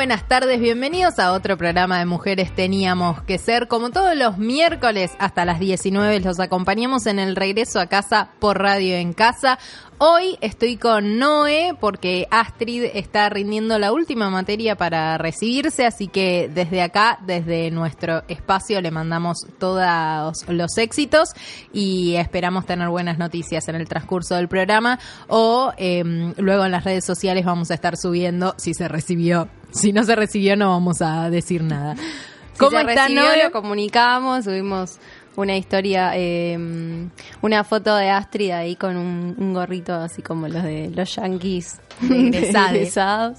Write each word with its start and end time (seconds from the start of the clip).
buenas 0.00 0.26
tardes, 0.26 0.58
bienvenidos 0.60 1.18
a 1.18 1.34
otro 1.34 1.58
programa 1.58 1.98
de 1.98 2.06
Mujeres 2.06 2.54
Teníamos 2.54 3.20
que 3.24 3.36
Ser. 3.36 3.68
Como 3.68 3.90
todos 3.90 4.16
los 4.16 4.38
miércoles 4.38 5.10
hasta 5.18 5.44
las 5.44 5.60
19 5.60 6.20
los 6.20 6.40
acompañamos 6.40 7.04
en 7.04 7.18
el 7.18 7.36
regreso 7.36 7.80
a 7.80 7.86
casa 7.86 8.30
por 8.38 8.58
Radio 8.58 8.96
en 8.96 9.12
Casa. 9.12 9.58
Hoy 9.98 10.38
estoy 10.40 10.78
con 10.78 11.18
Noé 11.18 11.76
porque 11.78 12.26
Astrid 12.30 12.84
está 12.94 13.28
rindiendo 13.28 13.78
la 13.78 13.92
última 13.92 14.30
materia 14.30 14.74
para 14.74 15.18
recibirse, 15.18 15.84
así 15.84 16.08
que 16.08 16.50
desde 16.50 16.80
acá, 16.80 17.18
desde 17.26 17.70
nuestro 17.70 18.22
espacio, 18.26 18.80
le 18.80 18.90
mandamos 18.90 19.46
todos 19.58 19.84
los 20.48 20.78
éxitos 20.78 21.28
y 21.74 22.14
esperamos 22.14 22.64
tener 22.64 22.88
buenas 22.88 23.18
noticias 23.18 23.68
en 23.68 23.74
el 23.74 23.86
transcurso 23.86 24.34
del 24.36 24.48
programa 24.48 24.98
o 25.28 25.74
em, 25.76 26.32
luego 26.38 26.64
en 26.64 26.72
las 26.72 26.84
redes 26.84 27.04
sociales 27.04 27.44
vamos 27.44 27.70
a 27.70 27.74
estar 27.74 27.98
subiendo 27.98 28.54
si 28.56 28.72
se 28.72 28.88
recibió. 28.88 29.59
Si 29.72 29.92
no 29.92 30.04
se 30.04 30.16
recibió 30.16 30.56
no 30.56 30.70
vamos 30.70 31.02
a 31.02 31.30
decir 31.30 31.62
nada. 31.62 31.96
¿Cómo 32.58 32.78
está, 32.78 33.06
está 33.06 33.08
Noé? 33.08 33.44
Lo 33.44 33.52
comunicamos, 33.52 34.44
subimos 34.44 34.98
una 35.36 35.56
historia, 35.56 36.12
eh, 36.14 36.58
una 37.40 37.64
foto 37.64 37.94
de 37.96 38.10
Astrid 38.10 38.50
ahí 38.50 38.76
con 38.76 38.96
un, 38.96 39.34
un 39.38 39.54
gorrito 39.54 39.94
así 39.94 40.22
como 40.22 40.48
los 40.48 40.62
de 40.62 40.90
los 40.90 41.14
yankees 41.14 41.80
egresados. 42.02 43.38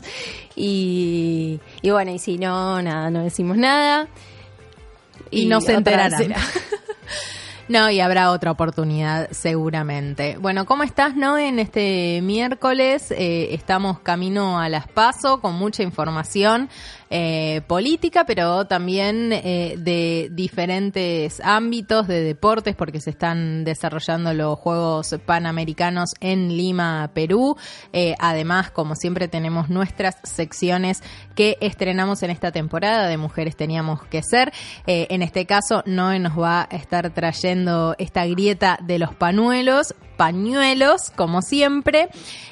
Y, 0.56 1.60
y 1.82 1.90
bueno, 1.92 2.12
y 2.12 2.20
si 2.20 2.38
no, 2.38 2.82
nada, 2.82 3.10
no 3.10 3.24
decimos 3.24 3.58
nada. 3.58 4.08
Y 5.30 5.46
no 5.46 5.62
se 5.62 5.74
enterarán. 5.74 6.34
No, 7.72 7.90
y 7.90 8.02
habrá 8.02 8.32
otra 8.32 8.52
oportunidad 8.52 9.30
seguramente. 9.32 10.36
Bueno, 10.38 10.66
¿cómo 10.66 10.84
estás, 10.84 11.16
no? 11.16 11.38
En 11.38 11.58
este 11.58 12.20
miércoles 12.22 13.12
eh, 13.12 13.54
estamos 13.54 14.00
camino 14.00 14.60
a 14.60 14.68
las 14.68 14.90
PASO 14.90 15.40
con 15.40 15.56
mucha 15.56 15.82
información 15.82 16.68
eh, 17.14 17.60
política, 17.68 18.24
pero 18.26 18.64
también 18.68 19.34
eh, 19.34 19.76
de 19.78 20.30
diferentes 20.32 21.42
ámbitos 21.44 22.08
de 22.08 22.24
deportes, 22.24 22.74
porque 22.74 23.02
se 23.02 23.10
están 23.10 23.66
desarrollando 23.66 24.34
los 24.34 24.58
Juegos 24.58 25.14
Panamericanos 25.26 26.12
en 26.22 26.56
Lima, 26.56 27.12
Perú. 27.14 27.58
Eh, 27.92 28.16
además, 28.18 28.72
como 28.72 28.96
siempre, 28.96 29.28
tenemos 29.28 29.70
nuestras 29.70 30.16
secciones 30.24 31.04
que 31.36 31.58
estrenamos 31.60 32.24
en 32.24 32.32
esta 32.32 32.54
temporada 32.54 33.10
de 33.10 33.18
Mujeres 33.18 33.58
Teníamos 33.58 34.04
que 34.06 34.22
Ser. 34.24 34.54
En 34.86 35.22
este 35.22 35.46
caso, 35.46 35.84
Noé 35.86 36.20
nos 36.20 36.40
va 36.40 36.62
a 36.62 36.76
estar 36.76 37.10
trayendo 37.10 37.94
esta 37.98 38.26
grieta 38.26 38.80
de 38.82 39.00
los 39.00 39.14
pañuelos, 39.16 39.96
pañuelos, 40.26 41.10
como 41.16 41.42
siempre. 41.42 42.10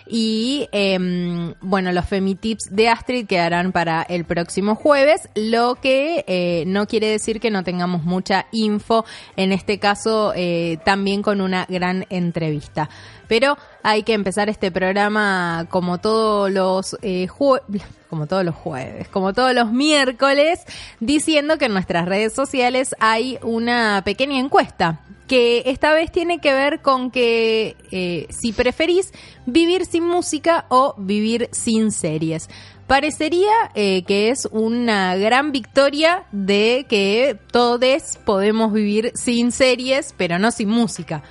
Y 0.07 0.67
em, 0.71 1.53
bueno, 1.61 1.91
los 1.91 2.05
Femitips 2.05 2.69
de 2.71 2.89
Astrid 2.89 3.27
quedarán 3.27 3.71
para 3.71 4.01
el 4.01 4.25
próximo 4.25 4.73
jueves, 4.73 5.29
lo 5.35 5.75
que 5.75 6.25
eh, 6.27 6.63
no 6.65 6.87
quiere 6.87 7.05
decir 7.11 7.39
que 7.39 7.51
no 7.51 7.63
tengamos 7.63 8.01
mucha 8.03 8.47
info, 8.51 9.05
en 9.35 9.51
este 9.51 9.77
caso 9.77 10.33
eh, 10.35 10.79
también 10.83 11.21
con 11.21 11.41
una 11.41 11.67
gran 11.69 12.07
entrevista. 12.09 12.89
Pero 13.27 13.55
hay 13.83 14.01
que 14.01 14.13
empezar 14.13 14.49
este 14.49 14.71
programa 14.71 15.67
como 15.69 15.99
todos 15.99 16.49
los 16.51 16.97
eh, 17.03 17.27
jue- 17.27 17.61
como 18.09 18.27
todos 18.27 18.43
los 18.43 18.55
jueves, 18.55 19.07
como 19.09 19.33
todos 19.33 19.53
los 19.53 19.71
miércoles, 19.71 20.61
diciendo 20.99 21.57
que 21.57 21.65
en 21.65 21.73
nuestras 21.73 22.07
redes 22.07 22.33
sociales 22.33 22.95
hay 22.99 23.37
una 23.43 24.01
pequeña 24.03 24.39
encuesta 24.39 25.01
que 25.27 25.61
esta 25.67 25.93
vez 25.93 26.11
tiene 26.11 26.39
que 26.39 26.51
ver 26.53 26.81
con 26.81 27.11
que 27.11 27.77
eh, 27.91 28.27
si 28.31 28.51
preferís 28.51 29.13
vivir 29.45 29.85
sin 29.85 30.03
música 30.03 30.65
o 30.69 30.95
vivir 30.97 31.49
sin 31.51 31.91
series. 31.91 32.49
Parecería 32.87 33.53
eh, 33.75 34.03
que 34.05 34.29
es 34.29 34.47
una 34.51 35.15
gran 35.15 35.51
victoria 35.51 36.23
de 36.31 36.87
que 36.89 37.37
todos 37.51 38.17
podemos 38.25 38.73
vivir 38.73 39.11
sin 39.13 39.51
series, 39.51 40.15
pero 40.17 40.39
no 40.39 40.49
sin 40.49 40.69
música. 40.69 41.21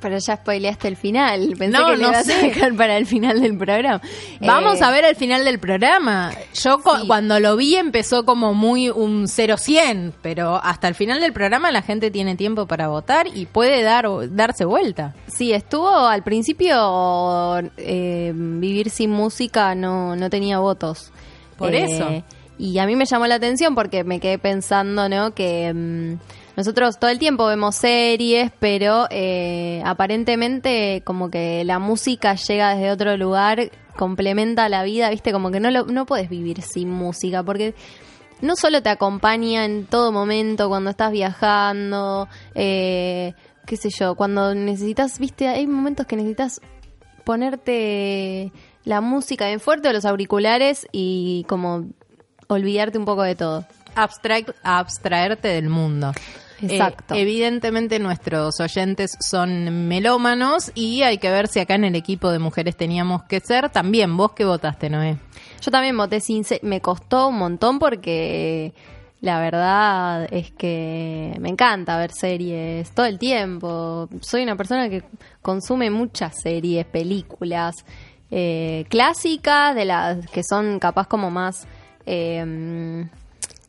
Pero 0.00 0.18
ya 0.18 0.36
spoileaste 0.36 0.88
el 0.88 0.96
final. 0.96 1.54
Pensé 1.58 1.78
No, 1.78 1.86
que 1.86 1.96
le 1.96 2.02
no 2.02 2.08
ibas 2.10 2.26
sé. 2.26 2.34
a 2.34 2.38
dejar 2.42 2.74
para 2.76 2.96
el 2.98 3.06
final 3.06 3.40
del 3.40 3.56
programa. 3.56 4.00
Vamos 4.40 4.80
Eh, 4.80 4.84
a 4.84 4.90
ver 4.90 5.04
el 5.06 5.16
final 5.16 5.44
del 5.44 5.58
programa. 5.58 6.32
Yo 6.54 6.78
Sí. 6.78 7.06
cuando 7.06 7.40
lo 7.40 7.56
vi 7.56 7.76
empezó 7.76 8.24
como 8.26 8.52
muy 8.52 8.90
un 8.90 9.26
0-100, 9.26 10.12
pero 10.22 10.60
hasta 10.62 10.86
el 10.88 10.94
final 10.94 11.20
del 11.20 11.32
programa 11.32 11.70
la 11.72 11.80
gente 11.82 12.10
tiene 12.10 12.36
tiempo 12.36 12.66
para 12.66 12.88
votar 12.88 13.26
y 13.34 13.46
puede 13.46 13.82
dar 13.82 14.06
darse 14.30 14.64
vuelta. 14.66 15.14
Sí, 15.28 15.52
estuvo 15.52 15.88
al 15.88 16.22
principio 16.22 17.58
eh, 17.76 18.32
vivir 18.34 18.90
sin 18.90 19.10
música 19.10 19.74
no, 19.74 20.14
no 20.16 20.30
tenía 20.30 20.58
votos. 20.58 21.10
Por 21.56 21.74
Eh, 21.74 21.84
eso. 21.84 22.22
Y 22.58 22.78
a 22.78 22.86
mí 22.86 22.96
me 22.96 23.04
llamó 23.06 23.26
la 23.26 23.34
atención 23.36 23.74
porque 23.74 24.04
me 24.04 24.20
quedé 24.20 24.38
pensando, 24.38 25.08
¿no? 25.08 25.34
Que 25.34 25.72
mm, 25.74 26.14
nosotros 26.56 26.98
todo 26.98 27.10
el 27.10 27.18
tiempo 27.18 27.46
vemos 27.46 27.76
series, 27.76 28.50
pero 28.58 29.06
eh, 29.10 29.82
aparentemente 29.84 31.02
como 31.04 31.30
que 31.30 31.64
la 31.64 31.78
música 31.78 32.34
llega 32.34 32.74
desde 32.74 32.90
otro 32.90 33.16
lugar, 33.16 33.70
complementa 33.96 34.68
la 34.68 34.82
vida, 34.82 35.10
¿viste? 35.10 35.32
Como 35.32 35.50
que 35.50 35.60
no, 35.60 35.70
lo, 35.70 35.84
no 35.84 36.06
puedes 36.06 36.30
vivir 36.30 36.62
sin 36.62 36.90
música 36.90 37.42
porque 37.42 37.74
no 38.40 38.56
solo 38.56 38.82
te 38.82 38.88
acompaña 38.88 39.64
en 39.64 39.86
todo 39.86 40.12
momento 40.12 40.68
cuando 40.68 40.90
estás 40.90 41.12
viajando, 41.12 42.28
eh, 42.54 43.34
qué 43.66 43.76
sé 43.76 43.90
yo, 43.90 44.14
cuando 44.14 44.54
necesitas, 44.54 45.18
viste, 45.18 45.48
hay 45.48 45.66
momentos 45.66 46.06
que 46.06 46.16
necesitas 46.16 46.60
ponerte 47.24 48.52
la 48.84 49.00
música 49.00 49.46
bien 49.46 49.60
fuerte 49.60 49.88
o 49.88 49.92
los 49.92 50.04
auriculares 50.04 50.86
y 50.92 51.44
como 51.48 51.86
olvidarte 52.46 52.98
un 52.98 53.04
poco 53.04 53.22
de 53.22 53.34
todo. 53.34 53.66
Abstract, 53.94 54.50
abstraerte 54.62 55.48
del 55.48 55.68
mundo. 55.68 56.12
Exacto. 56.62 57.14
Eh, 57.14 57.22
evidentemente 57.22 57.98
nuestros 57.98 58.60
oyentes 58.60 59.16
son 59.20 59.88
melómanos 59.88 60.72
y 60.74 61.02
hay 61.02 61.18
que 61.18 61.30
ver 61.30 61.48
si 61.48 61.60
acá 61.60 61.74
en 61.74 61.84
el 61.84 61.94
equipo 61.94 62.30
de 62.30 62.38
mujeres 62.38 62.76
teníamos 62.76 63.22
que 63.24 63.40
ser. 63.40 63.70
También, 63.70 64.16
vos 64.16 64.32
que 64.32 64.44
votaste, 64.44 64.90
Noé. 64.90 65.18
Yo 65.60 65.70
también 65.70 65.96
voté 65.96 66.20
sin 66.20 66.44
me 66.62 66.80
costó 66.80 67.28
un 67.28 67.38
montón 67.38 67.78
porque 67.78 68.72
la 69.20 69.40
verdad 69.40 70.28
es 70.30 70.50
que 70.52 71.36
me 71.40 71.48
encanta 71.48 71.98
ver 71.98 72.12
series 72.12 72.90
todo 72.92 73.06
el 73.06 73.18
tiempo. 73.18 74.08
Soy 74.20 74.42
una 74.42 74.56
persona 74.56 74.88
que 74.88 75.02
consume 75.42 75.90
muchas 75.90 76.34
series, 76.42 76.86
películas 76.86 77.74
eh, 78.30 78.84
clásicas, 78.88 79.74
de 79.74 79.84
las 79.84 80.26
que 80.28 80.42
son 80.42 80.78
capaz 80.78 81.06
como 81.06 81.30
más, 81.30 81.66
eh, 82.04 83.06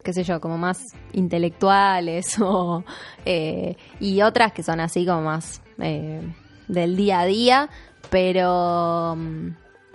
qué 0.07 0.13
sé 0.13 0.24
yo, 0.24 0.39
como 0.39 0.57
más 0.57 0.95
intelectuales 1.12 2.39
o 2.42 2.86
eh, 3.25 3.75
y 4.00 4.21
otras 4.21 4.54
que 4.54 4.63
son 4.63 4.80
así 4.80 5.06
como 5.06 5.24
más 5.24 5.62
eh, 5.80 6.21
del 6.69 6.95
día 6.95 7.19
a 7.19 7.25
día, 7.25 7.69
pero 8.09 9.18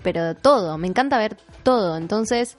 pero 0.03 0.35
todo, 0.35 0.77
me 0.77 0.87
encanta 0.87 1.17
ver 1.17 1.39
todo, 1.63 1.97
entonces 1.97 2.59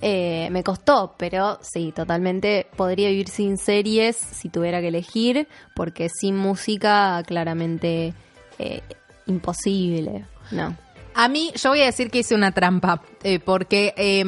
eh, 0.00 0.48
me 0.52 0.62
costó, 0.62 1.16
pero 1.16 1.58
sí, 1.60 1.90
totalmente 1.90 2.68
podría 2.76 3.08
vivir 3.08 3.30
sin 3.30 3.58
series 3.58 4.14
si 4.14 4.48
tuviera 4.48 4.80
que 4.80 4.88
elegir, 4.88 5.48
porque 5.74 6.08
sin 6.08 6.36
música 6.36 7.20
claramente 7.26 8.14
eh, 8.60 8.82
imposible, 9.26 10.24
no. 10.52 10.76
A 11.18 11.28
mí, 11.28 11.50
yo 11.54 11.70
voy 11.70 11.80
a 11.80 11.86
decir 11.86 12.10
que 12.10 12.18
hice 12.18 12.34
una 12.34 12.52
trampa, 12.52 13.00
eh, 13.24 13.38
porque 13.38 13.94
eh, 13.96 14.22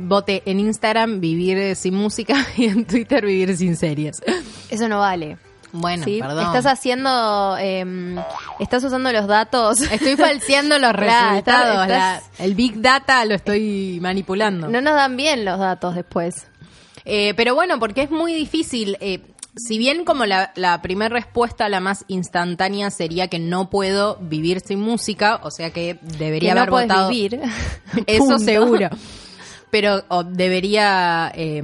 voté 0.00 0.42
en 0.46 0.58
Instagram 0.60 1.20
vivir 1.20 1.56
eh, 1.56 1.74
sin 1.76 1.94
música 1.94 2.34
y 2.56 2.64
en 2.66 2.84
Twitter 2.84 3.24
vivir 3.24 3.56
sin 3.56 3.76
series. 3.76 4.20
Eso 4.68 4.88
no 4.88 4.98
vale. 4.98 5.38
Bueno, 5.72 6.04
¿sí? 6.04 6.18
perdón. 6.20 6.46
Estás 6.46 6.66
haciendo, 6.66 7.56
eh, 7.60 8.16
estás 8.60 8.82
usando 8.82 9.12
los 9.12 9.26
datos. 9.26 9.80
Estoy 9.82 10.16
falseando 10.16 10.78
los 10.78 10.92
resultados. 10.96 11.38
estás- 11.86 11.88
la- 11.88 12.16
estás- 12.16 12.40
el 12.40 12.54
Big 12.54 12.80
Data 12.80 13.24
lo 13.24 13.34
estoy 13.34 13.98
manipulando. 14.00 14.68
No 14.68 14.80
nos 14.80 14.94
dan 14.94 15.16
bien 15.16 15.44
los 15.44 15.58
datos 15.58 15.94
después. 15.94 16.46
Eh, 17.04 17.34
pero 17.36 17.54
bueno, 17.54 17.78
porque 17.78 18.02
es 18.02 18.10
muy 18.10 18.32
difícil. 18.34 18.96
eh, 19.00 19.20
si 19.56 19.78
bien 19.78 20.04
como 20.04 20.26
la, 20.26 20.52
la 20.54 20.82
primera 20.82 21.08
respuesta, 21.08 21.68
la 21.68 21.80
más 21.80 22.04
instantánea, 22.08 22.90
sería 22.90 23.28
que 23.28 23.38
no 23.38 23.70
puedo 23.70 24.16
vivir 24.20 24.60
sin 24.60 24.80
música, 24.80 25.40
o 25.42 25.50
sea 25.50 25.70
que 25.70 25.98
debería 26.18 26.50
que 26.50 26.54
no 26.54 26.60
haber 26.60 26.70
puedes 26.70 26.88
votado. 26.88 27.08
vivir. 27.08 27.40
Eso 28.06 28.38
seguro. 28.38 28.90
Pero 29.70 30.04
o 30.08 30.24
debería 30.24 31.32
eh, 31.34 31.62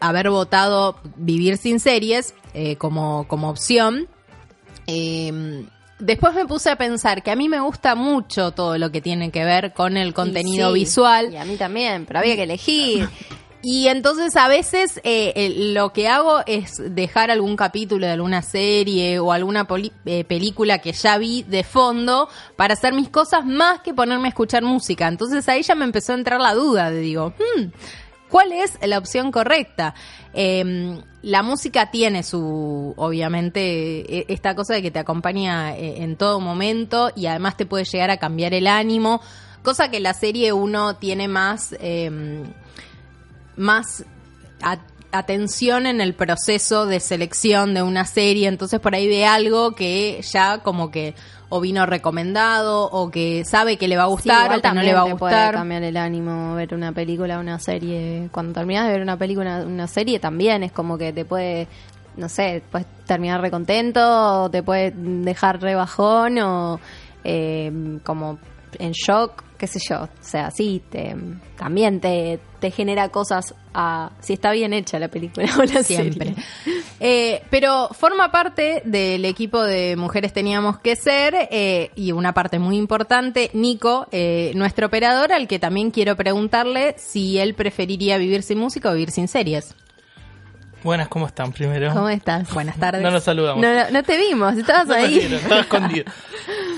haber 0.00 0.30
votado 0.30 0.96
vivir 1.16 1.56
sin 1.56 1.80
series 1.80 2.34
eh, 2.54 2.76
como, 2.76 3.26
como 3.28 3.50
opción. 3.50 4.08
Eh, 4.86 5.64
después 5.98 6.34
me 6.34 6.46
puse 6.46 6.70
a 6.70 6.76
pensar 6.76 7.22
que 7.22 7.30
a 7.30 7.36
mí 7.36 7.48
me 7.48 7.60
gusta 7.60 7.94
mucho 7.94 8.52
todo 8.52 8.78
lo 8.78 8.90
que 8.92 9.00
tiene 9.00 9.30
que 9.30 9.44
ver 9.44 9.72
con 9.72 9.96
el 9.96 10.14
contenido 10.14 10.70
Y 10.70 10.80
sí, 10.80 10.84
visual. 10.84 11.32
Y 11.32 11.36
a 11.36 11.44
mí 11.44 11.56
también, 11.56 12.06
pero 12.06 12.20
había 12.20 12.36
que 12.36 12.44
elegir. 12.44 13.08
Y 13.66 13.88
entonces 13.88 14.36
a 14.36 14.46
veces 14.46 15.00
eh, 15.04 15.72
lo 15.72 15.90
que 15.94 16.06
hago 16.06 16.40
es 16.44 16.82
dejar 16.94 17.30
algún 17.30 17.56
capítulo 17.56 18.04
de 18.04 18.12
alguna 18.12 18.42
serie 18.42 19.18
o 19.18 19.32
alguna 19.32 19.66
eh, 20.04 20.24
película 20.24 20.80
que 20.80 20.92
ya 20.92 21.16
vi 21.16 21.44
de 21.44 21.64
fondo 21.64 22.28
para 22.56 22.74
hacer 22.74 22.92
mis 22.92 23.08
cosas 23.08 23.46
más 23.46 23.80
que 23.80 23.94
ponerme 23.94 24.26
a 24.26 24.28
escuchar 24.28 24.62
música. 24.64 25.08
Entonces 25.08 25.48
ahí 25.48 25.62
ya 25.62 25.74
me 25.74 25.86
empezó 25.86 26.12
a 26.12 26.16
entrar 26.16 26.42
la 26.42 26.52
duda 26.52 26.90
de 26.90 27.00
digo, 27.00 27.32
hmm, 27.38 27.68
¿cuál 28.28 28.52
es 28.52 28.76
la 28.86 28.98
opción 28.98 29.32
correcta? 29.32 29.94
Eh, 30.34 31.00
la 31.22 31.42
música 31.42 31.90
tiene 31.90 32.22
su, 32.22 32.92
obviamente, 32.98 33.60
e- 34.14 34.26
esta 34.28 34.54
cosa 34.54 34.74
de 34.74 34.82
que 34.82 34.90
te 34.90 34.98
acompaña 34.98 35.74
eh, 35.74 36.02
en 36.02 36.16
todo 36.16 36.38
momento 36.38 37.12
y 37.16 37.28
además 37.28 37.56
te 37.56 37.64
puede 37.64 37.86
llegar 37.86 38.10
a 38.10 38.18
cambiar 38.18 38.52
el 38.52 38.66
ánimo, 38.66 39.22
cosa 39.62 39.90
que 39.90 40.00
la 40.00 40.12
serie 40.12 40.52
uno 40.52 40.96
tiene 40.96 41.28
más... 41.28 41.74
más 43.56 44.04
a- 44.62 44.78
atención 45.12 45.86
en 45.86 46.00
el 46.00 46.14
proceso 46.14 46.86
de 46.86 46.98
selección 47.00 47.72
de 47.74 47.82
una 47.82 48.04
serie, 48.04 48.48
entonces 48.48 48.80
por 48.80 48.94
ahí 48.94 49.06
ve 49.06 49.26
algo 49.26 49.72
que 49.72 50.20
ya 50.32 50.58
como 50.58 50.90
que 50.90 51.14
o 51.50 51.60
vino 51.60 51.86
recomendado 51.86 52.90
o 52.90 53.10
que 53.12 53.44
sabe 53.44 53.76
que 53.76 53.86
le 53.86 53.96
va 53.96 54.04
a 54.04 54.06
gustar 54.06 54.50
o 54.58 54.60
que 54.60 54.72
no 54.72 54.82
le 54.82 54.92
va 54.92 55.02
a 55.02 55.04
te 55.04 55.14
puede 55.14 55.34
gustar. 55.34 55.54
cambiar 55.54 55.84
el 55.84 55.96
ánimo 55.96 56.54
ver 56.56 56.74
una 56.74 56.90
película, 56.90 57.38
una 57.38 57.60
serie. 57.60 58.28
Cuando 58.32 58.52
terminas 58.54 58.86
de 58.86 58.92
ver 58.92 59.02
una 59.02 59.16
película, 59.16 59.62
una 59.64 59.86
serie 59.86 60.18
también 60.18 60.64
es 60.64 60.72
como 60.72 60.98
que 60.98 61.12
te 61.12 61.24
puede, 61.24 61.68
no 62.16 62.28
sé, 62.28 62.60
puedes 62.72 62.88
terminar 63.06 63.40
recontento, 63.40 64.44
o 64.44 64.50
te 64.50 64.64
puede 64.64 64.90
dejar 64.96 65.60
rebajón 65.60 66.38
o 66.38 66.80
eh, 67.22 67.70
como 68.02 68.38
en 68.80 68.90
shock, 68.92 69.44
qué 69.64 69.78
sé 69.78 69.78
yo. 69.88 70.02
O 70.02 70.08
sea, 70.20 70.50
sí, 70.50 70.82
te, 70.90 71.16
también 71.56 71.98
te, 72.00 72.38
te 72.60 72.70
genera 72.70 73.08
cosas 73.08 73.54
a, 73.72 74.12
si 74.20 74.34
está 74.34 74.52
bien 74.52 74.74
hecha 74.74 74.98
la 74.98 75.08
película 75.08 75.48
o 75.58 75.62
la 75.62 75.82
Siempre. 75.82 76.34
serie. 76.34 76.84
Eh, 77.00 77.42
pero 77.48 77.88
forma 77.92 78.30
parte 78.30 78.82
del 78.84 79.24
equipo 79.24 79.62
de 79.62 79.96
Mujeres 79.96 80.34
Teníamos 80.34 80.78
que 80.80 80.96
Ser 80.96 81.48
eh, 81.50 81.90
y 81.96 82.12
una 82.12 82.34
parte 82.34 82.58
muy 82.58 82.76
importante, 82.76 83.50
Nico, 83.54 84.06
eh, 84.12 84.52
nuestro 84.54 84.88
operador, 84.88 85.32
al 85.32 85.48
que 85.48 85.58
también 85.58 85.90
quiero 85.90 86.14
preguntarle 86.14 86.94
si 86.98 87.38
él 87.38 87.54
preferiría 87.54 88.18
vivir 88.18 88.42
sin 88.42 88.58
música 88.58 88.90
o 88.90 88.92
vivir 88.92 89.10
sin 89.10 89.28
series. 89.28 89.74
Buenas, 90.84 91.08
¿cómo 91.08 91.26
están 91.26 91.50
primero? 91.52 91.92
¿Cómo 91.92 92.08
estás? 92.10 92.52
Buenas 92.52 92.76
tardes. 92.78 93.02
No 93.02 93.10
nos 93.10 93.24
saludamos. 93.24 93.62
No, 93.62 93.74
no, 93.74 93.90
no 93.90 94.02
te 94.02 94.16
vimos, 94.18 94.56
estabas 94.56 94.86
No 94.86 94.94
ahí. 94.94 95.18
Estaba 95.18 95.62
escondido. 95.62 96.04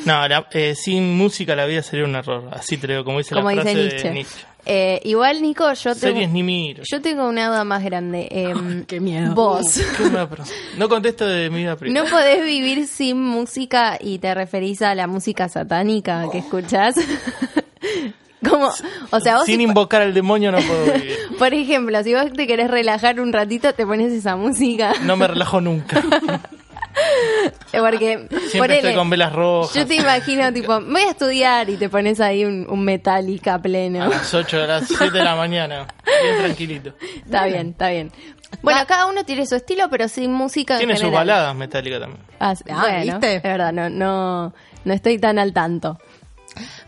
No, 0.05 0.29
la- 0.29 0.47
eh, 0.53 0.75
sin 0.77 1.17
música 1.17 1.57
la 1.57 1.67
vida 1.67 1.83
sería 1.83 2.05
un 2.05 2.15
error. 2.15 2.49
Así 2.53 2.77
te 2.77 2.87
digo, 2.87 3.05
como 3.05 3.19
dice 3.19 3.35
Como 3.35 3.51
la 3.51 3.63
dice 3.65 3.73
frase 3.75 3.77
Nietzsche. 3.83 4.09
de 4.09 4.15
Nietzsche. 4.15 4.37
Eh, 4.69 5.01
igual, 5.05 5.43
Nico, 5.43 5.65
yo 5.73 5.95
tengo, 5.95 5.95
Series 6.15 6.31
ni 6.31 6.43
miro. 6.43 6.83
yo 6.91 7.01
tengo 7.01 7.29
una 7.29 7.49
duda 7.49 7.65
más 7.65 7.83
grande. 7.85 8.29
Em, 8.31 8.85
qué 8.85 9.01
miedo. 9.01 9.35
Vos. 9.35 9.81
Qué 9.97 10.05
persona. 10.05 10.27
No 10.77 10.89
contesto 10.89 11.27
de 11.27 11.51
mi 11.51 11.59
vida 11.59 11.77
privada. 11.77 12.05
¿No 12.05 12.11
podés 12.11 12.45
vivir 12.45 12.87
sin 12.87 13.21
música 13.21 13.97
y 14.01 14.19
te 14.19 14.33
referís 14.35 14.83
a 14.83 14.95
la 14.95 15.07
música 15.09 15.49
satánica 15.49 16.25
que 16.31 16.39
escuchás? 16.39 16.95
Como, 18.49 18.71
o 19.11 19.21
sea, 19.21 19.37
vos 19.37 19.45
Sin 19.47 19.57
si- 19.59 19.63
invocar 19.63 20.03
al 20.03 20.15
demonio 20.15 20.53
no 20.53 20.59
puedo 20.59 20.85
vivir. 20.95 21.17
por 21.39 21.53
ejemplo, 21.55 22.03
si 22.03 22.15
vos 22.15 22.33
te 22.33 22.47
querés 22.47 22.71
relajar 22.71 23.21
un 23.21 23.33
ratito, 23.33 23.73
te 23.75 23.87
pones 23.87 24.13
esa 24.13 24.37
música. 24.37 24.93
No 25.03 25.17
me 25.17 25.27
relajo 25.27 25.61
nunca. 25.61 26.03
Porque, 27.79 28.27
Siempre 28.29 28.59
ponele, 28.59 28.77
estoy 28.79 28.95
con 28.95 29.11
velas 29.11 29.33
rojas. 29.33 29.75
yo 29.75 29.87
te 29.87 29.97
imagino, 29.97 30.51
tipo, 30.53 30.81
voy 30.81 31.03
a 31.03 31.11
estudiar 31.11 31.69
y 31.69 31.77
te 31.77 31.89
pones 31.91 32.21
ahí 32.21 32.45
un, 32.45 32.67
un 32.71 32.85
Metallica 32.85 33.55
A 33.55 33.59
pleno. 33.63 34.09
las 34.09 34.33
8 34.33 34.61
de 34.61 34.67
las 34.67 34.89
7 34.89 35.11
de 35.11 35.23
la 35.25 35.37
mañana. 35.37 35.87
Bien 36.23 36.39
tranquilito. 36.39 36.95
Está 37.25 37.45
bien, 37.47 37.71
está 37.71 37.91
bien. 37.91 38.11
Bueno, 38.63 38.81
cada 38.89 39.07
uno 39.07 39.25
tiene 39.25 39.45
su 39.47 39.57
estilo, 39.57 39.89
pero 39.91 40.09
sin 40.09 40.33
música 40.33 40.75
en 40.75 40.79
Tiene 40.81 40.97
sus 40.97 41.11
baladas 41.11 41.55
metálicas 41.55 42.01
también. 42.01 42.23
Ah, 42.41 42.55
Ah, 42.71 42.81
bueno, 42.81 43.13
¿viste? 43.19 43.37
Es 43.37 43.43
verdad, 43.43 43.73
no, 43.73 43.91
no, 43.91 44.55
no 44.85 44.95
estoy 44.95 45.19
tan 45.19 45.39
al 45.39 45.53
tanto. 45.53 45.99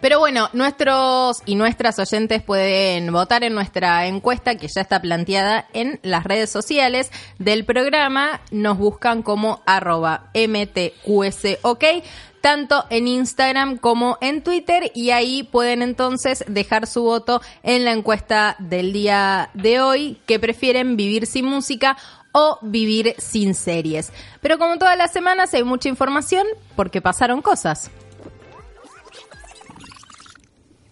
Pero 0.01 0.19
bueno, 0.19 0.49
nuestros 0.53 1.43
y 1.47 1.55
nuestras 1.55 1.99
oyentes 1.99 2.43
pueden 2.43 3.13
votar 3.13 3.45
en 3.45 3.55
nuestra 3.55 4.07
encuesta 4.07 4.57
que 4.57 4.69
ya 4.69 4.81
está 4.81 5.01
planteada 5.01 5.67
en 5.73 6.01
las 6.03 6.25
redes 6.25 6.51
sociales 6.51 7.11
del 7.39 7.65
programa. 7.65 8.41
Nos 8.51 8.79
buscan 8.79 9.23
como 9.23 9.63
arroba 9.67 10.31
mtqsok 10.35 11.85
tanto 12.41 12.85
en 12.91 13.09
Instagram 13.09 13.79
como 13.79 14.17
en 14.21 14.43
Twitter 14.43 14.93
y 14.95 15.11
ahí 15.11 15.43
pueden 15.43 15.83
entonces 15.83 16.45
dejar 16.47 16.87
su 16.87 17.03
voto 17.03 17.41
en 17.63 17.85
la 17.85 17.93
encuesta 17.93 18.57
del 18.59 18.93
día 18.93 19.51
de 19.55 19.81
hoy 19.81 20.19
que 20.27 20.39
prefieren 20.39 20.97
vivir 20.97 21.27
sin 21.27 21.47
música 21.47 21.97
o 22.33 22.59
vivir 22.63 23.15
sin 23.19 23.55
series. 23.55 24.13
Pero 24.41 24.59
como 24.59 24.79
todas 24.79 24.97
las 24.97 25.13
semanas 25.13 25.53
hay 25.55 25.65
mucha 25.65 25.89
información 25.89 26.47
porque 26.77 27.01
pasaron 27.01 27.43
cosas. 27.43 27.91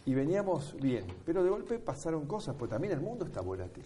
Y 0.06 0.14
veníamos 0.14 0.74
bien, 0.80 1.04
pero 1.24 1.42
de 1.42 1.50
golpe 1.50 1.78
pasaron 1.78 2.26
cosas, 2.26 2.54
pues 2.58 2.70
también 2.70 2.92
el 2.94 3.00
mundo 3.00 3.24
está 3.26 3.40
volátil. 3.40 3.84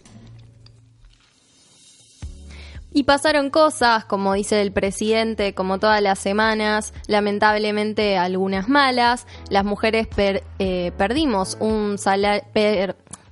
Y 2.93 3.03
pasaron 3.03 3.49
cosas, 3.49 4.03
como 4.05 4.33
dice 4.33 4.61
el 4.61 4.73
presidente, 4.73 5.53
como 5.55 5.79
todas 5.79 6.01
las 6.01 6.19
semanas, 6.19 6.93
lamentablemente 7.07 8.17
algunas 8.17 8.67
malas. 8.67 9.25
Las 9.49 9.63
mujeres 9.63 10.07
per- 10.07 10.43
eh, 10.59 10.91
perdimos 10.97 11.55
un 11.61 11.97
salario... 11.97 12.43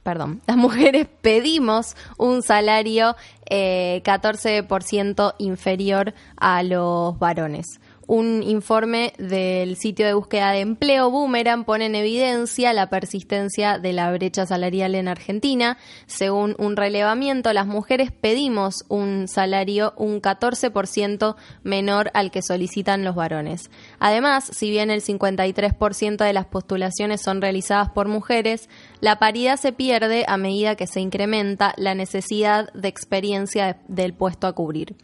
perdón, 0.02 0.42
las 0.48 0.56
mujeres 0.56 1.08
pedimos 1.22 1.98
un 2.18 2.42
salario 2.42 3.18
eh, 3.50 4.02
14% 4.06 5.36
inferior 5.40 6.14
a 6.38 6.64
los 6.64 7.20
varones. 7.20 7.68
Un 8.12 8.42
informe 8.42 9.14
del 9.20 9.76
sitio 9.76 10.08
de 10.08 10.16
búsqueda 10.16 10.50
de 10.50 10.62
empleo 10.62 11.12
Boomerang 11.12 11.64
pone 11.64 11.86
en 11.86 11.94
evidencia 11.94 12.74
la 12.74 12.90
persistencia 12.90 13.78
de 13.78 13.94
la 13.94 14.12
brecha 14.12 14.48
salarial 14.48 14.96
en 14.96 15.08
Argentina. 15.08 15.78
Según 16.08 16.56
un 16.58 16.76
relevamiento, 16.76 17.54
las 17.54 17.68
mujeres 17.68 18.12
pedimos 18.12 18.84
un 18.88 19.28
salario 19.28 19.94
un 19.96 20.24
14% 20.24 21.36
menor 21.62 22.10
al 22.16 22.32
que 22.32 22.42
solicitan 22.42 23.04
los 23.04 23.14
varones. 23.14 23.70
Además, 24.00 24.44
si 24.56 24.72
bien 24.72 24.90
el 24.90 25.04
53% 25.04 26.18
de 26.26 26.34
las 26.34 26.48
postulaciones 26.48 27.22
son 27.22 27.42
realizadas 27.44 27.92
por 27.92 28.08
mujeres, 28.08 28.70
la 29.02 29.20
paridad 29.20 29.58
se 29.58 29.72
pierde 29.72 30.26
a 30.28 30.38
medida 30.38 30.76
que 30.76 30.88
se 30.88 31.00
incrementa 31.00 31.76
la 31.78 31.94
necesidad 31.94 32.74
de 32.74 32.88
experiencia 32.88 33.68
de- 33.68 33.76
del 33.88 34.14
puesto 34.16 34.48
a 34.48 34.54
cubrir. 34.54 34.96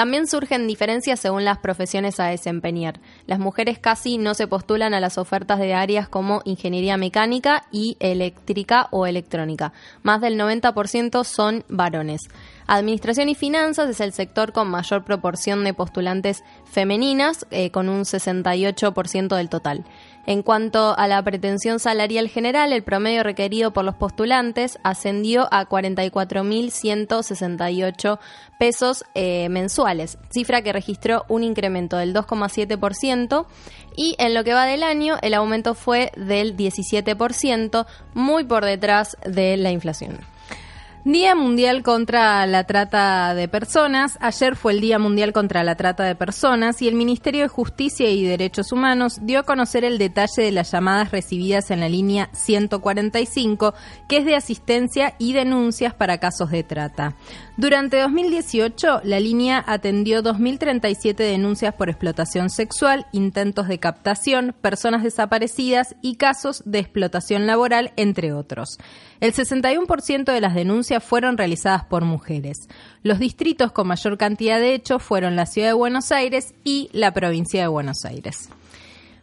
También 0.00 0.26
surgen 0.26 0.66
diferencias 0.66 1.20
según 1.20 1.44
las 1.44 1.58
profesiones 1.58 2.20
a 2.20 2.24
desempeñar. 2.24 3.00
Las 3.26 3.38
mujeres 3.38 3.78
casi 3.78 4.16
no 4.16 4.32
se 4.32 4.46
postulan 4.46 4.94
a 4.94 5.00
las 5.00 5.18
ofertas 5.18 5.58
de 5.58 5.74
áreas 5.74 6.08
como 6.08 6.40
ingeniería 6.46 6.96
mecánica 6.96 7.64
y 7.70 7.98
eléctrica 8.00 8.88
o 8.92 9.06
electrónica. 9.06 9.74
Más 10.02 10.22
del 10.22 10.40
90% 10.40 11.22
son 11.24 11.64
varones. 11.68 12.22
Administración 12.66 13.28
y 13.28 13.34
finanzas 13.34 13.90
es 13.90 14.00
el 14.00 14.14
sector 14.14 14.52
con 14.52 14.70
mayor 14.70 15.04
proporción 15.04 15.64
de 15.64 15.74
postulantes 15.74 16.44
femeninas, 16.64 17.44
eh, 17.50 17.70
con 17.70 17.90
un 17.90 18.06
68% 18.06 19.36
del 19.36 19.50
total. 19.50 19.84
En 20.26 20.42
cuanto 20.42 20.98
a 20.98 21.08
la 21.08 21.22
pretensión 21.22 21.80
salarial 21.80 22.28
general, 22.28 22.72
el 22.72 22.82
promedio 22.82 23.22
requerido 23.22 23.72
por 23.72 23.84
los 23.84 23.94
postulantes 23.94 24.80
ascendió 24.82 25.46
a 25.50 25.68
44.168 25.68 28.18
pesos 28.58 29.04
eh, 29.14 29.48
mensuales, 29.48 30.18
cifra 30.30 30.60
que 30.62 30.74
registró 30.74 31.24
un 31.28 31.42
incremento 31.42 31.96
del 31.96 32.14
2,7% 32.14 33.46
y 33.96 34.14
en 34.18 34.34
lo 34.34 34.44
que 34.44 34.52
va 34.52 34.66
del 34.66 34.82
año 34.82 35.16
el 35.22 35.32
aumento 35.34 35.74
fue 35.74 36.12
del 36.16 36.56
17%, 36.56 37.86
muy 38.14 38.44
por 38.44 38.64
detrás 38.64 39.16
de 39.24 39.56
la 39.56 39.70
inflación. 39.70 40.18
Día 41.04 41.34
Mundial 41.34 41.82
contra 41.82 42.44
la 42.46 42.64
Trata 42.64 43.34
de 43.34 43.48
Personas. 43.48 44.18
Ayer 44.20 44.54
fue 44.54 44.72
el 44.72 44.82
Día 44.82 44.98
Mundial 44.98 45.32
contra 45.32 45.64
la 45.64 45.74
Trata 45.74 46.04
de 46.04 46.14
Personas 46.14 46.82
y 46.82 46.88
el 46.88 46.94
Ministerio 46.94 47.40
de 47.40 47.48
Justicia 47.48 48.10
y 48.10 48.22
Derechos 48.22 48.70
Humanos 48.70 49.18
dio 49.22 49.38
a 49.38 49.44
conocer 49.44 49.82
el 49.82 49.96
detalle 49.96 50.42
de 50.42 50.52
las 50.52 50.70
llamadas 50.70 51.10
recibidas 51.10 51.70
en 51.70 51.80
la 51.80 51.88
línea 51.88 52.28
145, 52.32 53.72
que 54.10 54.18
es 54.18 54.26
de 54.26 54.36
asistencia 54.36 55.14
y 55.18 55.32
denuncias 55.32 55.94
para 55.94 56.18
casos 56.18 56.50
de 56.50 56.64
trata. 56.64 57.16
Durante 57.56 57.98
2018, 57.98 59.00
la 59.04 59.20
línea 59.20 59.64
atendió 59.66 60.22
2.037 60.22 61.14
denuncias 61.14 61.74
por 61.74 61.88
explotación 61.88 62.50
sexual, 62.50 63.06
intentos 63.12 63.68
de 63.68 63.78
captación, 63.78 64.54
personas 64.60 65.02
desaparecidas 65.02 65.96
y 66.02 66.16
casos 66.16 66.62
de 66.66 66.78
explotación 66.78 67.46
laboral, 67.46 67.94
entre 67.96 68.34
otros. 68.34 68.76
El 69.20 69.34
61% 69.34 70.32
de 70.32 70.40
las 70.40 70.54
denuncias 70.54 71.04
fueron 71.04 71.36
realizadas 71.36 71.84
por 71.84 72.04
mujeres. 72.04 72.68
Los 73.02 73.18
distritos 73.18 73.70
con 73.70 73.86
mayor 73.86 74.16
cantidad 74.16 74.58
de 74.58 74.74
hechos 74.74 75.02
fueron 75.02 75.36
la 75.36 75.44
Ciudad 75.44 75.68
de 75.68 75.74
Buenos 75.74 76.10
Aires 76.10 76.54
y 76.64 76.88
la 76.92 77.12
provincia 77.12 77.60
de 77.60 77.68
Buenos 77.68 78.06
Aires. 78.06 78.48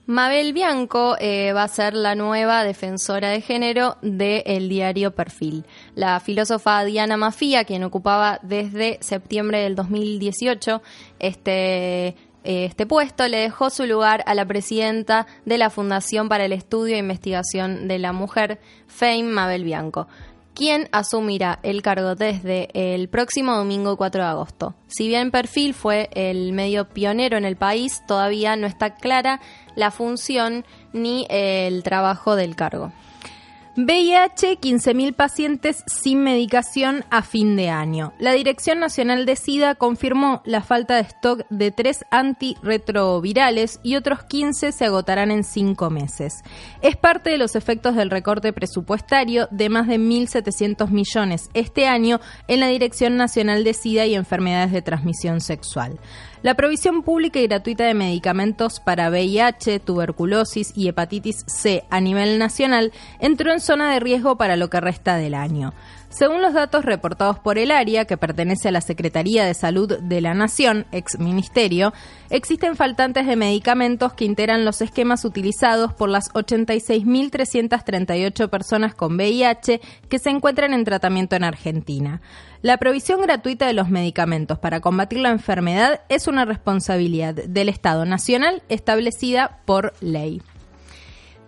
Mabel 0.06 0.54
Bianco 0.54 1.18
eh, 1.20 1.51
va 1.51 1.63
a 1.63 1.68
ser 1.68 1.94
la 1.94 2.16
nueva 2.16 2.63
defensora 2.63 3.27
de 3.30 3.42
género 3.42 3.98
del 4.01 4.70
diario 4.70 5.12
Perfil. 5.12 5.66
La 5.96 6.22
filósofa 6.22 6.86
Diana 6.86 7.18
Mafía, 7.18 7.66
quien 7.66 7.84
ocupaba 7.84 8.39
desde 8.42 9.00
septiembre 9.01 9.60
del 9.60 9.75
2018 9.75 10.82
este, 11.20 12.16
este 12.48 12.86
puesto, 12.86 13.27
le 13.27 13.38
dejó 13.38 13.70
su 13.70 13.86
lugar 13.86 14.24
a 14.25 14.34
la 14.34 14.46
presidenta 14.46 15.27
de 15.46 15.58
la 15.58 15.70
Fundación 15.70 16.30
para 16.30 16.46
el 16.46 16.54
Estudio 16.54 16.96
e 16.96 17.00
Investigación 17.00 17.88
de 17.88 18.00
la 18.00 18.13
Mujer, 18.13 18.60
FAME 18.88 19.24
Mabel 19.24 19.63
Bianco 19.63 20.08
quien 20.58 20.89
asumirá 20.92 21.60
el 21.62 21.84
cargo 21.84 22.16
desde 22.16 22.70
el 22.74 23.10
próximo 23.10 23.56
domingo 23.56 23.96
4 23.96 24.24
de 24.24 24.27
agosto. 24.27 24.74
Si 24.88 25.08
bien 25.08 25.30
Perfil 25.30 25.75
fue 25.75 26.10
el 26.13 26.51
medio 26.51 26.89
pionero 26.89 27.38
en 27.38 27.46
el 27.46 27.58
país, 27.58 28.01
todavía 28.08 28.56
no 28.56 28.66
está 28.66 28.96
clara 28.96 29.39
la 29.75 29.92
función 29.92 30.66
ni 30.94 31.27
el 31.30 31.84
trabajo 31.84 32.36
del 32.36 32.56
cargo. 32.56 32.92
VIH, 33.78 34.60
15.000 34.60 35.14
pacientes 35.14 35.84
sin 35.86 36.24
medicación 36.24 37.06
a 37.12 37.22
fin 37.22 37.56
de 37.56 37.70
año. 37.70 38.12
La 38.18 38.32
Dirección 38.32 38.80
Nacional 38.80 39.28
de 39.28 39.36
SIDA 39.36 39.76
confirmó 39.76 40.42
la 40.46 40.64
falta 40.64 40.96
de 40.96 41.02
stock 41.02 41.46
de 41.52 41.70
tres 41.70 42.04
antirretrovirales 42.10 43.80
y 43.84 43.96
otros 43.96 44.24
15 44.24 44.72
se 44.72 44.86
agotarán 44.86 45.30
en 45.30 45.44
cinco 45.44 45.92
meses. 45.92 46.42
Es 46.82 46.98
parte 46.98 47.30
de 47.30 47.38
los 47.38 47.56
efectos 47.56 47.96
del 47.96 48.10
recorte 48.10 48.52
presupuestario 48.52 49.48
de 49.52 49.70
más 49.70 49.88
de 49.88 50.00
1.700 50.00 50.90
millones 50.90 51.52
este 51.54 51.86
año 51.86 52.20
en 52.48 52.62
la 52.62 52.70
Dirección 52.70 53.16
Nacional 53.16 53.64
de 53.64 53.76
SIDA 53.76 54.08
y 54.08 54.16
Enfermedades 54.16 54.72
de 54.72 54.82
Transmisión 54.82 55.40
Sexual. 55.40 56.00
La 56.44 56.53
provisión 56.53 57.01
pública 57.01 57.39
y 57.39 57.48
gratuita 57.48 57.86
de 57.86 57.96
medicamentos 57.96 58.79
para 58.79 59.10
VIH, 59.10 59.79
tuberculosis 59.79 60.72
y 60.75 60.88
hepatitis 60.88 61.44
C 61.48 61.84
a 61.89 62.00
nivel 62.00 62.38
nacional 62.38 62.94
entró 63.20 63.51
en 63.51 63.60
zona 63.60 63.91
de 63.91 64.00
riesgo 64.00 64.38
para 64.38 64.56
lo 64.56 64.70
que 64.70 64.79
resta 64.79 65.17
del 65.17 65.34
año. 65.34 65.74
Según 66.10 66.42
los 66.42 66.54
datos 66.54 66.86
reportados 66.86 67.38
por 67.38 67.58
el 67.58 67.70
área, 67.70 68.06
que 68.06 68.16
pertenece 68.16 68.70
a 68.70 68.72
la 68.72 68.80
Secretaría 68.80 69.44
de 69.44 69.54
Salud 69.54 70.00
de 70.00 70.22
la 70.22 70.34
Nación, 70.34 70.86
ex 70.94 71.20
ministerio, 71.20 71.92
existen 72.30 72.78
faltantes 72.78 73.28
de 73.28 73.36
medicamentos 73.36 74.14
que 74.14 74.24
integran 74.24 74.64
los 74.64 74.82
esquemas 74.82 75.26
utilizados 75.26 75.94
por 75.94 76.08
las 76.10 76.32
86.338 76.34 78.50
personas 78.50 78.96
con 78.96 79.16
VIH 79.16 79.82
que 80.08 80.20
se 80.20 80.30
encuentran 80.30 80.74
en 80.74 80.86
tratamiento 80.86 81.36
en 81.36 81.44
Argentina. 81.44 82.22
La 82.62 82.78
provisión 82.78 83.22
gratuita 83.22 83.68
de 83.68 83.74
los 83.74 83.90
medicamentos 83.90 84.60
para 84.60 84.80
combatir 84.80 85.20
la 85.20 85.30
enfermedad 85.30 86.00
es 86.08 86.28
una 86.28 86.46
responsabilidad 86.46 87.34
del 87.34 87.68
Estado 87.68 88.06
Nacional 88.06 88.64
establecida 88.70 89.60
por 89.66 89.92
ley. 90.00 90.42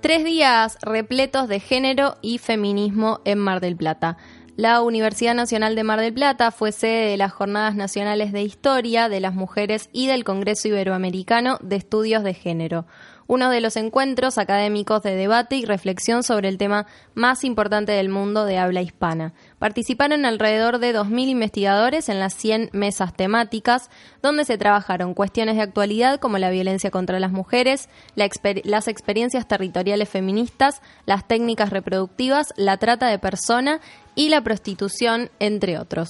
Tres 0.01 0.24
días 0.24 0.78
repletos 0.82 1.50
de 1.50 1.60
género 1.60 2.16
y 2.22 2.38
feminismo 2.38 3.20
en 3.25 3.38
Mar 3.38 3.60
del 3.60 3.75
Plata. 3.75 4.16
La 4.60 4.82
Universidad 4.82 5.36
Nacional 5.36 5.74
de 5.75 5.86
Mar 5.86 6.01
del 6.01 6.13
Plata 6.13 6.51
fue 6.51 6.74
sede 6.74 7.12
de 7.12 7.16
las 7.16 7.32
Jornadas 7.32 7.75
Nacionales 7.75 8.34
de 8.34 8.42
Historia 8.42 9.08
de 9.08 9.22
las 9.22 9.34
Mujeres 9.34 9.88
y 9.94 10.08
del 10.08 10.25
Congreso 10.25 10.68
Iberoamericano 10.68 11.60
de 11.62 11.78
Estudios 11.78 12.25
de 12.25 12.34
Género 12.34 12.86
uno 13.30 13.52
de 13.52 13.62
los 13.62 13.76
encuentros 13.76 14.40
académicos 14.40 15.04
de 15.04 15.16
debate 15.16 15.56
y 15.56 15.64
reflexión 15.64 16.24
sobre 16.24 16.50
el 16.50 16.58
tema 16.58 16.88
más 17.14 17.44
importante 17.44 17.92
del 17.92 18.10
mundo 18.10 18.44
de 18.44 18.58
habla 18.58 18.82
hispana. 18.82 19.34
Participaron 19.60 20.26
alrededor 20.26 20.80
de 20.80 20.96
2.000 20.96 21.28
investigadores 21.28 22.10
en 22.10 22.20
las 22.20 22.34
100 22.34 22.72
mesas 22.74 23.14
temáticas, 23.14 23.92
donde 24.24 24.46
se 24.46 24.58
trabajaron 24.58 25.14
cuestiones 25.14 25.58
de 25.58 25.62
actualidad 25.62 26.20
como 26.20 26.40
la 26.40 26.50
violencia 26.50 26.90
contra 26.90 27.20
las 27.20 27.32
mujeres, 27.32 27.88
las 28.16 28.88
experiencias 28.88 29.48
territoriales 29.48 30.10
feministas, 30.10 30.82
las 31.06 31.28
técnicas 31.28 31.70
reproductivas, 31.70 32.48
la 32.58 32.78
trata 32.78 33.10
de 33.10 33.20
persona 33.20 33.80
y 34.16 34.30
la 34.30 34.42
prostitución, 34.42 35.30
entre 35.40 35.78
otros. 35.78 36.10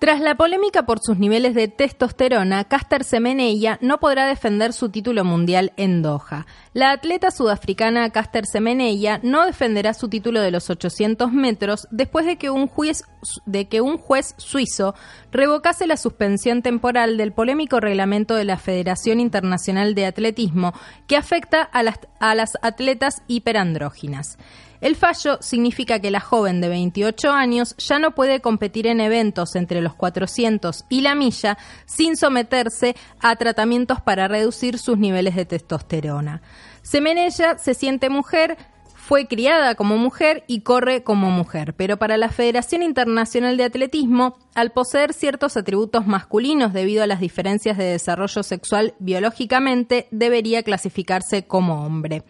Tras 0.00 0.18
la 0.18 0.34
polémica 0.34 0.86
por 0.86 0.98
sus 0.98 1.18
niveles 1.18 1.54
de 1.54 1.68
testosterona, 1.68 2.64
Caster 2.64 3.04
Semenella 3.04 3.76
no 3.82 4.00
podrá 4.00 4.26
defender 4.26 4.72
su 4.72 4.88
título 4.88 5.26
mundial 5.26 5.74
en 5.76 6.00
Doha. 6.00 6.46
La 6.72 6.92
atleta 6.92 7.30
sudafricana 7.30 8.08
Caster 8.08 8.46
Semenella 8.46 9.20
no 9.22 9.44
defenderá 9.44 9.92
su 9.92 10.08
título 10.08 10.40
de 10.40 10.52
los 10.52 10.70
800 10.70 11.32
metros 11.32 11.86
después 11.90 12.24
de 12.24 12.38
que 12.38 12.48
un 12.48 12.66
juez, 12.66 13.04
de 13.44 13.68
que 13.68 13.82
un 13.82 13.98
juez 13.98 14.34
suizo 14.38 14.94
revocase 15.32 15.86
la 15.86 15.98
suspensión 15.98 16.62
temporal 16.62 17.18
del 17.18 17.32
polémico 17.32 17.78
reglamento 17.78 18.36
de 18.36 18.44
la 18.44 18.56
Federación 18.56 19.20
Internacional 19.20 19.94
de 19.94 20.06
Atletismo 20.06 20.72
que 21.08 21.18
afecta 21.18 21.62
a 21.62 21.82
las, 21.82 21.98
a 22.20 22.34
las 22.34 22.52
atletas 22.62 23.20
hiperandróginas. 23.28 24.38
El 24.80 24.96
fallo 24.96 25.38
significa 25.40 26.00
que 26.00 26.10
la 26.10 26.20
joven 26.20 26.60
de 26.60 26.68
28 26.68 27.30
años 27.30 27.74
ya 27.76 27.98
no 27.98 28.14
puede 28.14 28.40
competir 28.40 28.86
en 28.86 29.00
eventos 29.00 29.54
entre 29.54 29.82
los 29.82 29.94
400 29.94 30.86
y 30.88 31.02
la 31.02 31.14
milla 31.14 31.58
sin 31.84 32.16
someterse 32.16 32.96
a 33.20 33.36
tratamientos 33.36 34.00
para 34.00 34.26
reducir 34.26 34.78
sus 34.78 34.96
niveles 34.96 35.36
de 35.36 35.44
testosterona. 35.44 36.40
Semenella 36.82 37.58
se 37.58 37.74
siente 37.74 38.08
mujer, 38.08 38.56
fue 38.94 39.26
criada 39.26 39.74
como 39.74 39.98
mujer 39.98 40.44
y 40.46 40.60
corre 40.60 41.02
como 41.02 41.30
mujer, 41.30 41.74
pero 41.74 41.98
para 41.98 42.16
la 42.16 42.28
Federación 42.30 42.82
Internacional 42.82 43.56
de 43.56 43.64
Atletismo, 43.64 44.38
al 44.54 44.70
poseer 44.70 45.12
ciertos 45.12 45.56
atributos 45.56 46.06
masculinos 46.06 46.72
debido 46.72 47.02
a 47.02 47.06
las 47.06 47.20
diferencias 47.20 47.76
de 47.76 47.84
desarrollo 47.84 48.42
sexual 48.42 48.94
biológicamente, 48.98 50.06
debería 50.10 50.62
clasificarse 50.62 51.46
como 51.46 51.84
hombre. 51.84 52.22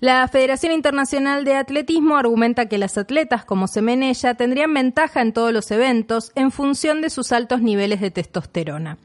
La 0.00 0.28
Federación 0.28 0.72
Internacional 0.72 1.44
de 1.44 1.54
Atletismo 1.54 2.16
argumenta 2.16 2.66
que 2.66 2.76
las 2.76 2.98
atletas 2.98 3.46
como 3.46 3.66
Semenella 3.66 4.34
tendrían 4.34 4.74
ventaja 4.74 5.22
en 5.22 5.32
todos 5.32 5.52
los 5.52 5.70
eventos 5.70 6.32
en 6.34 6.50
función 6.50 7.00
de 7.00 7.08
sus 7.08 7.32
altos 7.32 7.62
niveles 7.62 8.02
de 8.02 8.10
testosterona. 8.10 8.98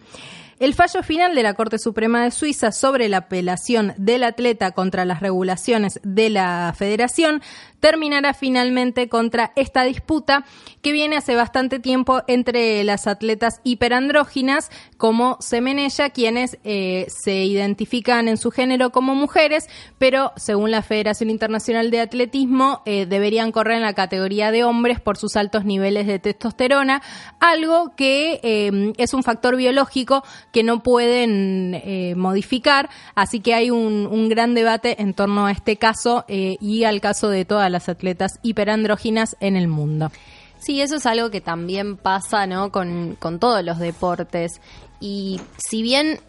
El 0.59 0.75
fallo 0.75 1.01
final 1.01 1.33
de 1.33 1.41
la 1.41 1.55
Corte 1.55 1.79
Suprema 1.79 2.23
de 2.23 2.29
Suiza 2.29 2.71
sobre 2.71 3.09
la 3.09 3.17
apelación 3.17 3.93
del 3.97 4.23
atleta 4.23 4.71
contra 4.71 5.05
las 5.05 5.19
regulaciones 5.19 5.99
de 6.03 6.29
la 6.29 6.71
federación 6.77 7.41
terminará 7.81 8.33
finalmente 8.33 9.09
contra 9.09 9.51
esta 9.55 9.83
disputa 9.83 10.45
que 10.81 10.91
viene 10.91 11.17
hace 11.17 11.35
bastante 11.35 11.79
tiempo 11.79 12.21
entre 12.27 12.83
las 12.83 13.07
atletas 13.07 13.59
hiperandróginas 13.63 14.69
como 14.97 15.37
Semenella, 15.41 16.11
quienes 16.11 16.57
eh, 16.63 17.07
se 17.09 17.43
identifican 17.43 18.27
en 18.27 18.37
su 18.37 18.51
género 18.51 18.91
como 18.91 19.15
mujeres, 19.15 19.67
pero 19.97 20.31
según 20.37 20.71
la 20.71 20.83
Federación 20.83 21.29
Internacional 21.29 21.91
de 21.91 22.01
Atletismo 22.01 22.81
eh, 22.85 23.05
deberían 23.07 23.51
correr 23.51 23.77
en 23.77 23.81
la 23.81 23.93
categoría 23.93 24.51
de 24.51 24.63
hombres 24.63 24.99
por 24.99 25.17
sus 25.17 25.35
altos 25.35 25.65
niveles 25.65 26.05
de 26.05 26.19
testosterona, 26.19 27.01
algo 27.39 27.95
que 27.95 28.39
eh, 28.43 28.93
es 28.97 29.13
un 29.13 29.23
factor 29.23 29.55
biológico 29.55 30.23
que 30.51 30.63
no 30.63 30.83
pueden 30.83 31.81
modificar, 32.15 32.89
así 33.15 33.39
que 33.39 33.55
hay 33.55 33.71
un, 33.71 34.29
gran 34.29 34.53
debate 34.53 35.01
en 35.01 35.13
torno 35.13 35.47
a 35.47 35.51
este 35.51 35.77
caso 35.77 36.25
y 36.27 36.83
al 36.83 37.01
caso 37.01 37.29
de 37.29 37.43
todas 37.43 37.70
las 37.71 37.89
atletas 37.89 38.39
hiperandróginas 38.43 39.35
en 39.39 39.55
el 39.55 39.67
mundo. 39.67 40.11
Sí, 40.59 40.81
eso 40.81 40.97
es 40.97 41.05
algo 41.05 41.31
que 41.31 41.41
también 41.41 41.97
pasa, 41.97 42.45
¿no? 42.45 42.71
Con, 42.71 43.17
todos 43.39 43.63
los 43.63 43.79
deportes. 43.79 44.61
Y 44.99 45.41
si 45.57 45.81
bien 45.81 46.19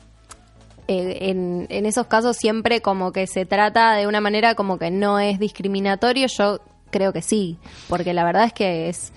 eh, 0.88 1.18
en, 1.30 1.66
en, 1.68 1.84
esos 1.84 2.06
casos 2.06 2.36
siempre 2.38 2.80
como 2.80 3.12
que 3.12 3.26
se 3.26 3.44
trata 3.44 3.94
de 3.94 4.06
una 4.06 4.22
manera 4.22 4.54
como 4.54 4.78
que 4.78 4.90
no 4.90 5.18
es 5.18 5.38
discriminatorio, 5.38 6.26
yo 6.28 6.60
creo 6.90 7.12
que 7.12 7.20
sí, 7.20 7.58
porque 7.88 8.14
la 8.14 8.24
verdad 8.24 8.44
es 8.44 8.52
que 8.52 8.88
es 8.88 9.12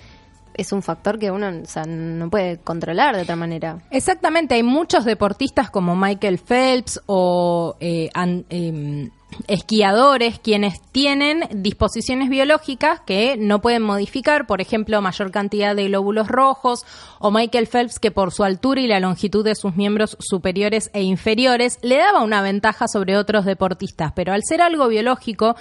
es 0.56 0.72
un 0.72 0.82
factor 0.82 1.18
que 1.18 1.30
uno 1.30 1.50
no 1.50 2.30
puede 2.30 2.58
controlar 2.58 3.14
de 3.14 3.22
otra 3.22 3.36
manera. 3.36 3.78
Exactamente, 3.90 4.54
hay 4.54 4.62
muchos 4.62 5.04
deportistas 5.04 5.70
como 5.70 5.94
Michael 5.94 6.38
Phelps 6.38 7.00
o 7.06 7.76
eh, 7.78 8.10
em, 8.48 9.10
esquiadores 9.48 10.38
quienes 10.38 10.80
tienen 10.92 11.48
disposiciones 11.50 12.28
biológicas 12.28 13.00
que 13.00 13.36
no 13.36 13.60
pueden 13.60 13.82
modificar, 13.82 14.46
por 14.46 14.60
ejemplo, 14.60 15.00
mayor 15.02 15.30
cantidad 15.30 15.74
de 15.74 15.88
glóbulos 15.88 16.28
rojos, 16.28 16.84
o 17.18 17.30
Michael 17.30 17.66
Phelps 17.66 17.98
que 17.98 18.10
por 18.10 18.32
su 18.32 18.44
altura 18.44 18.80
y 18.80 18.86
la 18.86 19.00
longitud 19.00 19.44
de 19.44 19.54
sus 19.54 19.76
miembros 19.76 20.16
superiores 20.20 20.90
e 20.92 21.02
inferiores 21.02 21.78
le 21.82 21.96
daba 21.96 22.22
una 22.22 22.42
ventaja 22.42 22.88
sobre 22.88 23.16
otros 23.16 23.44
deportistas, 23.44 24.12
pero 24.14 24.32
al 24.32 24.42
ser 24.44 24.62
algo 24.62 24.88
biológico, 24.88 25.56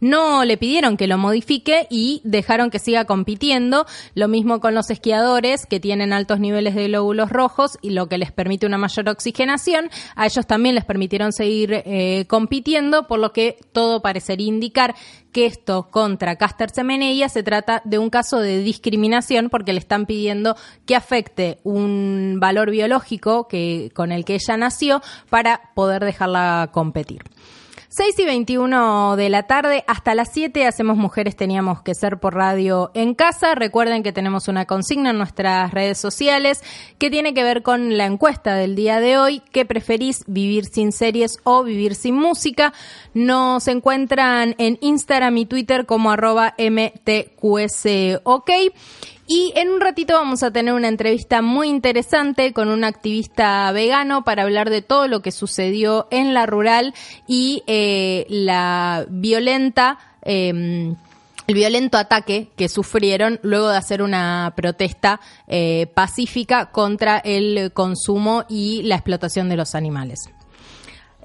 no 0.00 0.44
le 0.44 0.56
pidieron 0.56 0.96
que 0.96 1.06
lo 1.06 1.18
modifique 1.18 1.86
y 1.90 2.20
dejaron 2.24 2.70
que 2.70 2.78
siga 2.78 3.04
compitiendo. 3.04 3.86
Lo 4.14 4.28
mismo 4.28 4.60
con 4.60 4.74
los 4.74 4.90
esquiadores 4.90 5.66
que 5.66 5.80
tienen 5.80 6.12
altos 6.12 6.40
niveles 6.40 6.74
de 6.74 6.88
glóbulos 6.88 7.30
rojos 7.30 7.78
y 7.82 7.90
lo 7.90 8.08
que 8.08 8.18
les 8.18 8.32
permite 8.32 8.66
una 8.66 8.78
mayor 8.78 9.08
oxigenación. 9.08 9.90
A 10.14 10.26
ellos 10.26 10.46
también 10.46 10.74
les 10.74 10.84
permitieron 10.84 11.32
seguir 11.32 11.72
eh, 11.72 12.24
compitiendo, 12.28 13.06
por 13.06 13.18
lo 13.18 13.32
que 13.32 13.58
todo 13.72 14.02
parecería 14.02 14.48
indicar 14.48 14.94
que 15.32 15.46
esto 15.46 15.88
contra 15.90 16.36
Caster 16.36 16.70
Semenella 16.70 17.28
se 17.28 17.42
trata 17.42 17.82
de 17.84 17.98
un 17.98 18.10
caso 18.10 18.40
de 18.40 18.58
discriminación 18.58 19.50
porque 19.50 19.72
le 19.72 19.78
están 19.78 20.06
pidiendo 20.06 20.56
que 20.86 20.96
afecte 20.96 21.58
un 21.64 22.38
valor 22.40 22.70
biológico 22.70 23.46
que, 23.46 23.90
con 23.94 24.10
el 24.10 24.24
que 24.24 24.34
ella 24.34 24.56
nació 24.56 25.02
para 25.28 25.72
poder 25.74 26.04
dejarla 26.04 26.70
competir. 26.72 27.22
6 27.98 28.16
y 28.20 28.26
21 28.26 29.16
de 29.16 29.28
la 29.28 29.48
tarde, 29.48 29.82
hasta 29.88 30.14
las 30.14 30.28
7 30.32 30.64
hacemos 30.68 30.96
Mujeres 30.96 31.34
Teníamos 31.34 31.82
que 31.82 31.96
Ser 31.96 32.20
por 32.20 32.36
radio 32.36 32.92
en 32.94 33.16
casa. 33.16 33.56
Recuerden 33.56 34.04
que 34.04 34.12
tenemos 34.12 34.46
una 34.46 34.66
consigna 34.66 35.10
en 35.10 35.18
nuestras 35.18 35.72
redes 35.72 35.98
sociales 35.98 36.62
que 36.98 37.10
tiene 37.10 37.34
que 37.34 37.42
ver 37.42 37.64
con 37.64 37.98
la 37.98 38.06
encuesta 38.06 38.54
del 38.54 38.76
día 38.76 39.00
de 39.00 39.18
hoy. 39.18 39.42
¿Qué 39.50 39.66
preferís, 39.66 40.22
vivir 40.28 40.66
sin 40.66 40.92
series 40.92 41.38
o 41.42 41.64
vivir 41.64 41.96
sin 41.96 42.14
música? 42.14 42.72
Nos 43.14 43.66
encuentran 43.66 44.54
en 44.58 44.78
Instagram 44.80 45.36
y 45.36 45.46
Twitter 45.46 45.84
como 45.84 46.12
arroba 46.12 46.54
mtqsok. 46.56 48.48
Y 49.30 49.52
en 49.56 49.68
un 49.68 49.82
ratito 49.82 50.14
vamos 50.14 50.42
a 50.42 50.50
tener 50.50 50.72
una 50.72 50.88
entrevista 50.88 51.42
muy 51.42 51.68
interesante 51.68 52.54
con 52.54 52.68
un 52.68 52.82
activista 52.82 53.70
vegano 53.72 54.24
para 54.24 54.44
hablar 54.44 54.70
de 54.70 54.80
todo 54.80 55.06
lo 55.06 55.20
que 55.20 55.32
sucedió 55.32 56.08
en 56.10 56.32
la 56.32 56.46
rural 56.46 56.94
y 57.26 57.62
eh, 57.66 58.26
la 58.30 59.06
violenta... 59.08 59.98
Em, 60.22 60.96
el 61.46 61.54
violento 61.54 61.96
ataque 61.96 62.50
que 62.56 62.68
sufrieron 62.68 63.40
luego 63.42 63.70
de 63.70 63.78
hacer 63.78 64.02
una 64.02 64.52
protesta 64.54 65.18
eh, 65.46 65.86
pacífica 65.94 66.70
contra 66.70 67.16
el 67.20 67.72
consumo 67.72 68.44
y 68.50 68.82
la 68.82 68.96
explotación 68.96 69.48
de 69.48 69.56
los 69.56 69.74
animales. 69.74 70.28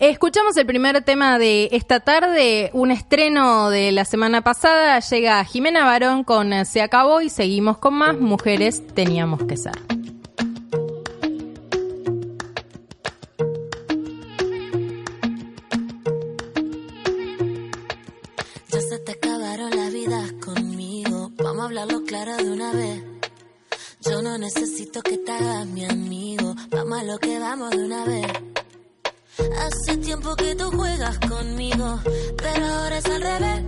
Escuchamos 0.06 0.58
el 0.58 0.66
primer 0.66 1.02
tema 1.06 1.39
de 1.39 1.70
esta 1.72 2.02
tarde, 2.02 2.70
un 2.74 2.92
estreno 2.92 3.70
de 3.70 3.94
la 3.94 4.04
semana 4.04 4.42
pasada. 4.42 5.00
Llega 5.00 5.46
Jimena 5.46 5.86
Barón 5.86 6.26
con 6.26 6.66
Se 6.66 6.82
acabó 6.82 7.22
y 7.22 7.30
seguimos 7.30 7.78
con 7.78 7.94
más 7.94 8.20
Mujeres 8.20 8.86
teníamos 8.86 9.42
que 9.46 9.56
ser. 9.56 9.72
Ya 18.68 18.82
se 18.82 19.00
te 19.00 19.13
acabaron 19.13 19.70
quiero 19.70 19.84
la 19.84 19.89
vida 19.89 20.22
conmigo. 20.44 21.32
Vamos 21.38 21.62
a 21.62 21.66
hablarlo 21.68 22.04
claro 22.04 22.36
de 22.36 22.52
una 22.52 22.74
vez. 22.74 23.04
Yo 24.02 24.22
no 24.22 24.38
necesito 24.38 25.02
que 25.02 25.18
te 25.18 25.32
hagas 25.32 25.66
mi 25.68 25.86
amigo. 25.86 26.56
Vamos 26.72 27.00
a 27.00 27.04
lo 27.06 27.18
que 27.20 27.39
vamos 27.39 27.70
de 27.70 27.86
una 27.86 28.04
vez. 28.04 28.28
Hace 29.38 29.98
tiempo 29.98 30.36
que 30.36 30.56
tú 30.56 30.69
juegas 30.72 31.17
conmigo, 31.19 32.00
pero 32.38 32.65
ahora 32.65 32.98
es 32.98 33.06
al 33.06 33.22
revés. 33.22 33.63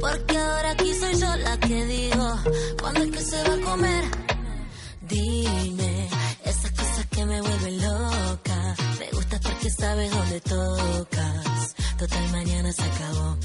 Porque 0.00 0.38
ahora 0.38 0.70
aquí 0.70 0.94
soy 0.94 1.14
yo 1.20 1.36
la 1.36 1.56
que 1.58 1.84
digo, 1.84 2.34
¿cuándo 2.80 3.02
es 3.02 3.10
que 3.10 3.22
se 3.22 3.42
va 3.48 3.54
a 3.54 3.70
comer? 3.70 4.04
Dime, 5.02 6.08
esas 6.44 6.70
cosas 6.70 7.06
que 7.10 7.26
me 7.26 7.40
vuelven 7.40 7.82
loca. 7.82 8.76
Me 8.98 9.10
gusta 9.12 9.40
porque 9.40 9.70
sabes 9.70 10.10
dónde 10.10 10.40
tocas. 10.40 11.74
Total, 11.98 12.30
mañana 12.32 12.72
se 12.72 12.82
acabó. 12.82 13.36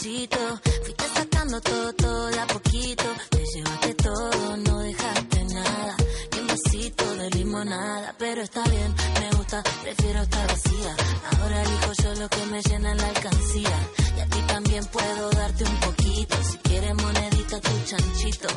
Fuiste 0.00 1.04
sacando 1.12 1.60
todo, 1.60 1.92
todo 1.94 2.28
a 2.40 2.46
poquito. 2.46 3.02
Te 3.30 3.44
llevaste 3.52 3.94
todo, 3.94 4.56
no 4.58 4.78
dejaste 4.78 5.44
nada. 5.46 5.96
Un 6.40 6.46
vasito 6.46 7.16
de 7.16 7.30
limonada. 7.30 8.14
Pero 8.16 8.42
está 8.42 8.62
bien, 8.62 8.94
me 9.20 9.36
gusta, 9.36 9.60
prefiero 9.82 10.22
estar 10.22 10.46
vacía. 10.46 10.96
Ahora 11.40 11.62
elijo 11.62 11.92
yo 12.00 12.14
lo 12.14 12.28
que 12.28 12.46
me 12.46 12.62
llena 12.62 12.94
la 12.94 13.08
alcancía. 13.08 13.78
Y 14.16 14.20
a 14.20 14.26
ti 14.26 14.40
también 14.46 14.84
puedo 14.86 15.30
darte 15.30 15.64
un 15.64 15.76
poquito. 15.80 16.36
Si 16.44 16.58
quieres 16.58 16.94
monedita, 16.94 17.60
tu 17.60 17.84
chanchito. 17.84 18.48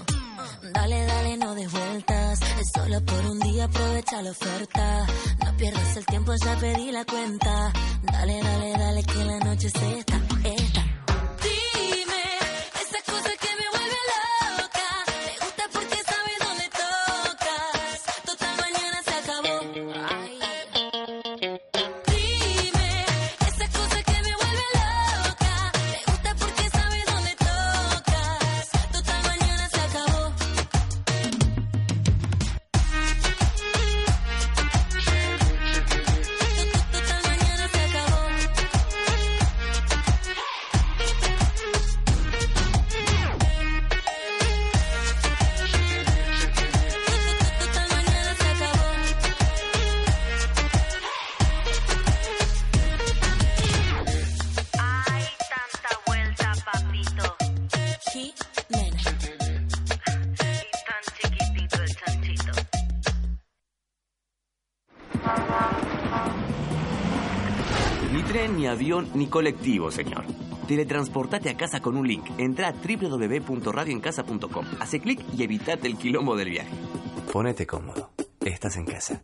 Dale, 0.74 1.06
dale, 1.08 1.38
no 1.38 1.56
des 1.56 1.72
vueltas. 1.72 2.40
Es 2.60 2.72
solo 2.72 3.04
por 3.04 3.26
un 3.26 3.40
día, 3.40 3.64
aprovecha 3.66 4.22
la 4.22 4.30
oferta. 4.30 5.08
No 5.44 5.58
pierdas 5.58 5.98
el 5.98 6.06
tiempo, 6.06 6.36
ya 6.36 6.56
pedí 6.58 6.92
la 6.92 7.04
cuenta. 7.04 7.74
Dale, 8.04 8.44
dale, 8.44 8.72
dale, 8.74 9.04
que 9.04 9.26
la 9.26 9.40
noche 9.40 9.68
es 9.70 9.76
esta, 9.76 10.22
esta. 10.44 10.91
Ni 69.14 69.28
colectivo, 69.28 69.92
señor. 69.92 70.26
Teletransportate 70.68 71.50
a 71.50 71.58
casa 71.58 71.82
con 71.82 71.98
un 71.98 72.08
link. 72.08 72.26
Entra 72.38 72.70
a 72.70 72.74
www.radioencasa.com. 72.74 74.66
Hace 74.80 75.00
clic 75.00 75.22
y 75.38 75.44
evitate 75.44 75.88
el 75.88 75.98
quilombo 75.98 76.36
del 76.36 76.50
viaje. 76.50 76.72
Ponete 77.32 77.66
cómodo. 77.66 78.12
Estás 78.44 78.78
en 78.78 78.86
casa. 78.86 79.24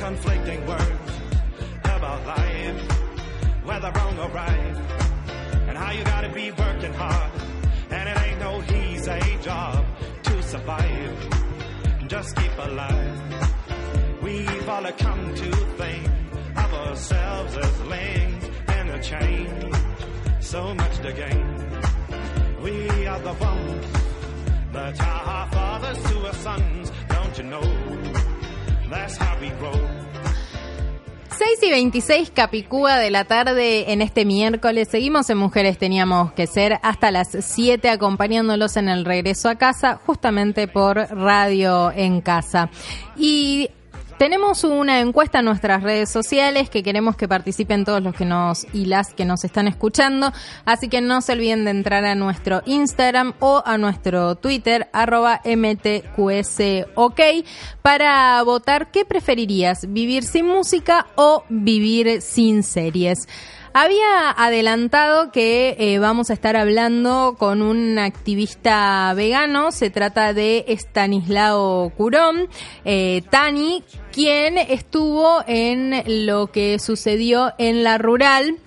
Conflicting 0.00 0.66
words 0.66 1.12
about 1.84 2.26
life, 2.26 2.80
whether 3.64 3.92
wrong 3.96 4.18
or 4.18 4.30
right, 4.30 4.76
and 5.68 5.76
how 5.76 5.92
you 5.92 6.02
gotta 6.04 6.30
be 6.30 6.50
working 6.52 6.94
hard, 6.94 7.30
and 7.90 8.08
it 8.08 8.16
ain't 8.24 8.40
no 8.40 8.62
easy 8.82 9.36
job 9.42 9.84
to 10.22 10.42
survive. 10.42 11.16
Just 12.08 12.34
keep 12.34 12.56
alive. 12.58 13.20
We've 14.22 14.68
all 14.70 14.90
come 14.92 15.34
to 15.34 15.50
think 15.80 16.08
of 16.56 16.74
ourselves 16.86 17.58
as 17.58 17.80
links 17.82 18.46
in 18.78 18.88
a 18.88 19.02
chain. 19.02 19.70
So 20.40 20.74
much 20.74 20.96
to 21.04 21.12
gain. 21.12 21.48
We 22.62 23.06
are 23.06 23.20
the 23.20 23.34
ones 23.34 23.86
that 24.72 24.98
are 24.98 25.24
our 25.36 25.46
fathers 25.52 26.02
to 26.10 26.26
our 26.26 26.34
sons. 26.46 26.90
Don't 27.08 27.36
you 27.36 27.44
know? 27.44 28.30
That's 28.90 29.16
how 29.16 29.38
we 29.40 29.50
roll. 29.62 29.89
6 31.40 31.58
y 31.62 31.70
26 31.70 32.32
Capicúa 32.32 32.98
de 32.98 33.10
la 33.10 33.24
tarde 33.24 33.92
en 33.92 34.02
este 34.02 34.26
miércoles. 34.26 34.88
Seguimos 34.90 35.30
en 35.30 35.38
Mujeres 35.38 35.78
Teníamos 35.78 36.34
que 36.34 36.46
Ser 36.46 36.78
hasta 36.82 37.10
las 37.10 37.28
7 37.30 37.88
acompañándolos 37.88 38.76
en 38.76 38.90
el 38.90 39.06
regreso 39.06 39.48
a 39.48 39.54
casa, 39.54 39.98
justamente 40.04 40.68
por 40.68 40.98
Radio 40.98 41.92
en 41.92 42.20
Casa. 42.20 42.68
Y 43.16 43.70
tenemos 44.20 44.64
una 44.64 45.00
encuesta 45.00 45.38
en 45.38 45.46
nuestras 45.46 45.82
redes 45.82 46.10
sociales 46.10 46.68
que 46.68 46.82
queremos 46.82 47.16
que 47.16 47.26
participen 47.26 47.86
todos 47.86 48.02
los 48.02 48.14
que 48.14 48.26
nos 48.26 48.66
y 48.74 48.84
las 48.84 49.14
que 49.14 49.24
nos 49.24 49.44
están 49.44 49.66
escuchando. 49.66 50.30
Así 50.66 50.90
que 50.90 51.00
no 51.00 51.22
se 51.22 51.32
olviden 51.32 51.64
de 51.64 51.70
entrar 51.70 52.04
a 52.04 52.14
nuestro 52.14 52.60
Instagram 52.66 53.32
o 53.40 53.62
a 53.64 53.78
nuestro 53.78 54.34
Twitter, 54.34 54.90
arroba 54.92 55.40
MTQSOK, 55.46 57.20
para 57.80 58.42
votar 58.42 58.90
qué 58.90 59.06
preferirías, 59.06 59.90
vivir 59.90 60.24
sin 60.24 60.48
música 60.48 61.06
o 61.14 61.44
vivir 61.48 62.20
sin 62.20 62.62
series. 62.62 63.26
Había 63.72 64.30
adelantado 64.30 65.30
que 65.30 65.76
eh, 65.78 66.00
vamos 66.00 66.30
a 66.30 66.32
estar 66.32 66.56
hablando 66.56 67.36
con 67.38 67.62
un 67.62 68.00
activista 68.00 69.14
vegano, 69.14 69.70
se 69.70 69.90
trata 69.90 70.34
de 70.34 70.64
Stanislao 70.66 71.90
Curón, 71.96 72.48
eh, 72.84 73.22
Tani, 73.30 73.84
quien 74.12 74.58
estuvo 74.58 75.44
en 75.46 76.26
lo 76.26 76.48
que 76.48 76.80
sucedió 76.80 77.52
en 77.58 77.84
la 77.84 77.96
rural 77.96 78.58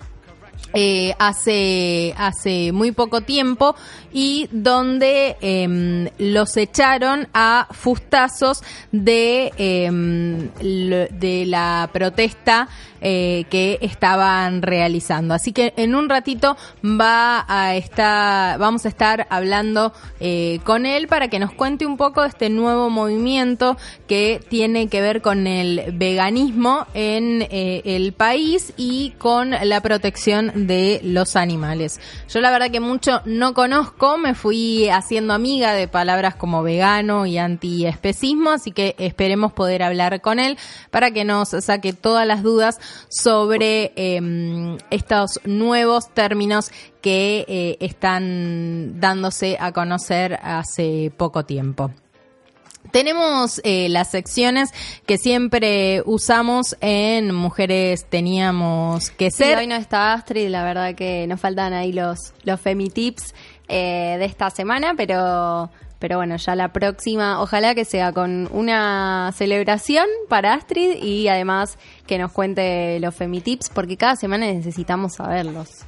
eh, 0.76 1.14
hace, 1.20 2.14
hace 2.16 2.72
muy 2.72 2.90
poco 2.90 3.20
tiempo 3.20 3.76
y 4.14 4.48
donde 4.52 5.36
em, 5.42 6.08
los 6.18 6.56
echaron 6.56 7.28
a 7.34 7.66
fustazos 7.72 8.62
de, 8.92 9.52
em, 9.58 10.50
de 10.60 11.44
la 11.46 11.90
protesta 11.92 12.68
eh, 13.06 13.44
que 13.50 13.78
estaban 13.82 14.62
realizando. 14.62 15.34
Así 15.34 15.52
que 15.52 15.74
en 15.76 15.94
un 15.94 16.08
ratito 16.08 16.56
va 16.82 17.44
a 17.46 17.76
estar, 17.76 18.58
vamos 18.58 18.86
a 18.86 18.88
estar 18.88 19.26
hablando 19.28 19.92
eh, 20.20 20.58
con 20.64 20.86
él 20.86 21.06
para 21.06 21.28
que 21.28 21.38
nos 21.38 21.52
cuente 21.52 21.84
un 21.84 21.98
poco 21.98 22.22
de 22.22 22.28
este 22.28 22.48
nuevo 22.48 22.88
movimiento 22.88 23.76
que 24.08 24.40
tiene 24.48 24.88
que 24.88 25.02
ver 25.02 25.20
con 25.20 25.46
el 25.46 25.92
veganismo 25.92 26.86
en 26.94 27.42
eh, 27.42 27.82
el 27.84 28.14
país 28.14 28.72
y 28.78 29.10
con 29.18 29.50
la 29.50 29.82
protección 29.82 30.66
de 30.66 31.00
los 31.04 31.36
animales. 31.36 32.00
Yo 32.32 32.40
la 32.40 32.50
verdad 32.50 32.70
que 32.70 32.80
mucho 32.80 33.20
no 33.26 33.52
conozco, 33.52 34.03
me 34.18 34.34
fui 34.34 34.88
haciendo 34.88 35.34
amiga 35.34 35.72
de 35.72 35.88
palabras 35.88 36.34
como 36.34 36.62
vegano 36.62 37.26
y 37.26 37.38
antiespecismo, 37.38 38.50
así 38.50 38.70
que 38.70 38.94
esperemos 38.98 39.52
poder 39.52 39.82
hablar 39.82 40.20
con 40.20 40.38
él 40.38 40.56
para 40.90 41.10
que 41.10 41.24
nos 41.24 41.48
saque 41.50 41.92
todas 41.92 42.26
las 42.26 42.42
dudas 42.42 42.78
sobre 43.08 43.92
eh, 43.96 44.76
estos 44.90 45.40
nuevos 45.44 46.08
términos 46.14 46.70
que 47.00 47.44
eh, 47.48 47.76
están 47.80 49.00
dándose 49.00 49.56
a 49.60 49.72
conocer 49.72 50.38
hace 50.42 51.12
poco 51.16 51.44
tiempo. 51.44 51.90
Tenemos 52.90 53.60
eh, 53.64 53.88
las 53.88 54.10
secciones 54.10 54.68
que 55.06 55.16
siempre 55.16 56.02
usamos 56.04 56.76
en 56.80 57.34
Mujeres 57.34 58.04
Teníamos 58.08 59.10
que 59.10 59.30
Sí, 59.30 59.38
ser. 59.38 59.58
hoy 59.58 59.66
no 59.66 59.74
está 59.74 60.12
Astrid, 60.12 60.48
la 60.48 60.62
verdad 60.62 60.94
que 60.94 61.26
nos 61.26 61.40
faltan 61.40 61.72
ahí 61.72 61.92
los, 61.92 62.34
los 62.44 62.60
femitips 62.60 63.34
eh, 63.68 64.16
de 64.18 64.24
esta 64.24 64.50
semana, 64.50 64.94
pero, 64.96 65.70
pero 65.98 66.16
bueno, 66.18 66.36
ya 66.36 66.54
la 66.54 66.72
próxima, 66.72 67.40
ojalá 67.40 67.74
que 67.74 67.84
sea 67.84 68.12
con 68.12 68.48
una 68.52 69.32
celebración 69.34 70.06
para 70.28 70.54
Astrid 70.54 71.02
y 71.02 71.28
además 71.28 71.78
que 72.06 72.18
nos 72.18 72.32
cuente 72.32 73.00
los 73.00 73.14
femitips, 73.14 73.70
porque 73.70 73.96
cada 73.96 74.16
semana 74.16 74.46
necesitamos 74.46 75.14
saberlos. 75.14 75.84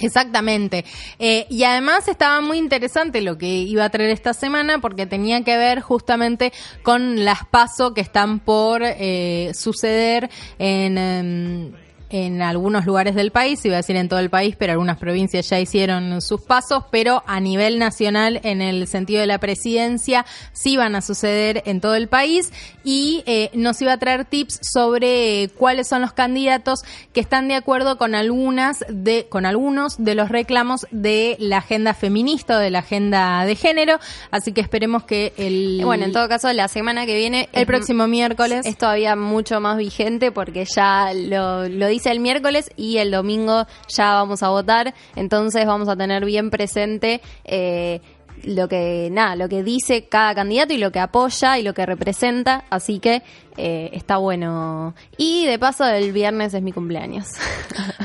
Exactamente. 0.00 0.84
Eh, 1.18 1.46
y 1.48 1.64
además 1.64 2.08
estaba 2.08 2.40
muy 2.40 2.58
interesante 2.58 3.20
lo 3.22 3.38
que 3.38 3.46
iba 3.46 3.84
a 3.84 3.90
traer 3.90 4.10
esta 4.10 4.34
semana 4.34 4.78
porque 4.80 5.06
tenía 5.06 5.42
que 5.42 5.56
ver 5.56 5.80
justamente 5.80 6.52
con 6.82 7.24
las 7.24 7.46
pasos 7.46 7.92
que 7.94 8.00
están 8.00 8.40
por 8.40 8.82
eh, 8.82 9.52
suceder 9.54 10.30
en... 10.58 10.98
em, 10.98 11.85
en 12.10 12.42
algunos 12.42 12.86
lugares 12.86 13.14
del 13.14 13.30
país, 13.30 13.64
iba 13.64 13.74
a 13.74 13.78
decir 13.78 13.96
en 13.96 14.08
todo 14.08 14.20
el 14.20 14.30
país, 14.30 14.56
pero 14.58 14.72
algunas 14.72 14.98
provincias 14.98 15.48
ya 15.48 15.60
hicieron 15.60 16.20
sus 16.20 16.40
pasos, 16.42 16.84
pero 16.90 17.22
a 17.26 17.40
nivel 17.40 17.78
nacional, 17.78 18.40
en 18.42 18.62
el 18.62 18.86
sentido 18.86 19.20
de 19.20 19.26
la 19.26 19.38
presidencia, 19.38 20.24
sí 20.52 20.76
van 20.76 20.94
a 20.96 21.02
suceder 21.02 21.62
en 21.66 21.80
todo 21.80 21.94
el 21.94 22.08
país. 22.08 22.52
Y 22.84 23.24
eh, 23.26 23.50
nos 23.54 23.80
iba 23.82 23.92
a 23.92 23.98
traer 23.98 24.24
tips 24.24 24.60
sobre 24.62 25.42
eh, 25.42 25.48
cuáles 25.48 25.88
son 25.88 26.02
los 26.02 26.12
candidatos 26.12 26.80
que 27.12 27.20
están 27.20 27.48
de 27.48 27.54
acuerdo 27.54 27.98
con 27.98 28.14
algunas 28.14 28.84
de, 28.88 29.26
con 29.28 29.46
algunos 29.46 29.96
de 29.98 30.14
los 30.14 30.28
reclamos 30.28 30.86
de 30.90 31.36
la 31.38 31.58
agenda 31.58 31.94
feminista 31.94 32.56
o 32.56 32.58
de 32.58 32.70
la 32.70 32.80
agenda 32.80 33.44
de 33.44 33.56
género, 33.56 33.98
así 34.30 34.52
que 34.52 34.60
esperemos 34.60 35.04
que 35.04 35.32
el 35.36 35.80
Bueno, 35.84 36.04
en 36.04 36.12
todo 36.12 36.28
caso, 36.28 36.52
la 36.52 36.68
semana 36.68 37.06
que 37.06 37.16
viene... 37.16 37.48
el 37.52 37.66
próximo 37.66 38.06
miércoles. 38.06 38.66
Es 38.66 38.76
todavía 38.76 39.16
mucho 39.16 39.60
más 39.60 39.76
vigente 39.76 40.30
porque 40.32 40.64
ya 40.64 41.12
lo, 41.14 41.68
lo 41.68 41.88
dice 41.96 42.10
el 42.10 42.20
miércoles 42.20 42.70
y 42.76 42.98
el 42.98 43.10
domingo 43.10 43.66
ya 43.88 44.12
vamos 44.12 44.42
a 44.42 44.50
votar, 44.50 44.94
entonces 45.14 45.64
vamos 45.64 45.88
a 45.88 45.96
tener 45.96 46.26
bien 46.26 46.50
presente 46.50 47.22
eh, 47.44 48.00
lo 48.44 48.68
que 48.68 49.08
nada, 49.10 49.34
lo 49.34 49.48
que 49.48 49.62
dice 49.62 50.04
cada 50.04 50.34
candidato 50.34 50.74
y 50.74 50.78
lo 50.78 50.92
que 50.92 51.00
apoya 51.00 51.58
y 51.58 51.62
lo 51.62 51.72
que 51.72 51.86
representa, 51.86 52.64
así 52.68 52.98
que 52.98 53.22
eh, 53.56 53.90
está 53.92 54.16
bueno. 54.18 54.94
Y 55.16 55.46
de 55.46 55.58
paso 55.58 55.84
el 55.84 56.12
viernes 56.12 56.54
es 56.54 56.62
mi 56.62 56.72
cumpleaños. 56.72 57.26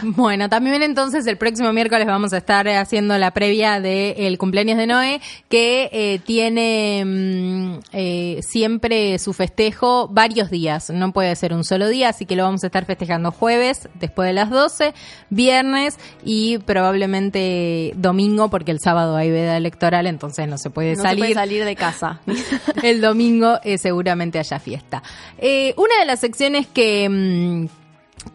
Bueno, 0.03 0.49
también 0.49 0.81
entonces 0.81 1.27
el 1.27 1.37
próximo 1.37 1.71
miércoles 1.73 2.07
vamos 2.07 2.33
a 2.33 2.37
estar 2.37 2.67
haciendo 2.67 3.15
la 3.19 3.31
previa 3.31 3.79
del 3.79 4.37
cumpleaños 4.39 4.77
de 4.77 4.87
Noé, 4.87 5.21
que 5.47 5.89
eh, 5.91 6.19
tiene 6.25 7.03
mm, 7.05 7.79
eh, 7.93 8.39
siempre 8.41 9.19
su 9.19 9.33
festejo 9.33 10.07
varios 10.07 10.49
días, 10.49 10.89
no 10.89 11.11
puede 11.11 11.35
ser 11.35 11.53
un 11.53 11.63
solo 11.63 11.87
día, 11.87 12.09
así 12.09 12.25
que 12.25 12.35
lo 12.35 12.43
vamos 12.43 12.63
a 12.63 12.67
estar 12.67 12.85
festejando 12.85 13.31
jueves 13.31 13.89
después 13.95 14.27
de 14.27 14.33
las 14.33 14.49
12, 14.49 14.93
viernes 15.29 15.97
y 16.23 16.57
probablemente 16.59 17.93
domingo, 17.95 18.49
porque 18.49 18.71
el 18.71 18.79
sábado 18.79 19.15
hay 19.15 19.29
veda 19.29 19.57
electoral, 19.57 20.07
entonces 20.07 20.47
no 20.47 20.57
se 20.57 20.69
puede 20.69 20.91
No 20.91 20.95
se 20.97 21.01
salir 21.01 21.19
puede 21.19 21.33
salir 21.33 21.65
de 21.65 21.75
casa. 21.75 22.21
el 22.83 23.01
domingo 23.01 23.59
eh, 23.63 23.77
seguramente 23.77 24.39
haya 24.39 24.59
fiesta. 24.59 25.03
Eh, 25.41 25.73
una 25.75 25.99
de 25.99 26.05
las 26.05 26.19
secciones 26.19 26.67
que, 26.67 27.09
mm, 27.09 27.65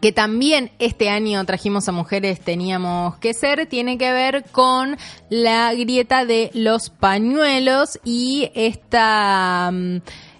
que 0.01 0.11
también 0.11 0.71
este 0.77 1.09
año 1.09 1.43
trajimos 1.45 1.87
a 1.87 1.93
mujeres 1.93 2.41
teníamos 2.41 3.17
que 3.17 3.33
ser 3.33 3.65
tiene 3.67 3.97
que 3.97 4.11
ver 4.11 4.43
con 4.51 4.97
la 5.29 5.73
grieta 5.73 6.25
de 6.25 6.51
los 6.53 6.89
pañuelos 6.89 7.99
y 8.03 8.51
esta... 8.53 9.71
mm, 9.71 9.97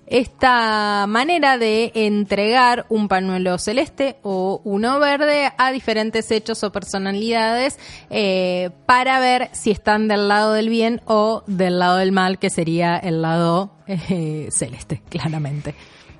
esta 0.07 1.05
manera 1.07 1.57
de 1.57 1.91
entregar 1.93 2.85
un 2.89 3.09
pañuelo 3.09 3.57
celeste 3.57 4.15
o 4.23 4.61
uno 4.63 4.99
verde 4.99 5.51
a 5.57 5.71
diferentes 5.71 6.31
hechos 6.31 6.63
o 6.63 6.71
personalidades 6.71 7.77
eh, 8.09 8.69
para 8.85 9.19
ver 9.19 9.49
si 9.51 9.69
están 9.69 10.07
del 10.07 10.29
lado 10.29 10.53
del 10.53 10.69
bien 10.69 11.01
o 11.05 11.43
del 11.45 11.79
lado 11.79 11.97
del 11.97 12.13
mal, 12.13 12.39
que 12.39 12.49
sería 12.49 12.97
el 12.97 13.21
lado 13.21 13.71
eh, 13.87 14.47
celeste, 14.49 15.01
claramente. 15.09 15.75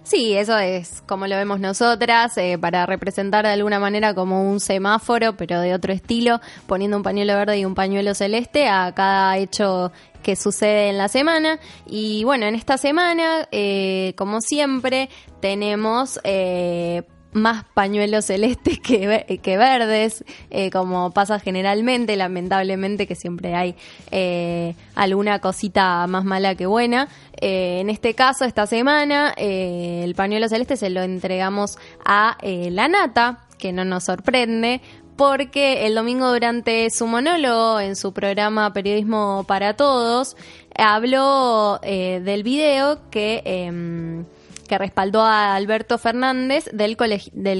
Sí, 0.07 0.37
eso 0.37 0.57
es 0.57 1.03
como 1.05 1.27
lo 1.27 1.35
vemos 1.35 1.59
nosotras, 1.59 2.37
eh, 2.37 2.57
para 2.57 2.85
representar 2.85 3.45
de 3.45 3.51
alguna 3.51 3.77
manera 3.77 4.13
como 4.13 4.49
un 4.49 4.61
semáforo, 4.61 5.35
pero 5.35 5.59
de 5.59 5.73
otro 5.73 5.91
estilo, 5.91 6.39
poniendo 6.65 6.95
un 6.95 7.03
pañuelo 7.03 7.35
verde 7.35 7.59
y 7.59 7.65
un 7.65 7.75
pañuelo 7.75 8.15
celeste 8.15 8.69
a 8.69 8.93
cada 8.95 9.37
hecho 9.37 9.91
que 10.23 10.37
sucede 10.37 10.87
en 10.87 10.97
la 10.97 11.09
semana. 11.09 11.59
Y 11.85 12.23
bueno, 12.23 12.45
en 12.45 12.55
esta 12.55 12.77
semana, 12.77 13.49
eh, 13.51 14.13
como 14.15 14.39
siempre, 14.39 15.09
tenemos... 15.41 16.21
eh, 16.23 17.03
más 17.33 17.65
pañuelos 17.73 18.25
celestes 18.25 18.79
que, 18.79 19.39
que 19.41 19.57
verdes, 19.57 20.23
eh, 20.49 20.69
como 20.71 21.11
pasa 21.11 21.39
generalmente, 21.39 22.15
lamentablemente 22.15 23.07
que 23.07 23.15
siempre 23.15 23.55
hay 23.55 23.75
eh, 24.11 24.75
alguna 24.95 25.39
cosita 25.39 26.05
más 26.07 26.25
mala 26.25 26.55
que 26.55 26.65
buena. 26.65 27.07
Eh, 27.39 27.79
en 27.81 27.89
este 27.89 28.13
caso, 28.13 28.45
esta 28.45 28.65
semana, 28.67 29.33
el 29.37 30.13
pañuelo 30.15 30.49
celeste 30.49 30.77
se 30.77 30.89
lo 30.89 31.01
entregamos 31.01 31.77
a 32.03 32.37
la 32.41 32.87
nata, 32.87 33.45
que 33.57 33.71
no 33.71 33.85
nos 33.85 34.05
sorprende, 34.05 34.81
porque 35.15 35.87
el 35.87 35.95
domingo 35.95 36.31
durante 36.31 36.89
su 36.91 37.07
monólogo 37.07 37.79
en 37.79 37.95
su 37.95 38.13
programa 38.13 38.71
Periodismo 38.73 39.45
para 39.47 39.75
Todos, 39.75 40.35
habló 40.75 41.79
del 41.81 42.43
video 42.43 43.09
que... 43.09 44.25
que 44.67 44.77
respaldó 44.77 45.21
a 45.21 45.55
Alberto 45.55 45.97
Fernández 45.97 46.69
del 46.71 46.97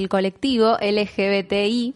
colectivo 0.08 0.76
LGBTI 0.80 1.94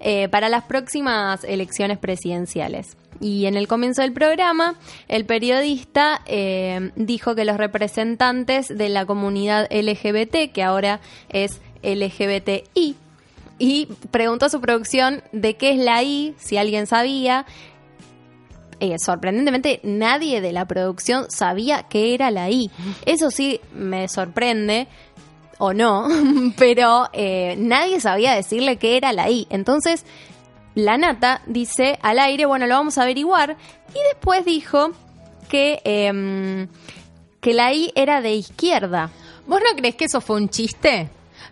eh, 0.00 0.28
para 0.28 0.48
las 0.48 0.64
próximas 0.64 1.42
elecciones 1.44 1.98
presidenciales. 1.98 2.96
Y 3.20 3.46
en 3.46 3.56
el 3.56 3.66
comienzo 3.66 4.02
del 4.02 4.12
programa, 4.12 4.76
el 5.08 5.24
periodista 5.24 6.22
eh, 6.26 6.92
dijo 6.94 7.34
que 7.34 7.44
los 7.44 7.56
representantes 7.56 8.68
de 8.68 8.88
la 8.90 9.06
comunidad 9.06 9.66
LGBT, 9.72 10.52
que 10.52 10.62
ahora 10.62 11.00
es 11.30 11.60
LGBTI, 11.82 12.96
y 13.58 13.88
preguntó 14.12 14.46
a 14.46 14.50
su 14.50 14.60
producción 14.60 15.22
de 15.32 15.56
qué 15.56 15.72
es 15.72 15.78
la 15.78 16.02
I, 16.02 16.34
si 16.38 16.56
alguien 16.56 16.86
sabía, 16.86 17.44
eh, 18.80 18.96
sorprendentemente 18.98 19.80
nadie 19.82 20.40
de 20.40 20.52
la 20.52 20.66
producción 20.66 21.30
sabía 21.30 21.84
qué 21.84 22.14
era 22.14 22.30
la 22.30 22.50
I. 22.50 22.70
Eso 23.06 23.30
sí 23.30 23.60
me 23.74 24.08
sorprende, 24.08 24.88
o 25.58 25.72
no, 25.72 26.08
pero 26.56 27.08
eh, 27.12 27.56
nadie 27.58 28.00
sabía 28.00 28.34
decirle 28.34 28.76
qué 28.76 28.96
era 28.96 29.12
la 29.12 29.30
I. 29.30 29.46
Entonces, 29.50 30.04
la 30.74 30.96
nata 30.96 31.42
dice 31.46 31.98
al 32.02 32.18
aire, 32.18 32.46
bueno, 32.46 32.66
lo 32.66 32.74
vamos 32.74 32.98
a 32.98 33.02
averiguar, 33.02 33.56
y 33.90 33.98
después 34.12 34.44
dijo 34.44 34.90
que, 35.48 35.80
em, 35.84 36.68
que 37.40 37.52
la 37.52 37.72
I 37.72 37.92
era 37.94 38.20
de 38.20 38.34
izquierda. 38.34 39.10
¿Vos 39.46 39.60
no 39.60 39.76
crees 39.76 39.96
que 39.96 40.04
eso 40.04 40.20
fue 40.20 40.36
un 40.36 40.48
chiste? 40.48 41.10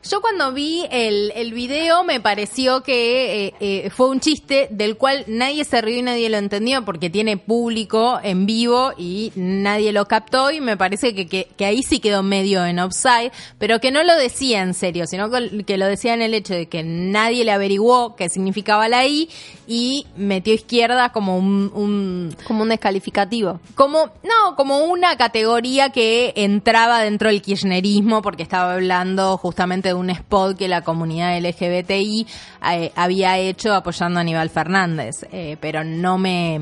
Yo 0.09 0.21
cuando 0.21 0.53
vi 0.53 0.87
el, 0.91 1.33
el 1.35 1.53
video 1.53 2.05
me 2.05 2.21
pareció 2.21 2.83
que 2.83 3.47
eh, 3.47 3.55
eh, 3.59 3.91
fue 3.91 4.09
un 4.09 4.21
chiste 4.21 4.69
del 4.71 4.97
cual 4.97 5.25
nadie 5.27 5.65
se 5.65 5.81
rió 5.81 5.97
y 5.97 6.03
nadie 6.03 6.29
lo 6.29 6.37
entendió 6.37 6.85
porque 6.85 7.11
tiene 7.11 7.37
público 7.39 8.21
en 8.23 8.47
vivo 8.47 8.93
y 8.97 9.33
nadie 9.35 9.93
lo 9.93 10.07
captó 10.07 10.53
y 10.53 10.61
me 10.61 10.77
parece 10.77 11.13
que, 11.13 11.27
que, 11.27 11.49
que 11.57 11.65
ahí 11.65 11.83
sí 11.83 11.99
quedó 11.99 12.23
medio 12.23 12.65
en 12.65 12.79
offside, 12.79 13.33
pero 13.59 13.81
que 13.81 13.91
no 13.91 14.05
lo 14.05 14.15
decía 14.17 14.63
en 14.63 14.75
serio, 14.75 15.07
sino 15.09 15.29
que 15.31 15.77
lo 15.77 15.87
decía 15.87 16.15
en 16.15 16.23
el 16.23 16.35
hecho 16.35 16.55
de 16.55 16.67
que 16.67 16.85
nadie 16.85 17.45
le 17.45 17.51
averiguó 17.51 18.15
qué 18.15 18.29
significaba 18.29 18.89
la 18.89 19.05
I 19.07 19.29
y 19.67 20.07
metió 20.17 20.55
izquierda 20.55 21.11
como 21.11 21.37
un, 21.37 21.73
un 21.75 22.37
Como 22.47 22.63
un 22.63 22.69
descalificativo. 22.69 23.59
como 23.75 24.07
no 24.23 24.55
como 24.57 24.79
una 24.85 25.17
categoría 25.17 25.91
que 25.91 26.33
entraba 26.37 27.01
dentro 27.01 27.29
del 27.29 27.43
kirchnerismo 27.43 28.23
porque 28.23 28.45
estaba 28.45 28.75
hablando 28.75 29.37
justamente 29.37 29.89
de 29.89 29.96
un 29.97 30.11
spot 30.11 30.57
que 30.57 30.69
la 30.69 30.83
comunidad 30.83 31.37
LGBTI 31.39 32.27
eh, 32.73 32.93
había 32.95 33.39
hecho 33.39 33.75
apoyando 33.75 34.19
a 34.19 34.23
Aníbal 34.23 34.51
Fernández 34.51 35.17
Eh, 35.33 35.57
pero 35.61 35.85
no 35.85 36.19
me 36.19 36.59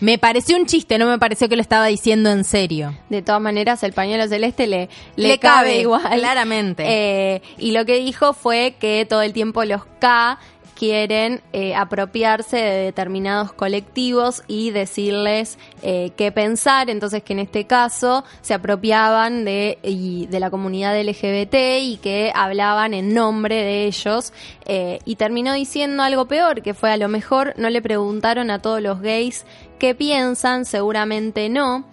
me 0.00 0.18
pareció 0.18 0.56
un 0.56 0.66
chiste 0.66 0.98
no 0.98 1.06
me 1.06 1.18
pareció 1.18 1.48
que 1.48 1.56
lo 1.56 1.62
estaba 1.62 1.86
diciendo 1.86 2.30
en 2.30 2.44
serio 2.44 2.94
De 3.10 3.22
todas 3.22 3.40
maneras, 3.40 3.82
el 3.82 3.92
pañuelo 3.92 4.26
celeste 4.28 4.66
le, 4.66 4.88
le, 5.16 5.28
Le 5.28 5.38
cabe, 5.38 5.68
cabe, 5.70 5.80
igual. 5.80 6.02
claramente. 6.18 6.84
Eh, 6.86 7.42
y 7.58 7.72
lo 7.72 7.84
que 7.84 7.96
dijo 7.98 8.32
fue 8.32 8.76
que 8.78 9.06
todo 9.08 9.22
el 9.22 9.32
tiempo 9.32 9.64
los 9.64 9.82
K 9.98 10.38
quieren 10.76 11.40
eh, 11.52 11.74
apropiarse 11.74 12.56
de 12.58 12.84
determinados 12.84 13.52
colectivos 13.52 14.42
y 14.46 14.70
decirles 14.70 15.58
eh, 15.82 16.12
qué 16.16 16.30
pensar, 16.30 16.90
entonces 16.90 17.22
que 17.24 17.32
en 17.32 17.40
este 17.40 17.66
caso 17.66 18.22
se 18.42 18.54
apropiaban 18.54 19.44
de, 19.44 19.78
y- 19.82 20.26
de 20.26 20.38
la 20.38 20.50
comunidad 20.50 20.96
LGBT 21.00 21.54
y 21.80 21.98
que 22.02 22.30
hablaban 22.34 22.94
en 22.94 23.14
nombre 23.14 23.56
de 23.56 23.86
ellos 23.86 24.32
eh, 24.66 25.00
y 25.04 25.16
terminó 25.16 25.54
diciendo 25.54 26.02
algo 26.02 26.26
peor, 26.26 26.62
que 26.62 26.74
fue 26.74 26.92
a 26.92 26.96
lo 26.96 27.08
mejor 27.08 27.54
no 27.56 27.70
le 27.70 27.82
preguntaron 27.82 28.50
a 28.50 28.60
todos 28.60 28.80
los 28.82 29.00
gays 29.00 29.44
qué 29.78 29.94
piensan, 29.94 30.64
seguramente 30.64 31.48
no. 31.48 31.84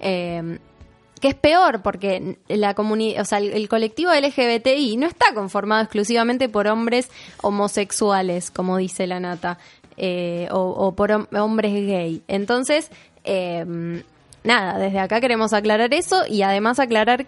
Eh, 0.00 0.58
que 1.20 1.28
es 1.28 1.34
peor 1.34 1.82
porque 1.82 2.38
la 2.48 2.74
o 3.18 3.24
sea, 3.24 3.38
el, 3.38 3.68
colectivo 3.68 4.12
LGBTI 4.12 4.96
no 4.98 5.06
está 5.06 5.26
conformado 5.34 5.82
exclusivamente 5.82 6.48
por 6.48 6.66
hombres 6.68 7.10
homosexuales, 7.42 8.50
como 8.50 8.76
dice 8.76 9.06
la 9.06 9.20
nata, 9.20 9.58
eh, 9.96 10.48
o, 10.50 10.92
por 10.94 11.10
hom- 11.10 11.40
hombres 11.40 11.72
gay. 11.72 12.22
Entonces, 12.28 12.90
eh, 13.24 13.64
nada, 14.44 14.78
desde 14.78 14.98
acá 14.98 15.20
queremos 15.20 15.52
aclarar 15.52 15.92
eso 15.94 16.24
y 16.28 16.42
además 16.42 16.78
aclarar 16.78 17.26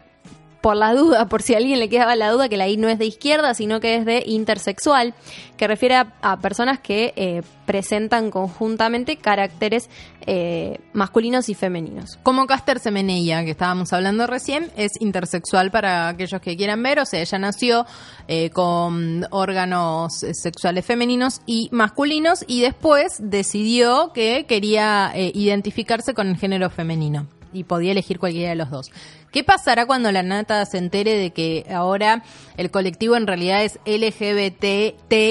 por 0.61 0.77
la 0.77 0.95
duda, 0.95 1.29
por 1.29 1.43
si 1.43 1.55
a 1.55 1.59
alguien 1.59 1.79
le 1.79 1.89
quedaba 1.89 2.17
la 2.17 2.31
duda, 2.31 2.49
que 2.49 2.57
la 2.57 2.69
I 2.69 2.77
no 2.77 2.89
es 2.89 2.99
de 2.99 3.07
izquierda, 3.07 3.55
sino 3.55 3.81
que 3.81 3.97
es 3.97 4.05
de 4.05 4.23
intersexual, 4.27 5.15
que 5.57 5.67
refiere 5.67 5.95
a, 5.97 6.37
personas 6.41 6.79
que 6.81 7.13
eh, 7.17 7.43
presentan 7.67 8.31
conjuntamente 8.31 9.17
caracteres 9.17 9.89
eh, 10.27 10.79
masculinos 10.93 11.49
y 11.49 11.55
femeninos. 11.55 12.19
Como 12.23 12.47
Caster 12.47 12.81
Semenella, 12.81 13.45
que 13.45 13.53
estábamos 13.53 13.93
hablando 13.93 14.27
recién, 14.27 14.71
es 14.77 14.93
intersexual 15.01 15.71
para 15.71 16.09
aquellos 16.09 16.41
que 16.41 16.57
quieran 16.57 16.83
ver, 16.83 17.01
o 17.01 17.07
sea, 17.07 17.21
ella 17.21 17.39
nació 17.39 17.87
eh, 18.27 18.51
con 18.51 19.27
órganos 19.31 20.13
sexuales 20.33 20.85
femeninos 20.85 21.41
y 21.47 21.69
masculinos 21.73 22.45
y 22.47 22.61
después 22.61 23.17
decidió 23.21 24.13
que 24.13 24.45
quería 24.47 25.13
eh, 25.15 25.33
identificarse 25.35 26.15
con 26.15 26.29
el 26.29 26.37
género 26.37 26.71
femenino 26.71 27.27
y 27.53 27.65
podía 27.65 27.93
elegir 27.93 28.19
cualquiera 28.19 28.51
de 28.51 28.57
los 28.57 28.71
dos. 28.71 28.91
¿Qué 29.33 29.45
pasará 29.45 29.87
cuando 29.87 30.11
la 30.11 30.23
nata 30.23 30.65
se 30.65 30.79
entere 30.79 31.15
de 31.17 31.33
que 31.33 31.67
ahora 31.71 32.23
el 32.57 32.71
colectivo 32.71 33.15
en 33.15 33.27
realidad 33.27 33.63
es 33.63 33.79
LGBTI 33.85 35.31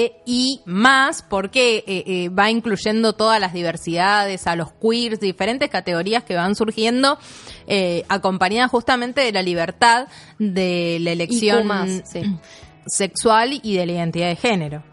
más? 0.66 1.22
Porque 1.22 1.84
eh, 1.86 2.04
eh, 2.06 2.28
va 2.28 2.48
incluyendo 2.50 3.14
todas 3.14 3.40
las 3.40 3.52
diversidades, 3.52 4.46
a 4.46 4.54
los 4.54 4.72
queers, 4.72 5.18
diferentes 5.18 5.68
categorías 5.68 6.22
que 6.22 6.36
van 6.36 6.54
surgiendo, 6.54 7.18
eh, 7.66 8.04
acompañadas 8.08 8.70
justamente 8.70 9.20
de 9.22 9.32
la 9.32 9.42
libertad 9.42 10.06
de 10.38 10.98
la 11.00 11.10
elección 11.10 11.66
más, 11.66 12.02
sí. 12.04 12.22
sexual 12.86 13.58
y 13.62 13.76
de 13.76 13.86
la 13.86 13.92
identidad 13.92 14.28
de 14.28 14.36
género. 14.36 14.84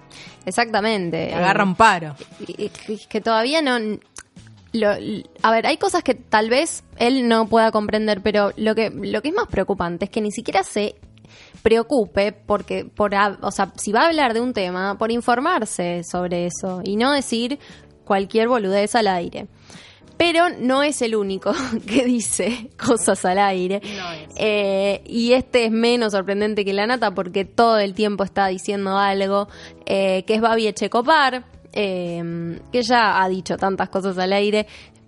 Exactamente. 0.45 1.33
Agarra 1.33 1.63
un 1.63 1.75
paro. 1.75 2.15
que 3.09 3.21
todavía 3.21 3.61
no 3.61 3.77
lo- 4.75 4.95
a 5.41 5.51
ver 5.51 5.65
hay 5.67 5.77
cosas 5.77 6.03
que 6.03 6.13
tal 6.15 6.49
vez 6.49 6.83
él 6.97 7.27
no 7.27 7.47
pueda 7.47 7.71
comprender 7.71 8.21
pero 8.21 8.51
lo 8.57 8.75
que 8.75 8.89
lo 8.89 9.21
que 9.21 9.29
es 9.29 9.33
más 9.35 9.47
preocupante 9.47 10.05
es 10.05 10.11
que 10.11 10.21
ni 10.21 10.31
siquiera 10.31 10.63
se 10.63 10.95
preocupe 11.61 12.31
porque 12.31 12.85
por 12.85 13.11
o 13.41 13.51
sea 13.51 13.71
si 13.75 13.91
va 13.91 14.01
a 14.01 14.07
hablar 14.07 14.33
de 14.33 14.41
un 14.41 14.53
tema 14.53 14.97
por 14.97 15.11
informarse 15.11 16.01
sobre 16.09 16.45
eso 16.45 16.81
y 16.83 16.95
no 16.95 17.11
decir 17.11 17.59
cualquier 18.03 18.47
boludez 18.47 18.95
al 18.95 19.07
aire. 19.07 19.47
Pero 20.17 20.45
no 20.59 20.81
es 20.81 21.01
el 21.01 21.13
único 21.15 21.51
que 21.87 22.05
dice 22.05 22.69
cosas 22.77 23.25
al 23.25 23.37
aire. 23.37 23.81
Eh, 24.37 25.01
y 25.05 25.33
este 25.33 25.65
es 25.65 25.71
menos 25.71 26.13
sorprendente 26.13 26.63
que 26.63 26.71
la 26.71 26.87
nata 26.87 27.11
porque 27.13 27.43
todo 27.43 27.79
el 27.79 27.93
tiempo 27.93 28.23
está 28.23 28.47
diciendo 28.47 28.97
algo, 28.97 29.49
eh, 29.85 30.23
que 30.25 30.35
es 30.35 30.41
Babi 30.41 30.67
Echecopar, 30.67 31.43
eh, 31.75 32.59
que 32.71 32.81
ya 32.81 33.21
ha 33.21 33.29
dicho 33.29 33.57
tantas 33.57 33.89
cosas 33.89 34.17
al 34.17 34.33
aire. 34.33 34.65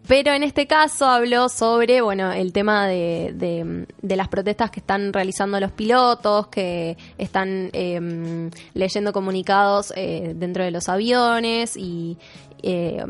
Pero 0.07 0.31
en 0.31 0.41
este 0.41 0.67
caso 0.67 1.05
habló 1.05 1.49
sobre, 1.49 1.99
bueno, 1.99 2.31
el 2.31 2.53
tema 2.53 2.87
de, 2.87 3.33
de- 3.35 3.87
de 4.01 4.15
las 4.15 4.29
protestas 4.29 4.71
que 4.71 4.79
están 4.79 5.11
realizando 5.11 5.59
los 5.59 5.73
pilotos, 5.73 6.47
que 6.47 6.95
están 7.17 7.69
eh, 7.73 8.49
leyendo 8.73 9.11
comunicados 9.11 9.91
eh, 9.97 10.31
dentro 10.33 10.63
de 10.63 10.71
los 10.71 10.87
aviones 10.87 11.75
y 11.75 12.17
eh, 12.63 13.03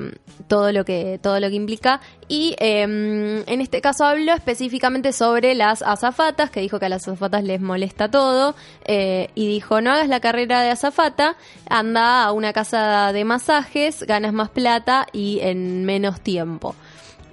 todo 0.47 0.71
lo 0.71 0.85
que 0.85 1.19
todo 1.21 1.39
lo 1.39 1.49
que 1.49 1.55
implica. 1.55 2.01
Y 2.27 2.55
eh, 2.59 2.81
en 2.81 3.61
este 3.61 3.81
caso 3.81 4.05
habló 4.05 4.33
específicamente 4.33 5.13
sobre 5.13 5.55
las 5.55 5.81
azafatas, 5.81 6.49
que 6.49 6.59
dijo 6.61 6.79
que 6.79 6.85
a 6.85 6.89
las 6.89 7.07
azafatas 7.07 7.43
les 7.43 7.61
molesta 7.61 8.09
todo 8.11 8.55
eh, 8.85 9.29
y 9.35 9.47
dijo 9.47 9.81
no 9.81 9.91
hagas 9.91 10.07
la 10.09 10.19
carrera 10.19 10.61
de 10.61 10.69
azafata, 10.71 11.37
anda 11.69 12.23
a 12.23 12.31
una 12.31 12.53
casa 12.53 13.11
de 13.13 13.23
masajes, 13.25 14.03
ganas 14.03 14.33
más 14.33 14.49
plata 14.49 15.07
y 15.13 15.39
en 15.41 15.85
menos 15.85 16.21
tiempo. 16.21 16.75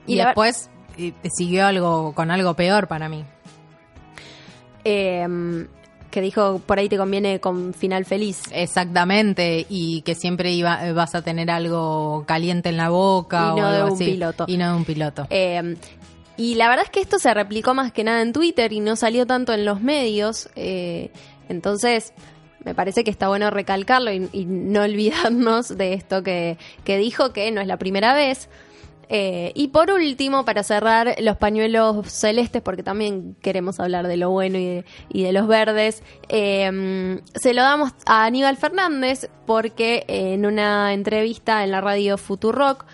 Y, 0.07 0.17
ver- 0.17 0.27
después 0.27 0.71
eh, 0.99 1.13
siguió 1.37 1.67
algo 1.67 2.15
con 2.15 2.31
algo 2.31 2.55
peor 2.55 2.89
para 2.89 3.09
mí. 3.09 3.25
Que 6.15 6.21
dijo 6.21 6.61
por 6.65 6.79
ahí 6.79 6.89
te 6.89 6.97
conviene 6.97 7.41
con 7.41 7.75
final 7.75 8.05
feliz. 8.05 8.41
Exactamente, 8.53 9.67
y 9.69 10.03
que 10.03 10.15
siempre 10.15 10.53
iba, 10.53 10.87
eh, 10.87 10.93
vas 10.93 11.17
a 11.17 11.23
tener 11.23 11.51
algo 11.51 12.23
caliente 12.25 12.69
en 12.69 12.77
la 12.77 12.89
boca 12.89 13.53
Y 13.57 13.61
no 13.61 13.67
o 13.67 13.71
de 13.71 13.77
algo 13.79 13.89
un 13.89 13.95
así. 13.95 14.05
piloto. 14.05 14.45
Y 14.47 14.57
no 14.57 14.71
de 14.71 14.77
un 14.77 14.85
piloto. 14.85 15.27
Eh, 15.31 15.77
y 16.37 16.55
la 16.55 16.69
verdad 16.69 16.85
es 16.85 16.91
que 16.91 17.01
esto 17.01 17.19
se 17.19 17.35
replicó 17.35 17.75
más 17.75 17.91
que 17.93 18.05
nada 18.05 18.23
en 18.23 18.33
Twitter 18.33 18.73
y 18.73 18.79
no 18.81 18.95
salió 18.95 19.27
tanto 19.27 19.53
en 19.53 19.65
los 19.65 19.81
medios. 19.81 20.49
eh, 20.55 21.11
entonces, 21.49 22.13
me 22.65 22.75
parece 22.75 23.05
que 23.05 23.11
está 23.11 23.29
bueno 23.29 23.51
recalcarlo 23.51 24.13
y, 24.13 24.29
y 24.33 24.45
no 24.47 24.83
olvidarnos 24.85 25.77
de 25.77 25.95
esto 25.95 26.23
que, 26.23 26.59
que 26.85 26.97
dijo, 26.97 27.33
que 27.33 27.51
no 27.51 27.61
es 27.61 27.67
la 27.67 27.77
primera 27.77 28.15
vez. 28.15 28.49
Eh, 29.09 29.53
y 29.55 29.69
por 29.69 29.91
último, 29.91 30.45
para 30.45 30.63
cerrar, 30.63 31.17
los 31.21 31.37
pañuelos 31.37 32.11
celestes, 32.11 32.63
porque 32.63 32.83
también 32.83 33.37
queremos 33.43 33.81
hablar 33.81 34.07
de 34.07 34.17
lo 34.17 34.31
bueno 34.31 34.59
y 34.59 35.23
de, 35.23 35.33
los 35.33 35.47
verdes, 35.47 36.03
eh, 36.29 37.21
se 37.35 37.55
lo 37.55 37.63
damos 37.63 37.93
a 38.07 38.25
Aníbal 38.25 38.57
Fernández 38.57 39.29
porque 39.47 40.05
en 40.09 40.47
una 40.47 40.93
entrevista 40.93 41.65
en 41.65 41.71
la 41.71 41.81
radio 41.81 42.17
Futurock 42.19 42.87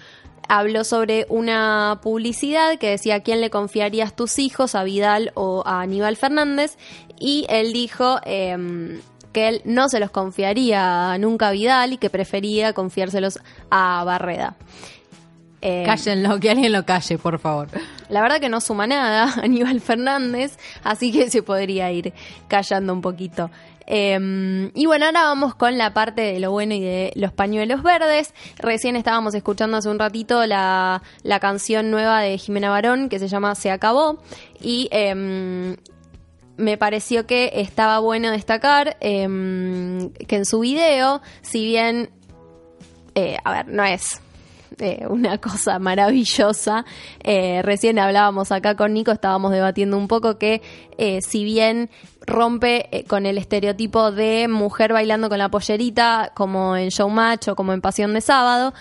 habló 0.49 0.83
sobre 0.83 1.27
una 1.29 2.01
publicidad 2.03 2.77
que 2.79 2.91
decía 2.91 3.17
¿a 3.17 3.21
quién 3.21 3.41
le 3.41 3.51
confiarías 3.51 4.17
tus 4.17 4.39
hijos? 4.39 4.75
¿A 4.75 4.83
Vidal 4.83 5.31
o 5.35 5.63
a 5.65 5.81
Aníbal 5.81 6.17
Fernández? 6.17 6.77
Y 7.21 7.47
él 7.49 7.73
dijo 7.73 8.19
eh, 8.25 9.01
que 9.33 9.49
él 9.49 9.63
no 9.65 9.89
se 9.89 10.01
los 10.01 10.11
confiaría 10.11 11.17
nunca 11.19 11.49
a 11.49 11.53
Vidal 11.53 11.93
y 11.93 11.99
que 11.99 12.11
prefería 12.11 12.73
confiárselos 12.73 13.39
a 13.71 14.03
Barreda. 14.05 14.57
Eh, 15.63 15.83
Cállenlo, 15.85 16.41
que 16.41 16.51
alguien 16.51 16.73
lo 16.73 16.85
calle, 16.87 17.19
por 17.19 17.39
favor. 17.39 17.69
la 18.09 18.23
verdad 18.23 18.41
que 18.41 18.49
no 18.49 18.61
suma 18.61 18.87
nada 18.87 19.35
Aníbal 19.43 19.81
Fernández, 19.81 20.59
así 20.83 21.13
que 21.13 21.29
se 21.31 21.43
podría 21.43 21.91
ir 21.93 22.13
callando 22.49 22.93
un 22.93 23.03
poquito. 23.03 23.51
Eh, 23.93 24.71
y 24.75 24.87
bueno, 24.87 25.07
ahora 25.07 25.25
vamos 25.25 25.57
con 25.57 25.77
la 25.77 25.93
parte 25.93 26.23
de 26.23 26.39
lo 26.39 26.53
bueno 26.53 26.75
y 26.75 26.81
de 26.81 27.13
los 27.17 27.33
pañuelos 27.33 27.83
verdes. 27.83 28.33
Recién 28.59 28.95
estábamos 28.95 29.35
escuchando 29.35 29.77
hace 29.77 29.89
un 29.89 29.99
ratito 29.99 30.47
la, 30.47 31.03
la 31.25 31.41
canción 31.41 31.91
nueva 31.91 32.21
de 32.21 32.39
Jimena 32.39 32.71
Barón 32.71 33.09
que 33.09 33.19
se 33.19 33.27
llama 33.27 33.55
Se 33.57 33.71
acabó. 33.71 34.23
Y 34.63 34.89
eh, 34.93 35.77
me 36.57 36.77
pareció 36.77 37.27
que 37.27 37.51
estaba 37.55 37.99
bueno 37.99 38.31
destacar 38.31 38.97
eh, 39.01 39.27
que 40.29 40.37
en 40.37 40.45
su 40.45 40.61
video, 40.61 41.21
si 41.43 41.65
bien, 41.65 42.11
eh, 43.15 43.39
a 43.43 43.53
ver, 43.53 43.69
no 43.69 43.83
es 43.83 44.21
una 45.09 45.39
cosa 45.39 45.79
maravillosa. 45.79 46.85
Eh, 47.23 47.63
recién 47.63 47.99
hablábamos 47.99 48.53
acá 48.53 48.77
con 48.77 48.95
Nico, 48.95 49.11
estábamos 49.13 49.53
debatiendo 49.53 49.97
un 49.97 50.09
poco 50.09 50.39
que 50.39 50.63
eh, 50.99 51.21
si 51.23 51.45
bien 51.45 51.91
rompe 52.27 52.89
eh, 52.97 53.05
con 53.05 53.27
el 53.27 53.39
estereotipo 53.39 54.13
de 54.13 54.47
mujer 54.49 54.93
bailando 54.93 55.29
con 55.29 55.39
la 55.39 55.49
pollerita, 55.49 56.33
como 56.35 56.77
en 56.77 56.89
Showmatch 56.89 57.49
o 57.49 57.57
como 57.57 57.73
en 57.73 57.81
Pasión 57.81 58.15
de 58.15 58.21
Sábado, 58.21 58.73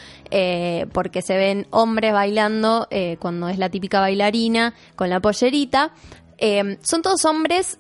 porque 0.94 1.22
se 1.24 1.36
ven 1.36 1.66
hombres 1.72 2.14
bailando 2.14 2.88
cuando 3.18 3.50
es 3.50 3.58
la 3.58 3.70
típica 3.70 4.00
bailarina 4.00 4.76
con 4.96 5.10
la 5.10 5.20
pollerita. 5.20 5.92
Son 6.82 7.02
todos 7.02 7.26
hombres 7.26 7.79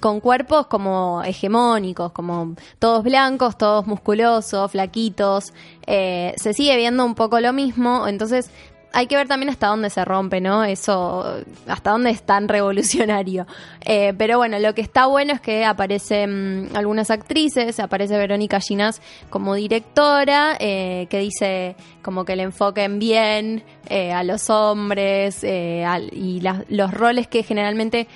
con 0.00 0.20
cuerpos 0.20 0.66
como 0.66 1.22
hegemónicos, 1.24 2.12
como 2.12 2.54
todos 2.78 3.04
blancos, 3.04 3.58
todos 3.58 3.86
musculosos, 3.86 4.70
flaquitos. 4.70 5.52
Eh, 5.86 6.34
se 6.36 6.52
sigue 6.54 6.76
viendo 6.76 7.04
un 7.04 7.14
poco 7.14 7.40
lo 7.40 7.52
mismo, 7.52 8.06
entonces 8.08 8.50
hay 8.96 9.08
que 9.08 9.16
ver 9.16 9.26
también 9.26 9.50
hasta 9.50 9.66
dónde 9.66 9.90
se 9.90 10.04
rompe, 10.04 10.40
¿no? 10.40 10.62
Eso, 10.62 11.42
hasta 11.66 11.90
dónde 11.90 12.10
es 12.10 12.22
tan 12.22 12.46
revolucionario. 12.46 13.44
Eh, 13.80 14.14
pero 14.16 14.38
bueno, 14.38 14.60
lo 14.60 14.72
que 14.72 14.82
está 14.82 15.06
bueno 15.06 15.32
es 15.32 15.40
que 15.40 15.64
aparecen 15.64 16.70
algunas 16.74 17.10
actrices, 17.10 17.80
aparece 17.80 18.16
Verónica 18.16 18.60
Ginás 18.60 19.02
como 19.30 19.56
directora, 19.56 20.56
eh, 20.60 21.08
que 21.10 21.18
dice 21.18 21.74
como 22.02 22.24
que 22.24 22.36
le 22.36 22.44
enfoquen 22.44 23.00
bien 23.00 23.64
a 23.90 24.22
los 24.22 24.48
hombres 24.48 25.44
y 25.44 26.40
los 26.68 26.94
roles 26.94 27.26
que 27.26 27.42
generalmente 27.42 28.06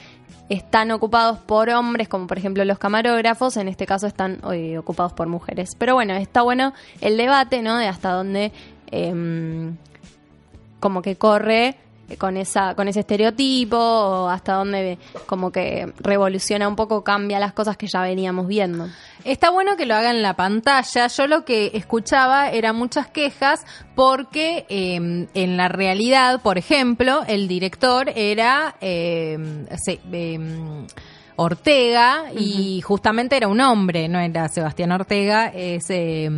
están 0.49 0.91
ocupados 0.91 1.39
por 1.39 1.69
hombres, 1.71 2.09
como 2.09 2.27
por 2.27 2.39
ejemplo 2.39 2.65
los 2.65 2.79
camarógrafos, 2.79 3.57
en 3.57 3.69
este 3.69 3.87
caso 3.87 4.07
están 4.07 4.41
ocupados 4.79 5.13
por 5.13 5.27
mujeres. 5.27 5.75
Pero 5.77 5.95
bueno, 5.95 6.15
está 6.15 6.43
bueno 6.43 6.73
el 7.01 7.17
debate, 7.17 7.63
¿no? 7.63 7.77
De 7.77 7.87
hasta 7.87 8.13
dónde 8.13 8.53
em, 8.91 9.77
como 10.81 11.03
que 11.03 11.17
corre 11.17 11.77
con 12.17 12.37
esa 12.37 12.75
con 12.75 12.89
ese 12.89 13.01
estereotipo 13.01 13.77
o 13.77 14.29
hasta 14.29 14.55
dónde 14.55 14.99
como 15.27 15.51
que 15.53 15.93
revoluciona 16.01 16.67
un 16.67 16.77
poco 16.77 17.05
cambia 17.05 17.39
las 17.39 17.53
cosas 17.53 17.77
que 17.77 17.87
ya 17.87 18.01
veníamos 18.03 18.47
viendo 18.47 18.89
Está 19.25 19.51
bueno 19.51 19.77
que 19.77 19.85
lo 19.85 19.95
haga 19.97 20.11
en 20.11 20.23
la 20.23 20.35
pantalla. 20.37 21.09
Yo 21.09 21.27
lo 21.27 21.45
que 21.45 21.73
escuchaba 21.75 22.51
eran 22.51 22.77
muchas 22.77 23.09
quejas 23.09 23.67
porque 23.95 24.65
eh, 24.71 25.27
en 25.35 25.57
la 25.57 25.69
realidad, 25.69 26.41
por 26.41 26.57
ejemplo, 26.57 27.23
el 27.27 27.47
director 27.49 28.11
era 28.15 28.77
eh, 28.81 29.67
se- 29.77 30.01
eh, 30.13 30.39
Ortega 31.37 32.33
y 32.37 32.81
justamente 32.81 33.37
era 33.37 33.49
un 33.49 33.61
hombre, 33.61 34.09
no 34.09 34.19
era 34.19 34.49
Sebastián 34.49 34.93
Ortega, 34.93 35.49
es 35.49 35.87
eh, 35.91 36.29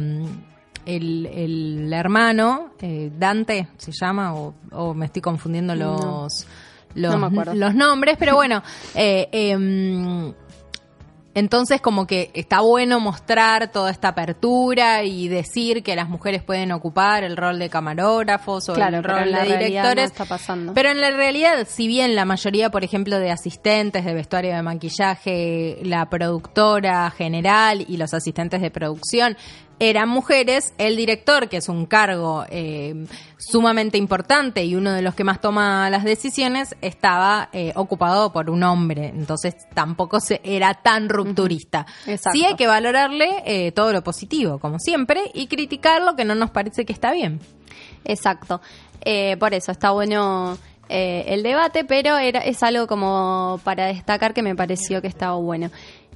el, 0.86 1.26
el 1.26 1.92
hermano, 1.92 2.70
eh, 2.80 3.10
Dante 3.16 3.68
se 3.76 3.92
llama, 3.92 4.34
o, 4.34 4.54
o 4.72 4.94
me 4.94 5.06
estoy 5.06 5.22
confundiendo 5.22 5.74
No. 5.74 5.96
los, 5.96 6.46
los, 6.94 7.54
No 7.54 7.72
nombres, 7.72 8.16
pero 8.18 8.34
bueno. 8.34 8.62
eh, 8.94 9.28
em, 9.32 10.32
entonces, 11.32 11.80
como 11.80 12.08
que 12.08 12.32
está 12.34 12.60
bueno 12.60 12.98
mostrar 12.98 13.70
toda 13.70 13.92
esta 13.92 14.08
apertura 14.08 15.04
y 15.04 15.28
decir 15.28 15.84
que 15.84 15.94
las 15.94 16.08
mujeres 16.08 16.42
pueden 16.42 16.72
ocupar 16.72 17.22
el 17.22 17.36
rol 17.36 17.60
de 17.60 17.70
camarógrafos 17.70 18.68
o 18.68 18.74
Claro, 18.74 18.96
el 18.98 19.04
rol 19.04 19.30
de 19.32 19.42
directores. 19.44 19.94
no 19.96 20.02
está 20.02 20.24
pasando. 20.24 20.74
Pero 20.74 20.90
en 20.90 21.00
la 21.00 21.12
realidad, 21.12 21.68
si 21.68 21.86
bien 21.86 22.16
la 22.16 22.24
mayoría, 22.24 22.70
por 22.70 22.82
ejemplo, 22.82 23.20
de 23.20 23.30
asistentes 23.30 24.04
de 24.04 24.12
vestuario 24.12 24.52
de 24.56 24.62
maquillaje, 24.62 25.78
la 25.84 26.10
productora 26.10 27.08
general 27.12 27.84
y 27.88 27.96
los 27.96 28.12
asistentes 28.12 28.60
de 28.60 28.72
producción 28.72 29.36
eran 29.80 30.10
mujeres, 30.10 30.74
el 30.76 30.94
director, 30.94 31.48
que 31.48 31.56
es 31.56 31.68
un 31.70 31.86
cargo 31.86 32.44
eh, 32.50 33.06
sumamente 33.38 33.96
importante 33.96 34.62
y 34.62 34.74
uno 34.76 34.92
de 34.92 35.00
los 35.00 35.14
que 35.14 35.24
más 35.24 35.40
toma 35.40 35.88
las 35.88 36.04
decisiones, 36.04 36.76
estaba 36.82 37.48
eh, 37.52 37.72
ocupado 37.74 38.30
por 38.30 38.50
un 38.50 38.62
hombre. 38.62 39.06
Entonces 39.06 39.56
tampoco 39.72 40.20
se, 40.20 40.40
era 40.44 40.74
tan 40.74 41.08
rupturista. 41.08 41.86
Exacto. 42.06 42.38
Sí 42.38 42.44
hay 42.44 42.56
que 42.56 42.66
valorarle 42.66 43.42
eh, 43.46 43.72
todo 43.72 43.92
lo 43.92 44.04
positivo, 44.04 44.58
como 44.58 44.78
siempre, 44.78 45.22
y 45.32 45.46
criticar 45.46 46.02
lo 46.02 46.14
que 46.14 46.26
no 46.26 46.34
nos 46.34 46.50
parece 46.50 46.84
que 46.84 46.92
está 46.92 47.12
bien. 47.12 47.40
Exacto. 48.04 48.60
Eh, 49.02 49.38
por 49.38 49.54
eso 49.54 49.72
está 49.72 49.92
bueno 49.92 50.58
eh, 50.92 51.24
el 51.28 51.44
debate, 51.44 51.84
pero 51.84 52.18
era, 52.18 52.40
es 52.40 52.64
algo 52.64 52.88
como 52.88 53.60
para 53.62 53.86
destacar 53.86 54.34
que 54.34 54.42
me 54.42 54.56
pareció 54.56 55.00
que 55.00 55.06
estaba 55.06 55.36
bueno. 55.36 55.70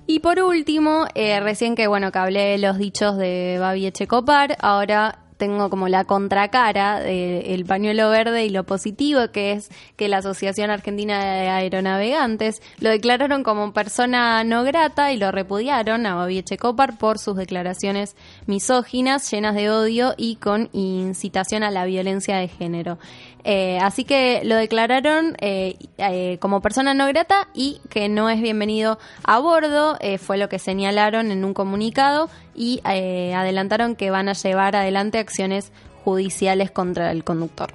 Y 0.06 0.20
por 0.20 0.38
último, 0.40 1.06
eh, 1.14 1.40
recién 1.40 1.74
que 1.74 1.86
bueno 1.86 2.12
que 2.12 2.18
hablé 2.18 2.44
de 2.50 2.58
los 2.58 2.76
dichos 2.76 3.16
de 3.16 3.56
Babi 3.58 3.86
Echecopar, 3.86 4.56
ahora 4.60 5.24
tengo 5.36 5.70
como 5.70 5.88
la 5.88 6.04
contracara 6.04 7.00
del 7.00 7.64
pañuelo 7.64 8.08
verde 8.10 8.44
y 8.44 8.50
lo 8.50 8.64
positivo 8.64 9.28
que 9.32 9.52
es 9.52 9.68
que 9.96 10.08
la 10.08 10.18
Asociación 10.18 10.70
Argentina 10.70 11.18
de 11.18 11.48
Aeronavegantes 11.48 12.62
lo 12.78 12.90
declararon 12.90 13.42
como 13.42 13.72
persona 13.72 14.44
no 14.44 14.62
grata 14.64 15.12
y 15.12 15.16
lo 15.16 15.32
repudiaron 15.32 16.06
a 16.06 16.14
Babi 16.14 16.38
Echecopar 16.38 16.98
por 16.98 17.18
sus 17.18 17.36
declaraciones 17.36 18.16
misóginas, 18.46 19.30
llenas 19.30 19.54
de 19.54 19.70
odio 19.70 20.14
y 20.16 20.36
con 20.36 20.68
incitación 20.72 21.62
a 21.62 21.70
la 21.70 21.84
violencia 21.84 22.36
de 22.36 22.48
género. 22.48 22.98
Eh, 23.44 23.78
así 23.80 24.04
que 24.04 24.40
lo 24.44 24.56
declararon 24.56 25.36
eh, 25.38 25.76
eh, 25.98 26.38
como 26.40 26.62
persona 26.62 26.94
no 26.94 27.06
grata 27.06 27.48
y 27.52 27.80
que 27.90 28.08
no 28.08 28.30
es 28.30 28.40
bienvenido 28.40 28.98
a 29.22 29.38
bordo, 29.38 29.98
eh, 30.00 30.16
fue 30.16 30.38
lo 30.38 30.48
que 30.48 30.58
señalaron 30.58 31.30
en 31.30 31.44
un 31.44 31.52
comunicado 31.52 32.30
y 32.54 32.80
eh, 32.90 33.34
adelantaron 33.34 33.96
que 33.96 34.10
van 34.10 34.30
a 34.30 34.32
llevar 34.32 34.76
adelante 34.76 35.18
acciones 35.18 35.72
judiciales 36.04 36.70
contra 36.70 37.10
el 37.10 37.22
conductor. 37.22 37.74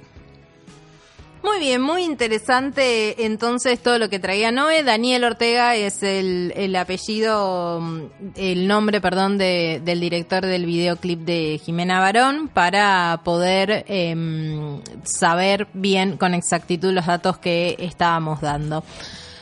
Muy 1.42 1.58
bien, 1.58 1.80
muy 1.80 2.04
interesante 2.04 3.24
entonces 3.24 3.80
todo 3.80 3.98
lo 3.98 4.10
que 4.10 4.18
traía 4.18 4.52
Noé. 4.52 4.82
Daniel 4.82 5.24
Ortega 5.24 5.74
es 5.74 6.02
el, 6.02 6.52
el 6.54 6.76
apellido, 6.76 7.80
mm, 7.80 8.02
el 8.36 8.68
nombre, 8.68 9.00
perdón, 9.00 9.38
de, 9.38 9.80
del 9.82 10.00
director 10.00 10.44
del 10.44 10.66
videoclip 10.66 11.20
de 11.20 11.58
Jimena 11.64 11.98
Barón 11.98 12.48
para 12.48 13.22
poder 13.24 13.86
em, 13.88 14.82
saber 15.04 15.66
bien 15.72 16.18
con 16.18 16.34
exactitud 16.34 16.92
los 16.92 17.06
datos 17.06 17.38
que 17.38 17.74
estábamos 17.78 18.42
dando. 18.42 18.84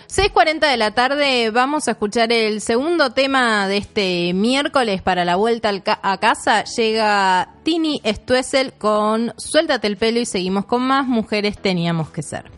6.40 0.09 0.71
de 0.71 0.77
la 0.79 0.93
tarde 0.93 1.51
vamos 1.51 1.87
a 1.87 1.91
escuchar 1.91 2.33
el 2.33 2.63
segundo 2.63 3.11
tema 3.11 3.69
de 3.69 3.77
este 3.77 4.33
miércoles 4.33 5.03
para 5.03 5.27
la 5.27 5.37
vuelta 5.37 5.71
a 5.85 6.19
casa. 6.19 6.65
Llega 6.65 7.51
Tini 7.63 8.01
Stuessel 8.03 8.73
con 8.73 9.35
Suéltate 9.37 9.87
el 9.87 9.99
pelo 9.99 10.19
y 10.19 10.25
seguimos 10.25 10.65
con 10.65 10.81
más 10.81 11.07
mujeres 11.07 11.59
teníamos 11.59 12.09
que 12.09 12.23
ser. 12.23 12.58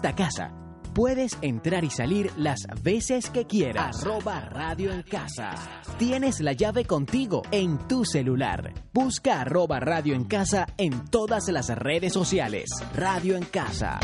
esta 0.00 0.14
casa. 0.14 0.50
Puedes 0.94 1.36
entrar 1.42 1.84
y 1.84 1.90
salir 1.90 2.32
las 2.38 2.60
veces 2.82 3.28
que 3.28 3.46
quieras. 3.46 4.00
Arroba 4.00 4.40
Radio 4.48 4.92
en 4.92 5.02
Casa. 5.02 5.52
Tienes 5.98 6.40
la 6.40 6.54
llave 6.54 6.86
contigo 6.86 7.42
en 7.50 7.76
tu 7.86 8.06
celular. 8.06 8.72
Busca 8.94 9.42
arroba 9.42 9.78
Radio 9.78 10.14
en 10.14 10.24
Casa 10.24 10.66
en 10.78 11.04
todas 11.10 11.48
las 11.48 11.68
redes 11.68 12.14
sociales. 12.14 12.70
Radio 12.94 13.36
en 13.36 13.44
Casa. 13.44 14.00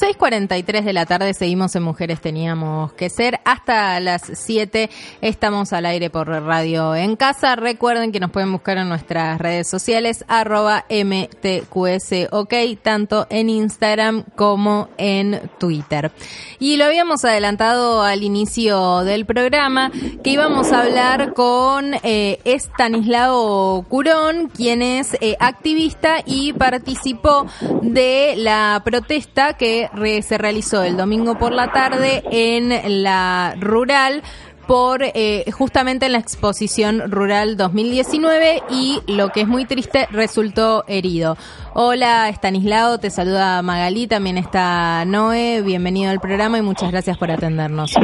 6.43 0.00 0.84
de 0.84 0.92
la 0.92 1.06
tarde 1.06 1.34
seguimos 1.34 1.74
en 1.74 1.82
Mujeres 1.82 2.20
Teníamos 2.20 2.92
que 2.92 3.10
Ser. 3.10 3.40
Hasta 3.44 3.98
las 3.98 4.22
7 4.32 4.90
estamos 5.22 5.72
al 5.72 5.86
aire 5.86 6.08
por 6.08 6.28
Radio 6.28 6.94
en 6.94 7.16
Casa. 7.16 7.56
Recuerden 7.56 8.12
que 8.12 8.20
nos 8.20 8.30
pueden 8.30 8.52
buscar 8.52 8.78
en 8.78 8.88
nuestras 8.88 9.40
redes 9.40 9.68
sociales, 9.68 10.24
arroba 10.28 10.84
MTQSOK, 10.88 12.54
tanto 12.80 13.26
en 13.28 13.48
Instagram 13.48 14.22
como 14.36 14.88
en 14.98 15.50
Twitter. 15.58 16.12
Y 16.60 16.76
lo 16.76 16.84
habíamos 16.84 17.24
adelantado 17.24 18.04
al 18.04 18.22
inicio 18.22 19.00
del 19.00 19.26
programa 19.26 19.90
que 20.22 20.30
íbamos 20.30 20.70
a 20.70 20.82
hablar 20.82 21.32
con 21.34 21.94
eh, 22.04 22.38
Estanislao 22.44 23.84
Curón, 23.88 24.48
quien 24.48 24.80
es 24.80 25.16
eh, 25.20 25.34
activista 25.40 26.18
y 26.24 26.52
participó 26.52 27.46
de 27.82 28.34
la 28.36 28.80
protesta 28.84 29.54
que 29.54 29.87
se 30.22 30.38
realizó 30.38 30.82
el 30.82 30.96
domingo 30.96 31.38
por 31.38 31.52
la 31.52 31.72
tarde 31.72 32.22
en 32.30 33.02
la 33.02 33.54
rural 33.58 34.22
por 34.68 35.02
eh, 35.02 35.50
justamente 35.50 36.06
en 36.06 36.12
la 36.12 36.18
exposición 36.18 37.10
rural 37.10 37.56
2019 37.56 38.62
y 38.70 39.00
lo 39.06 39.30
que 39.30 39.40
es 39.40 39.48
muy 39.48 39.64
triste 39.64 40.06
resultó 40.10 40.84
herido. 40.86 41.38
Hola 41.72 42.28
Estanislao, 42.28 42.98
te 42.98 43.10
saluda 43.10 43.62
Magalí, 43.62 44.06
también 44.06 44.36
está 44.36 45.04
Noé, 45.06 45.62
bienvenido 45.62 46.10
al 46.10 46.20
programa 46.20 46.58
y 46.58 46.62
muchas 46.62 46.92
gracias 46.92 47.16
por 47.16 47.30
atendernos. 47.30 47.94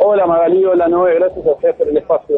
Hola 0.00 0.26
Magalí, 0.26 0.64
hola 0.64 0.86
Noé, 0.88 1.16
gracias 1.16 1.44
a 1.44 1.52
ustedes 1.52 1.74
por 1.76 1.88
el 1.88 1.96
espacio. 1.96 2.36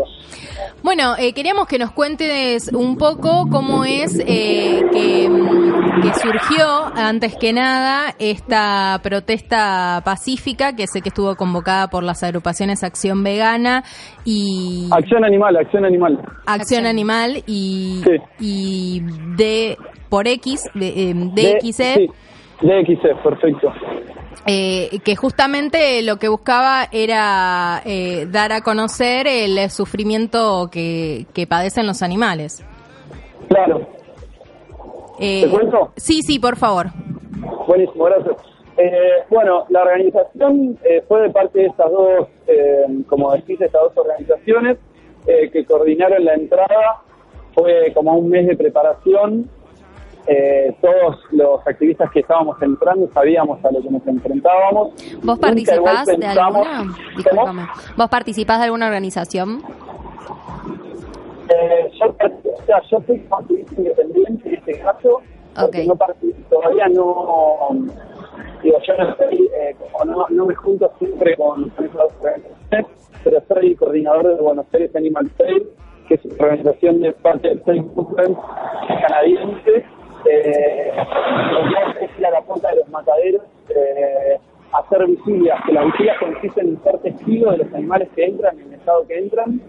Bueno, 0.83 1.15
eh, 1.19 1.35
queríamos 1.35 1.67
que 1.67 1.79
nos 1.79 1.91
cuentes 1.93 2.73
un 2.73 2.97
poco 2.97 3.47
cómo 3.51 3.85
es 3.85 4.19
eh, 4.27 4.81
que, 4.91 5.29
mm, 5.29 6.01
que 6.01 6.15
surgió, 6.15 6.67
antes 6.97 7.37
que 7.37 7.53
nada, 7.53 8.15
esta 8.19 8.99
protesta 9.03 10.01
pacífica 10.05 10.75
que 10.75 10.87
sé 10.87 11.03
que 11.03 11.11
estuvo 11.11 11.37
convocada 11.37 11.89
por 11.89 12.03
las 12.03 12.23
agrupaciones 12.23 12.83
Acción 12.83 13.23
Vegana 13.23 13.85
y 14.25 14.89
Acción 14.91 15.25
Animal, 15.25 15.57
Acción 15.59 15.85
Animal. 15.85 16.19
Acción 16.47 16.87
Animal 16.87 17.43
y, 17.47 18.01
Sí. 18.05 18.17
y 18.41 19.01
de 19.37 19.77
por 20.09 20.27
X, 20.27 20.63
de, 20.75 20.89
eh, 20.89 21.15
De- 21.15 21.59
DXE, 21.63 21.95
sí, 21.95 22.07
DXE, 22.63 23.15
perfecto. 23.23 23.71
Eh, 24.47 25.01
que 25.05 25.17
justamente 25.17 26.03
lo 26.03 26.17
que 26.17 26.29
buscaba 26.29 26.87
era 26.93 27.83
eh, 27.85 28.27
dar 28.31 28.53
a 28.53 28.61
conocer 28.63 29.27
el 29.27 29.71
sufrimiento 29.71 30.69
que, 30.71 31.27
que 31.35 31.47
padecen 31.47 31.87
los 31.87 32.03
animales. 32.03 32.65
Claro, 33.49 33.87
Eh, 35.19 35.43
¿te 35.45 35.51
cuento? 35.51 35.93
Sí, 35.97 36.23
sí, 36.23 36.39
por 36.39 36.57
favor. 36.57 36.87
Buenísimo, 37.67 38.05
gracias. 38.05 38.37
Eh, 38.79 39.25
bueno, 39.29 39.67
la 39.69 39.83
organización 39.83 40.79
eh, 40.85 41.03
fue 41.07 41.23
de 41.23 41.31
parte 41.31 41.59
de 41.59 41.67
estas 41.67 41.91
dos, 41.91 42.29
eh, 42.47 42.85
como 43.09 43.33
decís, 43.33 43.61
estas 43.61 43.83
dos 43.83 43.93
organizaciones 43.99 44.79
eh, 45.27 45.51
que 45.51 45.65
coordinaron 45.67 46.25
la 46.25 46.35
entrada. 46.35 47.03
Fue 47.55 47.93
como 47.93 48.15
un 48.15 48.31
mes 48.31 48.47
de 48.47 48.57
preparación. 48.57 49.51
Eh, 50.27 50.77
todos 50.81 51.17
los 51.33 51.67
activistas 51.67 52.11
que 52.13 52.21
estábamos 52.21 52.61
entrando 52.63 53.09
sabíamos 53.13 53.65
a 53.65 53.71
lo 53.73 53.81
que 53.83 53.91
nos 53.91 54.07
enfrentábamos. 54.07 54.91
¿Vos 55.23 55.39
participás 55.39 56.07
de 56.07 56.17
pensamos- 56.19 56.67
alguna? 56.67 57.73
¿Vos 57.97 58.09
participás 58.09 58.59
de 58.59 58.65
alguna 58.67 58.87
organización? 58.87 59.63
Eh, 61.49 61.91
yo, 61.99 62.07
o 62.07 62.63
sea, 62.67 62.81
yo 62.91 63.03
soy 63.07 63.27
activista 63.31 63.75
independiente 63.77 64.49
en 64.49 64.55
este 64.55 64.79
caso, 64.81 65.21
porque 65.59 65.85
no 65.85 65.97
todavía 66.49 66.87
no, 66.89 67.71
digo, 68.63 68.79
yo 68.87 68.97
no 68.97 69.11
estoy, 69.11 69.51
eh, 69.59 69.75
no, 70.07 70.27
no 70.31 70.47
me 70.47 70.55
junto 70.55 70.93
siempre 70.99 71.37
con, 71.37 71.71
con 71.71 71.85
esas 71.87 71.99
organizaciones, 72.21 72.87
pero 73.25 73.43
soy 73.49 73.75
coordinador 73.75 74.29
de 74.37 74.43
Buenos 74.43 74.67
Aires 74.73 74.95
Animal 74.95 75.29
Trail, 75.37 75.67
que 76.07 76.15
es 76.15 76.25
una 76.25 76.35
organización 76.45 77.01
de 77.01 77.13
parte 77.15 77.49
del 77.49 77.83
Movement 77.97 78.39
canadiense, 79.09 79.85
eh, 80.27 80.93
es 82.01 82.25
a 82.25 82.31
la 82.31 82.43
punta 82.43 82.71
de 82.71 82.77
los 82.77 82.89
mataderos, 82.89 83.43
eh, 83.69 84.39
hacer 84.73 85.07
vigilias, 85.07 85.59
que 85.67 85.73
las 85.73 85.85
vigilias 85.87 86.19
consisten 86.19 86.69
en 86.69 86.83
ser 86.83 86.99
testigos 86.99 87.53
de 87.53 87.65
los 87.65 87.75
animales 87.75 88.09
que 88.15 88.25
entran, 88.25 88.59
en 88.59 88.69
el 88.69 88.75
estado 88.75 89.07
que 89.07 89.19
entran, 89.19 89.61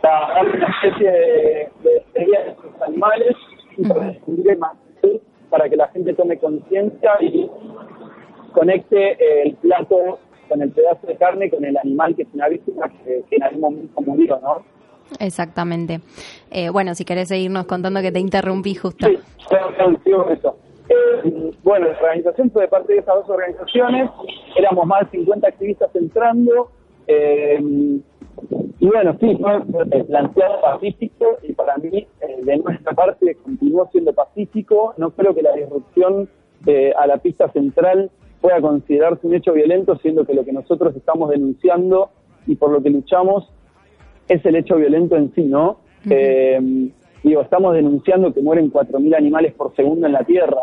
para 0.00 0.34
darle 0.34 0.56
una 0.56 0.68
especie 0.68 1.10
de, 1.10 1.68
de 1.82 2.02
de 2.14 2.50
estos 2.50 2.82
animales 2.82 3.36
y 3.76 3.84
para 5.48 5.68
que 5.68 5.76
la 5.76 5.88
gente 5.88 6.14
tome 6.14 6.38
conciencia 6.38 7.12
y 7.20 7.50
conecte 8.52 9.12
eh, 9.12 9.42
el 9.44 9.54
plato 9.56 10.18
con 10.48 10.62
el 10.62 10.70
pedazo 10.70 11.06
de 11.06 11.16
carne 11.16 11.50
con 11.50 11.64
el 11.64 11.76
animal 11.76 12.14
que 12.14 12.22
es 12.22 12.28
una 12.34 12.48
víctima 12.48 12.88
que, 12.88 13.22
que 13.28 13.36
en 13.36 13.42
algún 13.42 13.60
momento 13.60 14.00
murió, 14.00 14.40
¿no? 14.40 14.62
Exactamente. 15.18 16.00
Eh, 16.50 16.70
bueno, 16.70 16.94
si 16.94 17.04
querés 17.04 17.28
seguirnos 17.28 17.66
contando 17.66 18.00
que 18.00 18.12
te 18.12 18.20
interrumpí 18.20 18.74
justo. 18.74 19.06
Con 19.06 20.32
eso. 20.32 20.56
Eh, 20.88 21.52
bueno, 21.62 21.86
la 21.86 21.98
organización 21.98 22.50
fue 22.50 22.62
de 22.62 22.68
parte 22.68 22.92
de 22.92 22.98
esas 23.00 23.14
dos 23.14 23.30
organizaciones, 23.30 24.10
éramos 24.56 24.86
más 24.86 25.10
de 25.10 25.18
50 25.18 25.48
activistas 25.48 25.90
entrando, 25.94 26.70
eh, 27.06 27.60
y 28.82 28.86
bueno, 28.86 29.16
sí, 29.20 29.36
fue 29.36 29.60
planteado 30.04 30.60
pacífico 30.60 31.38
y 31.42 31.52
para 31.52 31.76
mí, 31.76 32.06
eh, 32.20 32.40
de 32.42 32.56
nuestra 32.58 32.92
parte, 32.92 33.36
continuó 33.36 33.88
siendo 33.92 34.12
pacífico. 34.12 34.94
No 34.96 35.10
creo 35.10 35.34
que 35.34 35.42
la 35.42 35.52
disrupción 35.52 36.28
eh, 36.66 36.92
a 36.98 37.06
la 37.06 37.18
pista 37.18 37.48
central 37.52 38.10
pueda 38.40 38.60
considerarse 38.60 39.26
un 39.26 39.34
hecho 39.34 39.52
violento, 39.52 39.96
siendo 39.98 40.24
que 40.24 40.34
lo 40.34 40.44
que 40.44 40.52
nosotros 40.52 40.96
estamos 40.96 41.30
denunciando 41.30 42.10
y 42.46 42.56
por 42.56 42.70
lo 42.70 42.82
que 42.82 42.90
luchamos 42.90 43.48
es 44.32 44.44
el 44.44 44.56
hecho 44.56 44.76
violento 44.76 45.16
en 45.16 45.34
sí, 45.34 45.44
¿no? 45.44 45.78
Eh, 46.08 46.58
digo, 47.22 47.42
estamos 47.42 47.74
denunciando 47.74 48.32
que 48.32 48.40
mueren 48.40 48.72
4.000 48.72 49.16
animales 49.16 49.54
por 49.54 49.74
segundo 49.76 50.06
en 50.06 50.12
la 50.12 50.24
Tierra. 50.24 50.62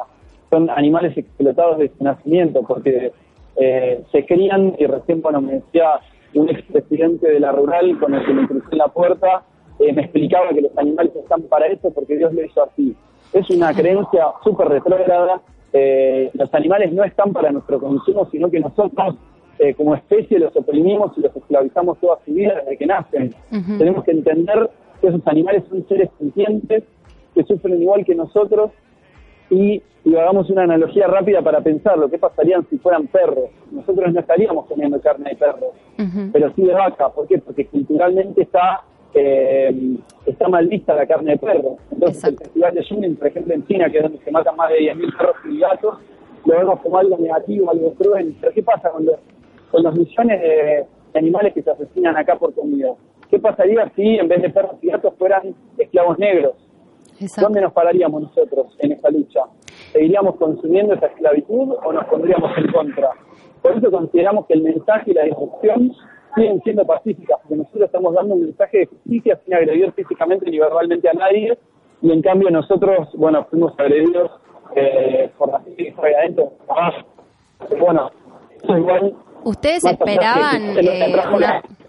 Son 0.49 0.69
animales 0.69 1.17
explotados 1.17 1.77
de 1.77 1.89
su 1.89 2.03
nacimiento 2.03 2.63
porque 2.63 3.11
eh, 3.55 4.03
se 4.11 4.25
crían, 4.25 4.75
y 4.77 4.85
recién, 4.85 5.21
bueno, 5.21 5.41
me 5.41 5.53
decía 5.53 5.99
un 6.33 6.49
expresidente 6.49 7.27
de 7.29 7.39
la 7.39 7.51
rural 7.51 7.97
con 7.99 8.13
el 8.13 8.25
que 8.25 8.33
me 8.33 8.47
crucé 8.47 8.75
la 8.75 8.87
puerta, 8.87 9.43
eh, 9.79 9.93
me 9.93 10.03
explicaba 10.03 10.49
que 10.49 10.61
los 10.61 10.77
animales 10.77 11.15
están 11.15 11.43
para 11.43 11.67
eso 11.67 11.91
porque 11.91 12.17
Dios 12.17 12.33
lo 12.33 12.43
hizo 12.43 12.63
así. 12.63 12.95
Es 13.33 13.49
una 13.49 13.73
creencia 13.73 14.27
súper 14.43 14.67
retrógrada. 14.67 15.41
Eh, 15.71 16.31
los 16.33 16.53
animales 16.53 16.91
no 16.93 17.03
están 17.03 17.31
para 17.31 17.51
nuestro 17.51 17.79
consumo, 17.79 18.27
sino 18.31 18.49
que 18.49 18.59
nosotros 18.59 19.15
eh, 19.59 19.73
como 19.73 19.93
especie 19.93 20.39
los 20.39 20.55
oprimimos 20.55 21.11
y 21.17 21.21
los 21.21 21.35
esclavizamos 21.35 21.99
toda 21.99 22.17
su 22.25 22.33
vida 22.33 22.55
desde 22.55 22.77
que 22.77 22.85
nacen. 22.85 23.35
Tenemos 23.77 24.03
que 24.05 24.11
entender 24.11 24.69
que 25.01 25.07
esos 25.07 25.21
animales 25.27 25.63
son 25.69 25.85
seres 25.87 26.09
sintientes, 26.17 26.83
que 27.35 27.43
sufren 27.43 27.81
igual 27.81 28.05
que 28.05 28.15
nosotros 28.15 28.71
y, 29.49 29.81
y 30.05 30.15
hagamos 30.15 30.49
una 30.49 30.63
analogía 30.63 31.07
rápida 31.07 31.41
para 31.41 31.61
pensarlo. 31.61 32.09
¿Qué 32.09 32.17
pasarían 32.17 32.65
si 32.69 32.77
fueran 32.77 33.07
perros? 33.07 33.49
Nosotros 33.71 34.13
no 34.13 34.19
estaríamos 34.19 34.65
comiendo 34.65 34.99
carne 35.01 35.31
de 35.31 35.35
perros, 35.35 35.73
pero 36.31 36.53
sí 36.55 36.63
de 36.63 36.73
vaca. 36.73 37.09
¿Por 37.09 37.27
qué? 37.27 37.39
Porque 37.39 37.67
culturalmente 37.67 38.43
está 38.43 38.83
eh, 39.13 39.97
está 40.25 40.47
mal 40.47 40.67
vista 40.67 40.95
la 40.95 41.05
carne 41.05 41.31
de 41.31 41.37
perro. 41.37 41.77
Entonces 41.91 42.23
el 42.23 42.37
Festival 42.37 42.75
de 42.75 42.85
Junin, 42.85 43.15
por 43.15 43.27
ejemplo, 43.27 43.53
en 43.53 43.65
China, 43.67 43.89
que 43.89 43.97
es 43.97 44.03
donde 44.03 44.19
se 44.19 44.31
matan 44.31 44.55
más 44.55 44.69
de 44.69 44.79
10.000 44.79 45.17
perros 45.17 45.35
y 45.49 45.59
gatos, 45.59 45.97
lo 46.45 46.57
vemos 46.57 46.79
como 46.79 46.97
algo 46.97 47.17
negativo, 47.17 47.69
algo 47.71 47.93
cruel. 47.95 48.35
Pero 48.39 48.53
¿qué 48.53 48.63
pasa 48.63 48.91
los, 48.99 49.15
con 49.71 49.83
los 49.83 49.95
millones 49.95 50.41
de 50.41 50.85
animales 51.15 51.53
que 51.53 51.61
se 51.61 51.71
asesinan 51.71 52.17
acá 52.17 52.37
por 52.37 52.53
comida? 52.53 52.93
¿Qué 53.29 53.39
pasaría 53.39 53.91
si 53.95 54.17
en 54.17 54.27
vez 54.27 54.41
de 54.41 54.49
perros 54.49 54.75
y 54.81 54.87
gatos 54.87 55.13
fueran 55.17 55.55
esclavos 55.77 56.17
negros? 56.17 56.55
¿Dónde 57.39 57.61
nos 57.61 57.73
pararíamos 57.73 58.21
nosotros 58.23 58.75
en 58.79 58.93
esta 58.93 59.09
lucha? 59.09 59.41
¿Seguiríamos 59.91 60.35
consumiendo 60.37 60.93
esa 60.93 61.07
esclavitud 61.07 61.75
o 61.83 61.93
nos 61.93 62.05
pondríamos 62.05 62.57
en 62.57 62.71
contra? 62.71 63.09
Por 63.61 63.77
eso 63.77 63.91
consideramos 63.91 64.45
que 64.45 64.53
el 64.53 64.63
mensaje 64.63 65.11
y 65.11 65.13
la 65.13 65.23
disrupción 65.23 65.93
siguen 66.35 66.61
siendo 66.61 66.85
pacíficas, 66.85 67.39
porque 67.41 67.57
nosotros 67.57 67.83
estamos 67.83 68.13
dando 68.13 68.35
un 68.35 68.43
mensaje 68.43 68.79
de 68.79 68.85
justicia 68.85 69.39
sin 69.43 69.53
agredir 69.53 69.91
físicamente 69.91 70.49
ni 70.49 70.59
verbalmente 70.59 71.09
a 71.09 71.13
nadie, 71.13 71.57
y 72.01 72.11
en 72.11 72.21
cambio 72.21 72.49
nosotros, 72.49 73.09
bueno, 73.15 73.45
fuimos 73.49 73.77
agredidos 73.77 74.31
eh, 74.75 75.29
por 75.37 75.51
la 75.51 75.59
gente 75.61 75.93
que 75.93 76.15
adentro. 76.15 76.53
Ah, 76.69 76.91
Bueno, 77.79 78.11
eso 78.63 78.77
igual... 78.77 79.13
¿Ustedes 79.43 79.85
esperaban 79.85 80.77
eh, 80.77 81.15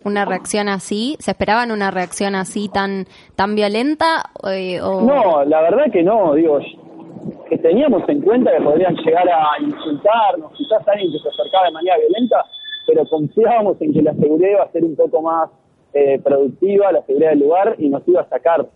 una 0.05 0.25
reacción 0.25 0.69
así? 0.69 1.17
¿Se 1.19 1.33
esperaban 1.33 1.71
una 1.71 1.91
reacción 1.91 2.35
así 2.35 2.69
tan 2.69 3.07
tan 3.37 3.55
violenta? 3.55 4.31
eh, 4.51 4.81
o... 4.81 5.01
No, 5.03 5.45
la 5.45 5.61
verdad 5.63 5.91
que 5.93 6.03
no, 6.03 6.35
digo, 6.35 6.59
que 7.49 7.59
teníamos 7.59 8.09
en 8.09 8.23
cuenta 8.23 8.51
que 8.57 8.63
podrían 8.63 8.95
llegar 8.97 9.29
a 9.29 9.61
insultarnos, 9.61 10.53
quizás 10.57 10.87
alguien 10.87 11.13
que 11.13 11.19
se 11.19 11.29
acercaba 11.29 11.67
de 11.67 11.73
manera 11.73 11.97
violenta, 11.99 12.45
pero 12.87 13.05
confiábamos 13.07 13.81
en 13.83 13.93
que 13.93 14.03
la 14.03 14.15
seguridad 14.15 14.51
iba 14.51 14.63
a 14.63 14.73
ser 14.73 14.85
un 14.85 14.97
poco 14.97 15.23
más 15.23 15.51
eh, 15.93 16.21
productiva, 16.23 16.93
la 16.93 17.03
seguridad 17.03 17.31
del 17.31 17.41
lugar, 17.41 17.75
y 17.79 17.89
nos 17.89 18.07
iba 18.07 18.23
a 18.23 18.29
sacar. 18.29 18.67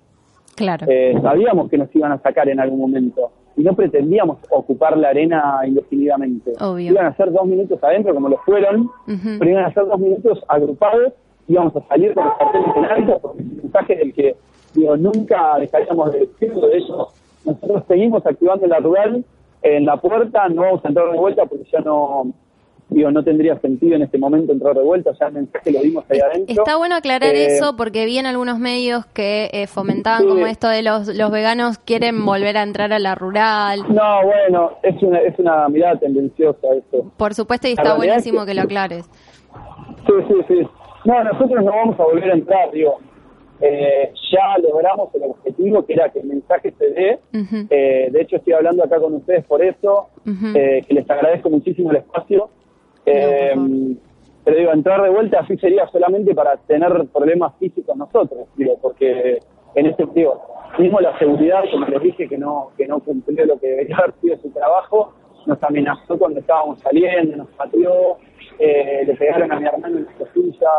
Claro. 0.56 0.86
Eh, 0.88 1.14
sabíamos 1.22 1.70
que 1.70 1.78
nos 1.78 1.94
iban 1.94 2.12
a 2.12 2.18
sacar 2.18 2.48
en 2.48 2.60
algún 2.60 2.80
momento 2.80 3.30
y 3.56 3.62
no 3.62 3.74
pretendíamos 3.74 4.38
ocupar 4.50 4.96
la 4.96 5.10
arena 5.10 5.60
indefinidamente. 5.66 6.52
Obvio. 6.60 6.92
Iban 6.92 7.06
a 7.06 7.16
ser 7.16 7.32
dos 7.32 7.46
minutos 7.46 7.82
adentro, 7.82 8.14
como 8.14 8.28
lo 8.28 8.38
fueron, 8.38 8.90
pero 9.06 9.50
iban 9.50 9.64
a 9.64 9.72
ser 9.72 9.86
dos 9.86 9.98
minutos 9.98 10.42
agrupados, 10.48 11.12
íbamos 11.46 11.74
a 11.76 11.86
salir 11.88 12.14
con 12.14 12.24
los 12.24 12.36
carteles 12.36 12.76
en 12.76 12.84
alto, 12.84 13.18
porque 13.20 13.42
es 13.42 13.48
un 13.48 13.56
mensaje 13.56 13.96
del 13.96 14.14
que 14.14 14.36
digo, 14.74 14.96
nunca 14.96 15.58
dejaríamos 15.58 16.12
de 16.12 16.20
decirlo 16.20 16.66
de 16.68 16.78
eso. 16.78 17.08
Nosotros 17.44 17.84
seguimos 17.86 18.26
activando 18.26 18.66
la 18.66 18.78
rural 18.78 19.24
en 19.62 19.86
la 19.86 19.96
puerta, 19.96 20.48
no 20.48 20.62
vamos 20.62 20.84
a 20.84 20.88
entrar 20.88 21.10
de 21.10 21.18
vuelta 21.18 21.46
porque 21.46 21.64
ya 21.72 21.80
no 21.80 22.32
digo 22.94 23.10
no 23.10 23.22
tendría 23.22 23.58
sentido 23.60 23.96
en 23.96 24.02
este 24.02 24.16
momento 24.18 24.52
entrar 24.52 24.74
de 24.74 24.82
vuelta, 24.82 25.10
ya 25.20 25.26
el 25.26 25.34
mensaje 25.34 25.70
lo 25.72 25.80
dimos 25.80 26.04
ahí 26.08 26.20
adentro. 26.20 26.54
Está 26.62 26.76
bueno 26.76 26.94
aclarar 26.96 27.34
Eh, 27.34 27.46
eso 27.46 27.76
porque 27.76 28.04
vi 28.06 28.18
en 28.18 28.26
algunos 28.26 28.58
medios 28.58 29.04
que 29.06 29.50
eh, 29.52 29.66
fomentaban 29.66 30.22
Sí. 30.22 30.28
como 30.28 30.46
esto 30.46 30.68
de 30.68 30.82
los, 30.82 31.08
los 31.14 31.30
veganos 31.30 31.78
quieren 31.78 32.24
volver 32.24 32.56
a 32.56 32.62
entrar 32.62 32.92
a 32.92 32.98
la 32.98 33.14
rural. 33.14 33.80
No, 33.88 34.22
bueno, 34.24 34.72
es 34.82 35.02
una, 35.02 35.18
es 35.20 35.38
una 35.38 35.68
mirada 35.68 35.98
tendenciosa 35.98 36.66
eso. 36.74 37.10
Por 37.16 37.34
supuesto, 37.34 37.68
y 37.68 37.72
está 37.72 37.90
es 37.92 37.96
buenísimo 37.96 38.40
que- 38.40 38.46
que 38.52 38.54
lo 38.54 38.62
aclares. 38.62 39.04
Sí, 40.06 40.12
sí, 40.28 40.34
sí. 40.48 40.68
No, 41.04 41.22
nosotros 41.24 41.64
no 41.64 41.70
vamos 41.70 41.98
a 42.00 42.04
volver 42.04 42.30
a 42.30 42.34
entrar, 42.34 42.70
digo. 42.72 42.98
Eh, 43.60 44.12
ya 44.32 44.58
logramos 44.58 45.14
el 45.14 45.22
objetivo 45.24 45.86
que 45.86 45.92
era 45.94 46.08
que 46.10 46.18
el 46.20 46.26
mensaje 46.26 46.74
se 46.78 46.90
dé. 46.90 47.18
Eh, 47.70 48.08
de 48.10 48.20
hecho, 48.20 48.36
estoy 48.36 48.52
hablando 48.52 48.82
acá 48.84 48.98
con 48.98 49.14
ustedes 49.14 49.44
por 49.44 49.62
eso, 49.64 50.08
que 50.24 50.84
les 50.94 51.08
agradezco 51.08 51.50
muchísimo 51.50 51.90
el 51.90 51.98
espacio. 51.98 52.50
Eh, 53.06 53.54
pero 54.44 54.58
digo, 54.58 54.72
entrar 54.72 55.02
de 55.02 55.10
vuelta 55.10 55.40
así 55.40 55.56
sería 55.56 55.86
solamente 55.88 56.34
para 56.34 56.56
tener 56.58 57.06
problemas 57.12 57.54
físicos 57.58 57.96
nosotros, 57.96 58.46
digo, 58.56 58.78
porque 58.80 59.38
en 59.74 59.86
este 59.86 60.06
digo, 60.14 60.42
mismo 60.78 61.00
la 61.00 61.18
seguridad, 61.18 61.64
como 61.70 61.86
les 61.86 62.02
dije, 62.02 62.28
que 62.28 62.36
no 62.36 62.70
que 62.76 62.86
no 62.86 63.00
cumplió 63.00 63.46
lo 63.46 63.58
que 63.58 63.68
debería 63.68 63.96
haber 63.96 64.12
sido 64.20 64.36
su 64.38 64.50
trabajo, 64.50 65.14
nos 65.46 65.62
amenazó 65.62 66.18
cuando 66.18 66.40
estábamos 66.40 66.78
saliendo, 66.80 67.36
nos 67.36 67.48
pateó, 67.50 68.18
eh, 68.58 69.04
le 69.06 69.14
pegaron 69.14 69.50
a 69.52 69.60
mi 69.60 69.66
hermano 69.66 69.98
en 69.98 70.04
las 70.04 70.14
costillas, 70.14 70.70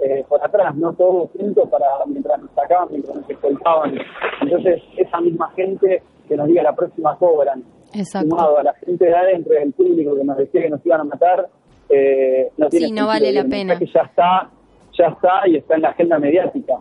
eh, 0.00 0.24
por 0.28 0.42
atrás, 0.42 0.74
no 0.76 0.92
todos 0.94 1.30
juntos 1.30 1.68
para 1.68 1.86
mientras 2.06 2.40
nos 2.40 2.50
sacaban, 2.52 2.88
mientras 2.90 3.16
nos 3.16 3.30
escoltaban. 3.30 3.98
Entonces, 4.40 4.82
esa 4.96 5.20
misma 5.20 5.50
gente 5.50 6.02
que 6.28 6.36
nos 6.36 6.46
diga 6.48 6.62
la 6.62 6.74
próxima 6.74 7.16
cobran. 7.16 7.62
Sumado 8.04 8.58
a 8.58 8.62
la 8.62 8.74
gente 8.74 9.04
de 9.04 9.14
adentro 9.14 9.54
del 9.54 9.72
público 9.72 10.16
que 10.16 10.24
nos 10.24 10.36
decía 10.36 10.62
que 10.62 10.70
nos 10.70 10.84
iban 10.86 11.00
a 11.00 11.04
matar, 11.04 11.48
eh, 11.88 12.50
no 12.56 12.68
tiene 12.68 12.86
Sí, 12.86 12.92
no 12.92 13.06
vale 13.06 13.32
la 13.32 13.44
pena. 13.44 13.74
mensaje 13.74 13.92
ya 13.94 14.02
está, 14.02 14.50
ya 14.98 15.06
está 15.06 15.48
y 15.48 15.56
está 15.56 15.74
en 15.74 15.82
la 15.82 15.88
agenda 15.90 16.18
mediática. 16.18 16.74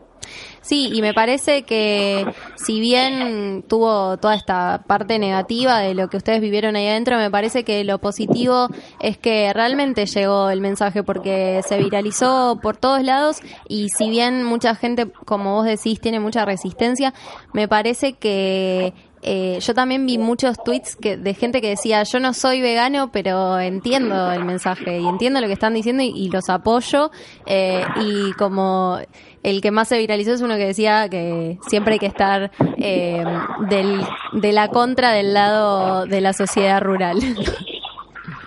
Sí, 0.61 0.91
y 0.93 1.01
me 1.01 1.13
parece 1.13 1.63
que 1.63 2.23
si 2.55 2.79
bien 2.79 3.63
tuvo 3.67 4.17
toda 4.17 4.35
esta 4.35 4.83
parte 4.85 5.17
negativa 5.17 5.79
de 5.79 5.95
lo 5.95 6.07
que 6.07 6.17
ustedes 6.17 6.39
vivieron 6.39 6.75
ahí 6.75 6.87
adentro, 6.87 7.17
me 7.17 7.31
parece 7.31 7.63
que 7.63 7.83
lo 7.83 7.97
positivo 7.97 8.67
es 8.99 9.17
que 9.17 9.51
realmente 9.53 10.05
llegó 10.05 10.51
el 10.51 10.61
mensaje 10.61 11.01
porque 11.03 11.61
se 11.65 11.79
viralizó 11.79 12.59
por 12.61 12.77
todos 12.77 13.01
lados 13.03 13.41
y 13.67 13.89
si 13.89 14.11
bien 14.11 14.43
mucha 14.43 14.75
gente, 14.75 15.07
como 15.25 15.55
vos 15.55 15.65
decís, 15.65 15.99
tiene 15.99 16.19
mucha 16.19 16.45
resistencia, 16.45 17.11
me 17.53 17.67
parece 17.67 18.13
que 18.13 18.93
eh, 19.21 19.59
yo 19.59 19.73
también 19.73 20.05
vi 20.05 20.17
muchos 20.17 20.57
tweets 20.63 20.95
que, 20.95 21.17
de 21.17 21.33
gente 21.33 21.61
que 21.61 21.69
decía, 21.69 22.03
yo 22.03 22.19
no 22.19 22.33
soy 22.33 22.61
vegano, 22.61 23.09
pero 23.11 23.59
entiendo 23.59 24.31
el 24.31 24.45
mensaje 24.45 24.99
y 24.99 25.07
entiendo 25.07 25.41
lo 25.41 25.47
que 25.47 25.53
están 25.53 25.73
diciendo 25.73 26.03
y, 26.03 26.29
los 26.29 26.49
apoyo. 26.49 27.11
eh, 27.45 27.83
y 28.01 28.33
como 28.33 28.97
el 29.43 29.61
que 29.61 29.71
más 29.71 29.87
se 29.87 29.97
viralizó 29.97 30.33
es 30.33 30.41
uno 30.41 30.55
que 30.55 30.67
decía 30.67 31.09
que 31.09 31.57
siempre 31.67 31.93
hay 31.93 31.99
que 31.99 32.05
estar 32.05 32.51
eh, 32.77 33.23
del, 33.69 34.01
de 34.33 34.51
la 34.51 34.67
contra 34.69 35.11
del 35.11 35.33
lado 35.33 36.05
de 36.05 36.21
la 36.21 36.33
sociedad 36.33 36.81
rural. 36.81 37.17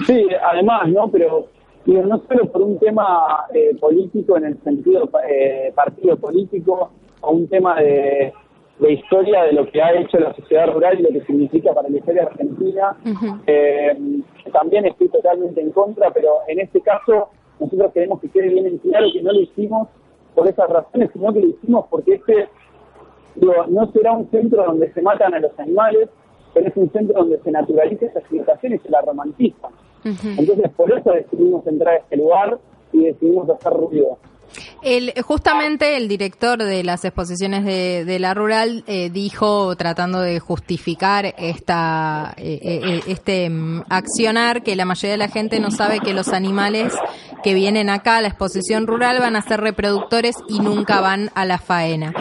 Sí, 0.06 0.26
además, 0.50 0.88
¿no? 0.88 1.08
Pero 1.08 1.48
no 1.86 2.22
solo 2.28 2.50
por 2.50 2.62
un 2.62 2.78
tema 2.78 3.46
eh, 3.54 3.74
político 3.80 4.36
en 4.36 4.46
el 4.46 4.62
sentido 4.62 5.08
eh, 5.28 5.72
partido 5.74 6.16
político 6.16 6.90
o 7.20 7.30
un 7.30 7.48
tema 7.48 7.76
de, 7.80 8.32
de 8.78 8.92
historia 8.92 9.44
de 9.44 9.52
lo 9.52 9.70
que 9.70 9.80
ha 9.80 9.92
hecho 9.92 10.18
la 10.18 10.34
sociedad 10.34 10.72
rural 10.72 10.98
y 10.98 11.02
lo 11.02 11.10
que 11.10 11.24
significa 11.26 11.72
para 11.72 11.88
la 11.88 11.98
historia 11.98 12.24
argentina. 12.24 12.96
Eh, 13.46 13.96
también 14.52 14.86
estoy 14.86 15.08
totalmente 15.08 15.60
en 15.60 15.70
contra, 15.70 16.10
pero 16.10 16.38
en 16.48 16.60
este 16.60 16.80
caso 16.80 17.28
nosotros 17.60 17.92
queremos 17.92 18.20
que 18.20 18.28
quede 18.28 18.48
bien 18.48 18.66
en 18.66 18.78
claro 18.78 19.06
que 19.12 19.22
no 19.22 19.32
lo 19.32 19.40
hicimos 19.40 19.88
por 20.34 20.48
esas 20.48 20.68
razones, 20.68 21.10
sino 21.12 21.32
que 21.32 21.40
lo 21.40 21.48
hicimos 21.48 21.86
porque 21.88 22.14
este 22.14 22.48
digo, 23.36 23.54
no 23.68 23.90
será 23.92 24.12
un 24.12 24.30
centro 24.30 24.64
donde 24.64 24.92
se 24.92 25.02
matan 25.02 25.34
a 25.34 25.40
los 25.40 25.58
animales, 25.58 26.08
pero 26.52 26.68
es 26.68 26.76
un 26.76 26.90
centro 26.90 27.20
donde 27.20 27.38
se 27.40 27.50
naturaliza 27.50 28.06
esa 28.06 28.20
civilización 28.22 28.74
y 28.74 28.78
se 28.78 28.90
la 28.90 29.00
romantiza. 29.02 29.68
Entonces, 30.04 30.70
por 30.76 30.92
eso 30.92 31.12
decidimos 31.12 31.66
entrar 31.66 31.94
a 31.94 31.96
este 31.98 32.16
lugar 32.16 32.58
y 32.92 33.04
decidimos 33.04 33.48
hacer 33.48 33.72
ruido. 33.72 34.18
El, 34.82 35.12
justamente 35.22 35.96
el 35.96 36.08
director 36.08 36.62
de 36.62 36.84
las 36.84 37.04
exposiciones 37.04 37.64
de, 37.64 38.18
la 38.18 38.34
rural 38.34 38.84
eh, 38.86 39.10
dijo, 39.10 39.74
tratando 39.76 40.20
de 40.20 40.40
justificar 40.40 41.34
esta, 41.38 42.34
eh, 42.36 42.60
eh, 42.62 43.02
este 43.06 43.50
mm, 43.50 43.84
accionar, 43.88 44.62
que 44.62 44.76
la 44.76 44.84
mayoría 44.84 45.12
de 45.12 45.18
la 45.18 45.28
gente 45.28 45.60
no 45.60 45.70
sabe 45.70 46.00
que 46.00 46.12
los 46.12 46.28
animales 46.28 46.94
que 47.42 47.54
vienen 47.54 47.90
acá 47.90 48.18
a 48.18 48.20
la 48.22 48.28
exposición 48.28 48.86
rural 48.86 49.18
van 49.18 49.36
a 49.36 49.42
ser 49.42 49.60
reproductores 49.60 50.36
y 50.48 50.60
nunca 50.60 51.00
van 51.00 51.30
a 51.34 51.44
la 51.44 51.58
faena. 51.58 52.12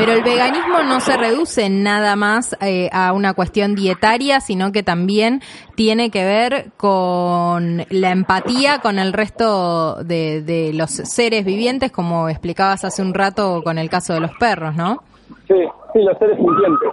Pero 0.00 0.12
el 0.12 0.22
veganismo 0.22 0.82
no 0.82 0.98
se 1.00 1.14
reduce 1.18 1.68
nada 1.68 2.16
más 2.16 2.56
eh, 2.62 2.88
a 2.90 3.12
una 3.12 3.34
cuestión 3.34 3.74
dietaria, 3.74 4.40
sino 4.40 4.72
que 4.72 4.82
también 4.82 5.42
tiene 5.74 6.10
que 6.10 6.24
ver 6.24 6.70
con 6.78 7.82
la 7.90 8.10
empatía 8.10 8.78
con 8.78 8.98
el 8.98 9.12
resto 9.12 10.02
de, 10.02 10.40
de 10.40 10.72
los 10.72 10.90
seres 10.90 11.44
vivientes, 11.44 11.92
como 11.92 12.30
explicabas 12.30 12.82
hace 12.86 13.02
un 13.02 13.12
rato 13.12 13.60
con 13.62 13.76
el 13.76 13.90
caso 13.90 14.14
de 14.14 14.20
los 14.20 14.30
perros, 14.38 14.74
¿no? 14.74 15.02
Sí, 15.46 15.68
sí, 15.92 15.98
los 16.00 16.16
seres 16.16 16.38
sintientes. 16.38 16.88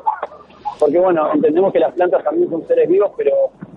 Porque, 0.77 0.99
bueno, 0.99 1.31
entendemos 1.33 1.71
que 1.71 1.79
las 1.79 1.93
plantas 1.93 2.25
también 2.25 2.49
son 2.49 2.67
seres 2.67 2.89
vivos, 2.89 3.11
pero 3.15 3.31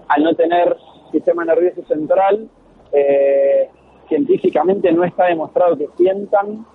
al 0.08 0.24
no 0.24 0.34
tener 0.34 0.76
sistema 1.12 1.44
nervioso 1.44 1.82
central, 1.86 2.48
eh, 2.92 3.68
científicamente 4.08 4.90
no 4.90 5.04
está 5.04 5.26
demostrado 5.26 5.78
que 5.78 5.86
sientan. 5.96 6.66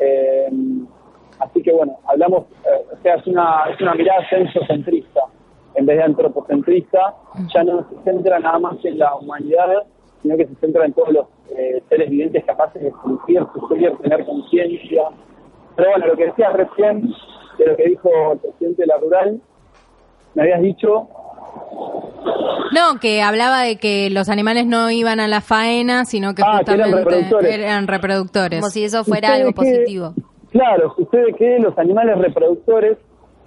eh, 0.00 0.48
así 1.44 1.62
que, 1.62 1.72
bueno, 1.72 1.98
hablamos, 2.06 2.44
eh, 2.64 2.84
o 2.92 3.02
sea, 3.02 3.14
es 3.16 3.26
una, 3.26 3.64
es 3.72 3.80
una 3.80 3.94
mirada 3.94 4.20
sensocentrista 4.28 5.20
en 5.74 5.86
vez 5.86 5.96
de 5.96 6.02
antropocentrista. 6.02 7.14
Ya 7.54 7.64
no 7.64 7.86
se 7.88 7.96
centra 8.04 8.38
nada 8.38 8.58
más 8.58 8.76
en 8.84 8.98
la 8.98 9.14
humanidad, 9.16 9.84
sino 10.22 10.36
que 10.36 10.46
se 10.46 10.54
centra 10.56 10.84
en 10.84 10.92
todos 10.92 11.12
los 11.12 11.26
eh, 11.56 11.82
seres 11.88 12.10
vivientes 12.10 12.44
capaces 12.44 12.82
de 12.82 12.92
sentir, 13.02 13.42
sufrir, 13.54 13.92
tener 13.98 14.24
conciencia. 14.24 15.02
Pero 15.76 15.90
bueno, 15.90 16.06
lo 16.08 16.16
que 16.16 16.26
decías 16.26 16.52
recién, 16.52 17.12
de 17.58 17.66
lo 17.66 17.76
que 17.76 17.88
dijo 17.88 18.10
el 18.32 18.38
presidente 18.38 18.82
de 18.82 18.86
la 18.86 18.98
rural, 18.98 19.40
me 20.34 20.42
habías 20.42 20.62
dicho 20.62 21.08
No, 22.74 22.98
que 23.00 23.22
hablaba 23.22 23.62
de 23.62 23.76
que 23.76 24.08
los 24.10 24.28
animales 24.28 24.66
no 24.66 24.90
iban 24.90 25.20
a 25.20 25.28
la 25.28 25.40
faena, 25.40 26.04
sino 26.04 26.34
que 26.34 26.42
Ah, 26.44 26.60
que 26.64 26.72
eran 26.72 26.90
justamente 26.90 26.96
reproductores. 27.10 27.58
eran 27.58 27.86
reproductores. 27.86 28.60
Como 28.60 28.70
si 28.70 28.84
eso 28.84 29.04
fuera 29.04 29.28
¿Ustedes 29.28 29.40
algo 29.46 29.52
positivo. 29.54 30.14
Claro, 30.52 30.94
sucede 30.94 31.32
que 31.34 31.58
los 31.58 31.76
animales 31.78 32.18
reproductores, 32.18 32.98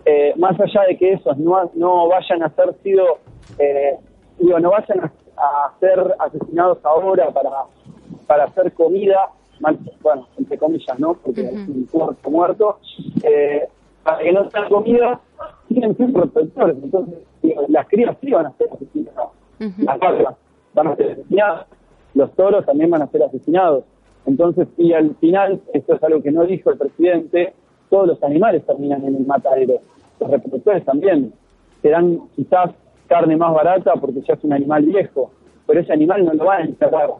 eh, 0.06 0.34
más 0.38 0.60
allá 0.60 0.82
de 0.88 0.97
que 0.97 1.14
esos 1.14 1.38
no, 1.38 1.70
no 1.76 2.08
vayan 2.08 2.43
a 2.43 2.49
ser 2.49 2.74
sido, 2.84 3.20
eh, 3.60 3.95
digo, 4.39 4.60
no 4.60 4.72
vayan 4.72 4.99
a, 5.01 5.12
a 5.38 5.80
ser 5.80 6.16
asesinados 6.20 6.80
ahora 6.84 7.30
para, 7.32 7.49
para 8.28 8.45
hacer 8.45 8.72
comida, 8.74 9.30
mal- 9.60 9.78
bueno, 10.01 10.28
entre 10.38 10.58
comillas, 10.58 10.99
¿no? 10.99 11.14
Porque 11.14 11.41
es 11.41 11.68
un 11.70 11.86
cuerpo 11.91 12.30
muerto, 12.32 12.80
eh, 13.24 13.68
para 14.03 14.20
que 14.20 14.32
no 14.32 14.49
sean 14.51 14.70
comida, 14.70 15.20
tienen 15.68 15.95
que 15.95 16.06
ser 16.06 16.14
reproductores. 16.16 16.78
Entonces, 16.84 17.16
digo, 17.41 17.64
las 17.70 17.88
crías 17.88 18.16
sí 18.22 18.32
van 18.32 18.47
a 18.47 18.51
ser 18.53 18.68
asesinadas. 18.74 19.30
Las 19.80 19.99
vacas 19.99 20.36
van 20.74 20.88
a 20.88 20.95
ser 20.95 21.12
asesinadas, 21.14 21.68
los 22.14 22.32
toros 22.34 22.66
también 22.66 22.89
van 22.89 23.01
a 23.03 23.08
ser 23.08 23.24
asesinados. 23.24 23.84
Entonces, 24.26 24.67
y 24.78 24.93
al 24.93 25.15
final, 25.15 25.61
esto 25.73 25.95
es 25.95 26.03
algo 26.03 26.21
que 26.21 26.32
no 26.32 26.43
dijo 26.45 26.71
el 26.71 26.78
presidente, 26.78 27.53
todos 27.89 28.07
los 28.07 28.23
animales 28.23 28.65
terminan 28.65 29.03
en 29.05 29.15
el 29.15 29.26
matadero. 29.26 29.80
los 30.19 30.30
reproductores 30.30 30.84
también 30.86 31.34
dan 31.89 32.19
quizás 32.36 32.71
carne 33.07 33.38
más 33.38 33.53
barata 33.53 33.93
porque 33.93 34.21
ya 34.21 34.34
es 34.34 34.43
un 34.43 34.53
animal 34.53 34.84
viejo, 34.84 35.32
pero 35.67 35.80
ese 35.80 35.93
animal 35.93 36.26
no 36.26 36.34
lo 36.34 36.45
van 36.45 36.61
a 36.61 36.65
enterrar. 36.65 37.11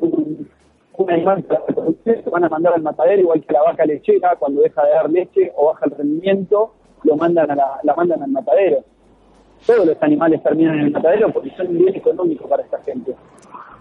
Un, 0.00 0.48
un 0.96 1.10
animal 1.10 1.42
para 1.42 1.64
reproducir, 1.66 2.22
se 2.22 2.30
van 2.30 2.44
a 2.44 2.48
mandar 2.48 2.74
al 2.74 2.82
matadero 2.82 3.22
igual 3.22 3.42
que 3.42 3.52
la 3.52 3.62
vaca 3.62 3.84
lechera, 3.84 4.36
cuando 4.36 4.62
deja 4.62 4.84
de 4.84 4.90
dar 4.90 5.10
leche 5.10 5.52
o 5.56 5.66
baja 5.66 5.86
el 5.86 5.92
rendimiento, 5.92 6.72
lo 7.04 7.16
mandan 7.16 7.50
a 7.50 7.56
la, 7.56 7.80
la 7.82 7.94
mandan 7.94 8.22
al 8.22 8.30
matadero. 8.30 8.84
Todos 9.66 9.86
los 9.86 10.02
animales 10.02 10.42
terminan 10.42 10.78
en 10.78 10.86
el 10.86 10.90
matadero 10.92 11.32
porque 11.32 11.50
son 11.56 11.68
un 11.68 11.78
bien 11.78 11.96
económico 11.96 12.48
para 12.48 12.62
esta 12.62 12.78
gente. 12.82 13.14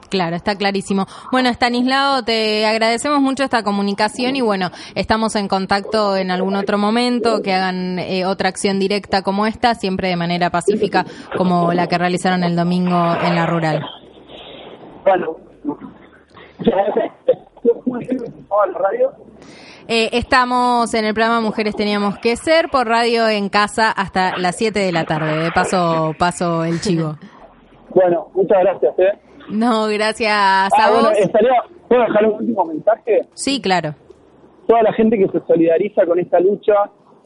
Claro, 0.10 0.36
está 0.36 0.56
clarísimo. 0.56 1.06
Bueno, 1.32 1.50
Stanislao, 1.50 2.24
te 2.24 2.66
agradecemos 2.66 3.20
mucho 3.20 3.44
esta 3.44 3.64
comunicación 3.64 4.36
y 4.36 4.42
bueno, 4.42 4.70
estamos 4.96 5.36
en 5.36 5.48
contacto 5.48 6.16
en 6.16 6.32
algún 6.32 6.56
otro 6.56 6.78
momento, 6.78 7.42
que 7.42 7.54
hagan 7.54 8.00
eh, 8.00 8.26
otra 8.26 8.50
acción 8.50 8.80
directa 8.80 9.22
como 9.22 9.46
esta, 9.46 9.76
siempre 9.76 10.08
de 10.08 10.16
manera 10.16 10.50
pacífica, 10.50 11.06
como 11.36 11.74
la 11.74 11.88
que 11.88 11.98
realizaron 11.98 12.44
el 12.44 12.56
domingo 12.56 12.96
en 13.22 13.36
la 13.36 13.46
rural. 13.46 13.86
Bueno, 15.04 15.38
¿cómo 17.84 17.98
es 17.98 18.08
que 18.08 18.16
estaba 18.16 18.68
la 18.68 18.78
radio? 18.78 19.12
Eh, 19.90 20.10
estamos 20.12 20.94
en 20.94 21.06
el 21.06 21.14
programa 21.14 21.40
Mujeres 21.40 21.74
Teníamos 21.76 22.18
que 22.20 22.36
Ser 22.36 22.68
por 22.70 22.88
radio 22.88 23.30
en 23.30 23.48
casa 23.48 23.90
hasta 23.90 24.38
las 24.38 24.58
7 24.58 24.80
de 24.80 24.92
la 24.92 25.06
tarde. 25.06 25.44
De 25.44 25.52
paso, 25.52 26.14
paso 26.20 26.66
el 26.66 26.82
chivo. 26.82 27.16
Bueno, 27.96 28.28
muchas 28.34 28.60
gracias. 28.60 29.00
¿eh? 29.00 29.27
No, 29.50 29.88
gracias 29.88 30.32
a 30.32 30.66
Ah, 30.68 30.92
bueno, 30.92 31.10
vos. 31.10 31.18
estaría, 31.20 31.52
¿Puedo 31.88 32.02
dejar 32.02 32.26
un 32.26 32.34
último 32.34 32.66
mensaje? 32.66 33.22
Sí, 33.34 33.62
claro. 33.62 33.96
Toda 34.68 34.84
la 34.84 34.94
gente 34.94 35.18
que 35.18 35.28
se 35.30 35.40
solidariza 35.48 36.06
con 36.06 36.20
esta 36.20 36.40
lucha, 36.40 36.74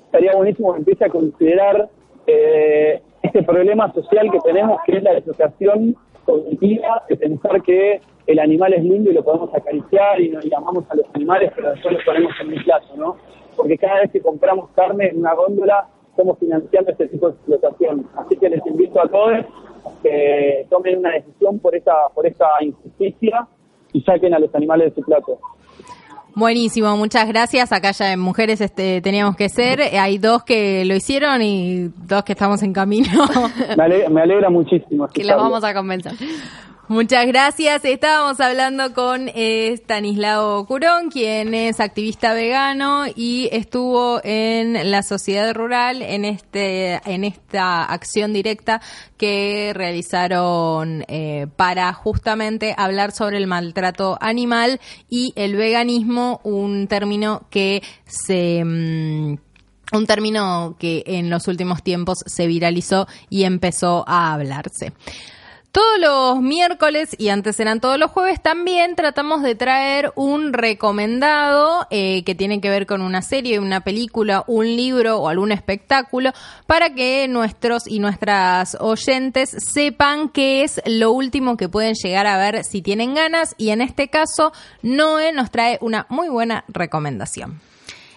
estaría 0.05 0.33
buenísimo 0.35 0.73
que 0.73 0.79
empiece 0.79 1.05
a 1.05 1.09
considerar 1.09 1.89
eh, 2.27 3.01
este 3.23 3.41
problema 3.43 3.91
social 3.93 4.29
que 4.31 4.39
tenemos, 4.39 4.79
que 4.85 4.97
es 4.97 5.03
la 5.03 5.15
disociación 5.15 5.95
cognitiva, 6.25 7.03
de 7.09 7.17
pensar 7.17 7.61
que 7.63 8.01
el 8.27 8.39
animal 8.39 8.73
es 8.73 8.83
lindo 8.83 9.09
y 9.09 9.13
lo 9.15 9.23
podemos 9.23 9.49
acariciar 9.55 10.21
y 10.21 10.29
nos 10.29 10.45
llamamos 10.45 10.85
a 10.89 10.95
los 10.95 11.05
animales, 11.15 11.51
pero 11.55 11.71
después 11.71 11.95
los 11.95 12.03
ponemos 12.03 12.31
en 12.39 12.53
un 12.53 12.63
plato, 12.63 12.87
¿no? 12.95 13.15
Porque 13.57 13.77
cada 13.77 14.01
vez 14.01 14.11
que 14.11 14.21
compramos 14.21 14.69
carne 14.75 15.07
en 15.07 15.17
una 15.19 15.33
góndola, 15.33 15.87
estamos 16.11 16.37
financiando 16.39 16.91
este 16.91 17.07
tipo 17.07 17.27
de 17.29 17.33
explotación. 17.33 18.07
Así 18.15 18.37
que 18.37 18.49
les 18.49 18.65
invito 18.67 19.01
a 19.01 19.07
todos 19.07 19.31
que 20.03 20.65
tomen 20.69 20.99
una 20.99 21.11
decisión 21.11 21.59
por 21.59 21.75
esta, 21.75 21.93
por 22.13 22.25
esta 22.25 22.45
injusticia 22.61 23.47
y 23.93 24.01
saquen 24.01 24.33
a 24.33 24.39
los 24.39 24.53
animales 24.55 24.89
de 24.89 25.01
su 25.01 25.05
plato. 25.05 25.39
Buenísimo, 26.33 26.95
muchas 26.95 27.27
gracias. 27.27 27.73
Acá 27.73 27.91
ya 27.91 28.13
en 28.13 28.19
Mujeres 28.19 28.61
este, 28.61 29.01
teníamos 29.01 29.35
que 29.35 29.49
ser. 29.49 29.81
Hay 29.81 30.17
dos 30.17 30.43
que 30.43 30.85
lo 30.85 30.95
hicieron 30.95 31.41
y 31.41 31.89
dos 32.07 32.23
que 32.23 32.31
estamos 32.33 32.63
en 32.63 32.71
camino. 32.73 33.09
Me 33.77 33.83
alegra, 33.83 34.09
me 34.09 34.21
alegra 34.21 34.49
muchísimo. 34.49 35.07
Que 35.07 35.25
los 35.25 35.35
vamos 35.35 35.63
a 35.63 35.73
convencer. 35.73 36.13
Muchas 36.91 37.25
gracias. 37.25 37.85
Estábamos 37.85 38.41
hablando 38.41 38.93
con 38.93 39.29
eh, 39.33 39.81
Curón, 40.67 41.09
quien 41.09 41.53
es 41.53 41.79
activista 41.79 42.33
vegano 42.33 43.05
y 43.15 43.47
estuvo 43.53 44.19
en 44.25 44.91
la 44.91 45.01
sociedad 45.01 45.53
rural 45.53 46.01
en 46.01 46.25
este 46.25 46.99
en 47.09 47.23
esta 47.23 47.85
acción 47.85 48.33
directa 48.33 48.81
que 49.15 49.71
realizaron 49.73 51.05
eh, 51.07 51.47
para 51.55 51.93
justamente 51.93 52.75
hablar 52.77 53.13
sobre 53.13 53.37
el 53.37 53.47
maltrato 53.47 54.17
animal 54.19 54.81
y 55.09 55.31
el 55.37 55.55
veganismo, 55.55 56.41
un 56.43 56.87
término 56.87 57.43
que 57.49 57.81
se 58.03 58.65
mm, 58.65 59.37
un 59.93 60.07
término 60.07 60.75
que 60.77 61.03
en 61.05 61.29
los 61.29 61.47
últimos 61.47 61.83
tiempos 61.83 62.17
se 62.25 62.47
viralizó 62.47 63.07
y 63.29 63.45
empezó 63.45 64.03
a 64.09 64.33
hablarse. 64.33 64.91
Todos 65.71 65.99
los 65.99 66.41
miércoles 66.41 67.15
y 67.17 67.29
antes 67.29 67.57
eran 67.61 67.79
todos 67.79 67.97
los 67.97 68.11
jueves 68.11 68.41
también 68.41 68.97
tratamos 68.97 69.41
de 69.41 69.55
traer 69.55 70.11
un 70.15 70.51
recomendado 70.51 71.87
eh, 71.89 72.25
que 72.25 72.35
tiene 72.35 72.59
que 72.59 72.69
ver 72.69 72.85
con 72.85 73.01
una 73.01 73.21
serie, 73.21 73.57
una 73.57 73.79
película, 73.79 74.43
un 74.47 74.65
libro 74.65 75.19
o 75.19 75.29
algún 75.29 75.53
espectáculo 75.53 76.33
para 76.67 76.93
que 76.93 77.25
nuestros 77.29 77.87
y 77.87 77.99
nuestras 77.99 78.75
oyentes 78.81 79.55
sepan 79.73 80.27
qué 80.27 80.63
es 80.63 80.81
lo 80.85 81.13
último 81.13 81.55
que 81.55 81.69
pueden 81.69 81.93
llegar 81.93 82.27
a 82.27 82.37
ver 82.37 82.65
si 82.65 82.81
tienen 82.81 83.13
ganas 83.13 83.55
y 83.57 83.69
en 83.69 83.79
este 83.79 84.09
caso 84.09 84.51
Noé 84.81 85.31
nos 85.31 85.51
trae 85.51 85.77
una 85.79 86.05
muy 86.09 86.27
buena 86.27 86.65
recomendación. 86.67 87.61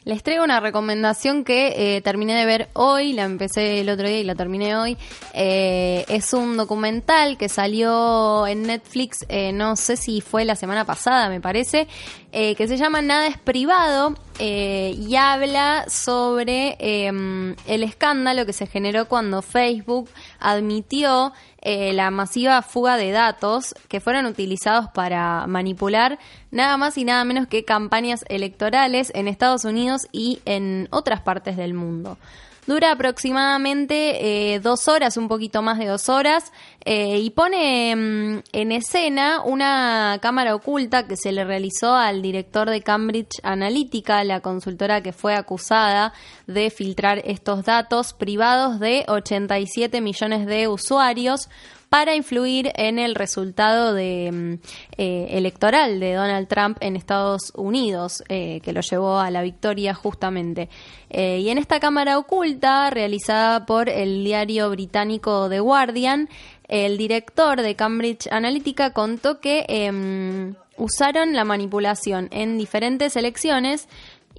Les 0.05 0.22
traigo 0.22 0.44
una 0.44 0.61
recomendación 0.61 1.44
que 1.44 1.96
eh, 1.96 2.02
terminé 2.02 2.34
de 2.34 2.44
ver 2.44 2.68
hoy, 2.74 3.14
la 3.14 3.24
empecé 3.24 3.80
el 3.80 3.88
otro 3.88 4.07
día 4.07 4.18
y 4.18 4.24
la 4.24 4.34
terminé 4.34 4.76
hoy. 4.76 4.98
Eh, 5.32 6.05
es 6.09 6.34
un 6.34 6.59
documental 6.59 7.38
que 7.38 7.48
salió 7.48 8.46
en 8.46 8.64
Netflix, 8.64 9.24
eh, 9.30 9.52
no 9.52 9.76
sé 9.76 9.96
si 9.96 10.20
fue 10.20 10.44
la 10.44 10.57
semana 10.57 10.84
pasada, 10.84 11.30
me 11.30 11.40
parece, 11.40 11.88
eh, 12.32 12.55
que 12.55 12.68
se 12.68 12.76
llama 12.76 13.00
Nada 13.00 13.28
es 13.28 13.38
privado 13.38 14.14
y 14.38 15.14
habla 15.14 15.86
sobre 15.88 16.76
eh, 16.80 17.55
el 17.66 17.82
escándalo 17.82 18.44
que 18.44 18.52
se 18.52 18.66
generó 18.66 19.07
cuando 19.07 19.40
Facebook 19.40 20.11
admitió 20.38 21.32
eh, 21.64 21.92
la 21.92 22.10
masiva 22.10 22.60
fuga 22.62 22.96
de 22.96 23.10
datos 23.10 23.74
que 23.88 24.00
fueron 24.00 24.26
utilizados 24.26 24.86
para 24.90 25.46
manipular 25.46 26.18
nada 26.50 26.76
más 26.76 26.96
y 26.98 27.04
nada 27.04 27.24
menos 27.24 27.46
que 27.46 27.64
campañas 27.64 28.24
electorales 28.28 29.10
en 29.14 29.28
Estados 29.28 29.64
Unidos 29.64 30.06
y 30.12 30.40
en 30.44 30.88
otras 30.90 31.22
partes 31.22 31.56
del 31.56 31.74
mundo. 31.74 32.18
Dura 32.66 32.92
aproximadamente 32.92 34.54
eh, 34.54 34.60
dos 34.60 34.88
horas, 34.88 35.18
un 35.18 35.28
poquito 35.28 35.60
más 35.60 35.78
de 35.78 35.86
dos 35.86 36.08
horas, 36.08 36.50
eh, 36.84 37.18
y 37.18 37.28
pone 37.30 37.94
mm, 37.94 38.42
en 38.52 38.72
escena 38.72 39.42
una 39.44 40.18
cámara 40.22 40.54
oculta 40.54 41.06
que 41.06 41.16
se 41.16 41.32
le 41.32 41.44
realizó 41.44 41.94
al 41.94 42.22
director 42.22 42.70
de 42.70 42.80
Cambridge 42.80 43.38
Analytica, 43.42 44.24
la 44.24 44.40
consultora 44.40 45.02
que 45.02 45.12
fue 45.12 45.34
acusada 45.34 46.14
de 46.46 46.70
filtrar 46.70 47.20
estos 47.24 47.64
datos 47.64 48.14
privados 48.14 48.80
de 48.80 49.04
87 49.08 50.00
millones 50.00 50.46
de 50.46 50.66
usuarios 50.68 51.50
para 51.95 52.16
influir 52.16 52.72
en 52.74 52.99
el 52.99 53.14
resultado 53.14 53.92
mm, 53.92 54.55
eh, 54.99 55.26
electoral 55.30 56.01
de 56.01 56.14
Donald 56.14 56.49
Trump 56.49 56.76
en 56.80 56.97
Estados 56.97 57.53
Unidos, 57.55 58.24
eh, 58.28 58.59
que 58.64 58.72
lo 58.72 58.80
llevó 58.80 59.20
a 59.20 59.30
la 59.30 59.42
victoria 59.42 59.95
justamente. 59.95 60.68
Eh, 61.09 61.38
y 61.38 61.51
en 61.51 61.59
esta 61.59 61.78
cámara 61.78 62.18
oculta, 62.18 62.90
realizada 62.90 63.64
por 63.64 63.88
el 63.88 64.24
diario 64.24 64.70
británico 64.70 65.49
The 65.49 65.61
Guardian, 65.61 66.28
el 66.66 66.99
director 66.99 67.62
de 67.62 67.76
Cambridge 67.76 68.26
Analytica 68.28 68.92
contó 68.92 69.38
que 69.38 69.64
em, 69.68 70.57
usaron 70.76 71.32
la 71.32 71.45
manipulación 71.45 72.26
en 72.32 72.59
diferentes 72.59 73.14
elecciones 73.14 73.86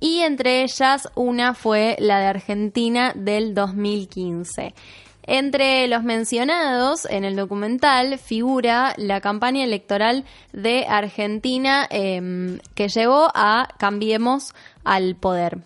y 0.01 0.19
entre 0.23 0.63
ellas 0.63 1.07
una 1.15 1.53
fue 1.53 1.95
la 1.99 2.19
de 2.19 2.25
Argentina 2.25 3.13
del 3.15 3.53
2015. 3.53 4.73
Entre 5.27 5.87
los 5.87 6.03
mencionados 6.03 7.05
en 7.05 7.25
el 7.25 7.35
documental 7.35 8.19
figura 8.19 8.93
la 8.97 9.21
campaña 9.21 9.63
electoral 9.63 10.23
de 10.53 10.85
Argentina 10.87 11.87
em, 11.89 12.59
que 12.75 12.89
llevó 12.89 13.29
a 13.33 13.67
Cambiemos 13.79 14.53
al 14.83 15.15
poder. 15.15 15.57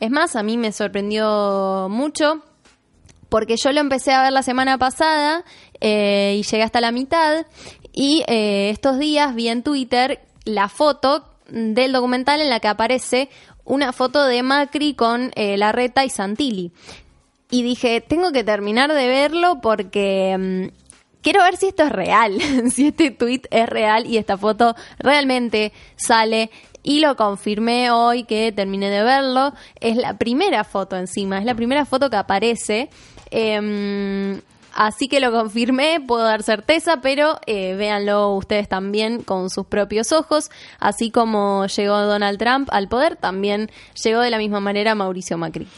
Es 0.00 0.10
más, 0.10 0.34
a 0.34 0.42
mí 0.42 0.58
me 0.58 0.72
sorprendió 0.72 1.86
mucho 1.88 2.42
porque 3.28 3.56
yo 3.56 3.72
lo 3.72 3.80
empecé 3.80 4.12
a 4.12 4.22
ver 4.22 4.32
la 4.32 4.42
semana 4.42 4.78
pasada 4.78 5.44
eh, 5.80 6.36
y 6.38 6.42
llegué 6.42 6.62
hasta 6.64 6.80
la 6.80 6.90
mitad 6.90 7.46
y 7.92 8.24
eh, 8.26 8.70
estos 8.70 8.98
días 8.98 9.34
vi 9.34 9.48
en 9.48 9.62
Twitter 9.62 10.20
la 10.44 10.68
foto 10.68 11.24
del 11.48 11.92
documental 11.92 12.40
en 12.40 12.50
la 12.50 12.58
que 12.58 12.68
aparece 12.68 13.28
una 13.64 13.92
foto 13.92 14.24
de 14.24 14.42
Macri 14.42 14.94
con 14.94 15.30
eh, 15.36 15.56
Larreta 15.56 16.04
y 16.04 16.10
Santilli. 16.10 16.72
Y 17.54 17.62
dije, 17.62 18.00
tengo 18.00 18.32
que 18.32 18.42
terminar 18.42 18.92
de 18.92 19.06
verlo 19.06 19.60
porque 19.62 20.36
mm, 20.36 21.20
quiero 21.22 21.40
ver 21.44 21.56
si 21.56 21.68
esto 21.68 21.84
es 21.84 21.92
real, 21.92 22.36
si 22.72 22.88
este 22.88 23.12
tweet 23.12 23.42
es 23.52 23.68
real 23.68 24.06
y 24.06 24.16
esta 24.16 24.36
foto 24.36 24.74
realmente 24.98 25.72
sale. 25.94 26.50
Y 26.82 26.98
lo 26.98 27.14
confirmé 27.14 27.92
hoy 27.92 28.24
que 28.24 28.50
terminé 28.50 28.90
de 28.90 29.04
verlo. 29.04 29.52
Es 29.78 29.96
la 29.96 30.18
primera 30.18 30.64
foto 30.64 30.96
encima, 30.96 31.38
es 31.38 31.44
la 31.44 31.54
primera 31.54 31.84
foto 31.84 32.10
que 32.10 32.16
aparece. 32.16 32.90
Em, 33.30 34.40
así 34.72 35.06
que 35.06 35.20
lo 35.20 35.30
confirmé, 35.30 36.00
puedo 36.04 36.24
dar 36.24 36.42
certeza, 36.42 36.96
pero 37.02 37.38
eh, 37.46 37.76
véanlo 37.76 38.34
ustedes 38.34 38.68
también 38.68 39.22
con 39.22 39.48
sus 39.48 39.64
propios 39.64 40.10
ojos. 40.10 40.50
Así 40.80 41.12
como 41.12 41.66
llegó 41.66 42.00
Donald 42.00 42.40
Trump 42.40 42.68
al 42.72 42.88
poder, 42.88 43.14
también 43.14 43.70
llegó 44.02 44.22
de 44.22 44.30
la 44.30 44.38
misma 44.38 44.58
manera 44.58 44.96
Mauricio 44.96 45.38
Macri. 45.38 45.68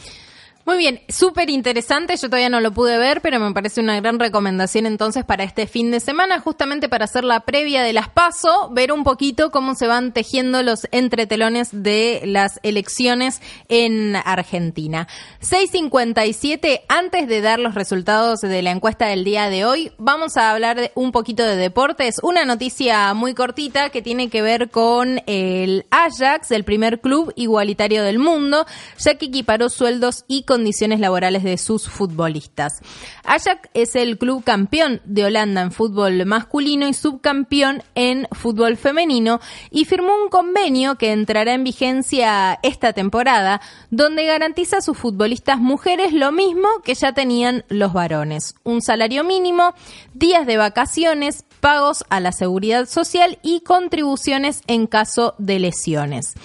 Muy 0.67 0.75
bien, 0.75 0.99
súper 1.07 1.49
interesante. 1.49 2.17
Yo 2.17 2.27
todavía 2.27 2.49
no 2.49 2.59
lo 2.59 2.73
pude 2.73 2.97
ver, 2.97 3.21
pero 3.21 3.39
me 3.39 3.53
parece 3.53 3.79
una 3.79 3.95
gran 4.01 4.19
recomendación 4.19 4.85
entonces 4.85 5.23
para 5.23 5.45
este 5.45 5.65
fin 5.65 5.91
de 5.91 6.01
semana, 6.01 6.41
justamente 6.41 6.89
para 6.89 7.05
hacer 7.05 7.23
la 7.23 7.39
previa 7.45 7.83
de 7.83 7.93
las 7.93 8.09
PASO, 8.09 8.69
ver 8.73 8.91
un 8.91 9.05
poquito 9.05 9.49
cómo 9.49 9.75
se 9.75 9.87
van 9.87 10.11
tejiendo 10.11 10.61
los 10.63 10.85
entretelones 10.91 11.69
de 11.71 12.23
las 12.25 12.59
elecciones 12.63 13.41
en 13.69 14.17
Argentina. 14.17 15.07
6.57, 15.39 16.81
antes 16.89 17.29
de 17.29 17.39
dar 17.39 17.59
los 17.59 17.73
resultados 17.73 18.41
de 18.41 18.61
la 18.61 18.71
encuesta 18.71 19.05
del 19.05 19.23
día 19.23 19.49
de 19.49 19.63
hoy, 19.63 19.93
vamos 19.97 20.35
a 20.35 20.51
hablar 20.51 20.91
un 20.95 21.13
poquito 21.13 21.43
de 21.43 21.55
deportes. 21.55 22.17
Una 22.23 22.43
noticia 22.43 23.13
muy 23.13 23.33
cortita 23.33 23.89
que 23.89 24.01
tiene 24.01 24.29
que 24.29 24.41
ver 24.41 24.69
con 24.69 25.21
el 25.27 25.85
Ajax, 25.91 26.51
el 26.51 26.65
primer 26.65 26.99
club 26.99 27.31
igualitario 27.37 28.03
del 28.03 28.19
mundo, 28.19 28.65
ya 28.97 29.15
que 29.15 29.27
equiparó 29.27 29.69
sueldos 29.69 30.25
y 30.27 30.43
condiciones 30.43 30.56
laborales 30.99 31.43
de 31.43 31.57
sus 31.57 31.89
futbolistas. 31.89 32.81
Ajax 33.23 33.69
es 33.73 33.95
el 33.95 34.17
club 34.17 34.43
campeón 34.43 35.01
de 35.05 35.25
Holanda 35.25 35.61
en 35.61 35.71
fútbol 35.71 36.25
masculino 36.25 36.87
y 36.87 36.93
subcampeón 36.93 37.83
en 37.95 38.27
fútbol 38.31 38.77
femenino 38.77 39.39
y 39.71 39.85
firmó 39.85 40.13
un 40.23 40.29
convenio 40.29 40.95
que 40.95 41.11
entrará 41.11 41.53
en 41.53 41.63
vigencia 41.63 42.59
esta 42.63 42.93
temporada, 42.93 43.61
donde 43.89 44.25
garantiza 44.25 44.77
a 44.77 44.81
sus 44.81 44.97
futbolistas 44.97 45.59
mujeres 45.59 46.13
lo 46.13 46.31
mismo 46.31 46.67
que 46.83 46.95
ya 46.95 47.13
tenían 47.13 47.63
los 47.69 47.93
varones. 47.93 48.55
Un 48.63 48.81
salario 48.81 49.23
mínimo, 49.23 49.73
días 50.13 50.45
de 50.45 50.57
vacaciones, 50.57 51.45
pagos 51.59 52.05
a 52.09 52.19
la 52.19 52.31
seguridad 52.31 52.87
social 52.87 53.39
y 53.43 53.61
contribuciones 53.61 54.61
en 54.67 54.87
caso 54.87 55.35
de 55.37 55.59
lesiones. 55.59 56.35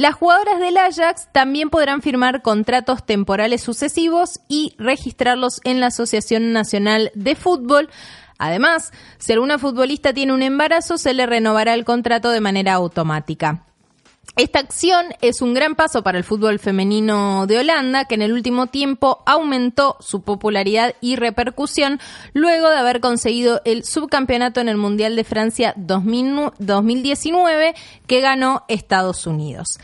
Las 0.00 0.14
jugadoras 0.14 0.58
del 0.60 0.78
Ajax 0.78 1.28
también 1.30 1.68
podrán 1.68 2.00
firmar 2.00 2.40
contratos 2.40 3.04
temporales 3.04 3.60
sucesivos 3.60 4.40
y 4.48 4.74
registrarlos 4.78 5.60
en 5.62 5.78
la 5.78 5.88
Asociación 5.88 6.54
Nacional 6.54 7.10
de 7.14 7.34
Fútbol. 7.34 7.90
Además, 8.38 8.92
si 9.18 9.34
alguna 9.34 9.58
futbolista 9.58 10.14
tiene 10.14 10.32
un 10.32 10.40
embarazo, 10.40 10.96
se 10.96 11.12
le 11.12 11.26
renovará 11.26 11.74
el 11.74 11.84
contrato 11.84 12.30
de 12.30 12.40
manera 12.40 12.72
automática. 12.72 13.66
Esta 14.36 14.60
acción 14.60 15.06
es 15.20 15.42
un 15.42 15.54
gran 15.54 15.74
paso 15.74 16.02
para 16.02 16.16
el 16.16 16.24
fútbol 16.24 16.58
femenino 16.58 17.46
de 17.46 17.58
Holanda, 17.58 18.04
que 18.04 18.14
en 18.14 18.22
el 18.22 18.32
último 18.32 18.68
tiempo 18.68 19.22
aumentó 19.26 19.96
su 20.00 20.22
popularidad 20.22 20.94
y 21.00 21.16
repercusión 21.16 22.00
luego 22.32 22.70
de 22.70 22.76
haber 22.76 23.00
conseguido 23.00 23.60
el 23.64 23.84
subcampeonato 23.84 24.60
en 24.60 24.68
el 24.68 24.76
Mundial 24.76 25.16
de 25.16 25.24
Francia 25.24 25.74
2000 25.76 26.52
2019 26.58 27.74
que 28.06 28.20
ganó 28.20 28.64
Estados 28.68 29.26
Unidos. 29.26 29.78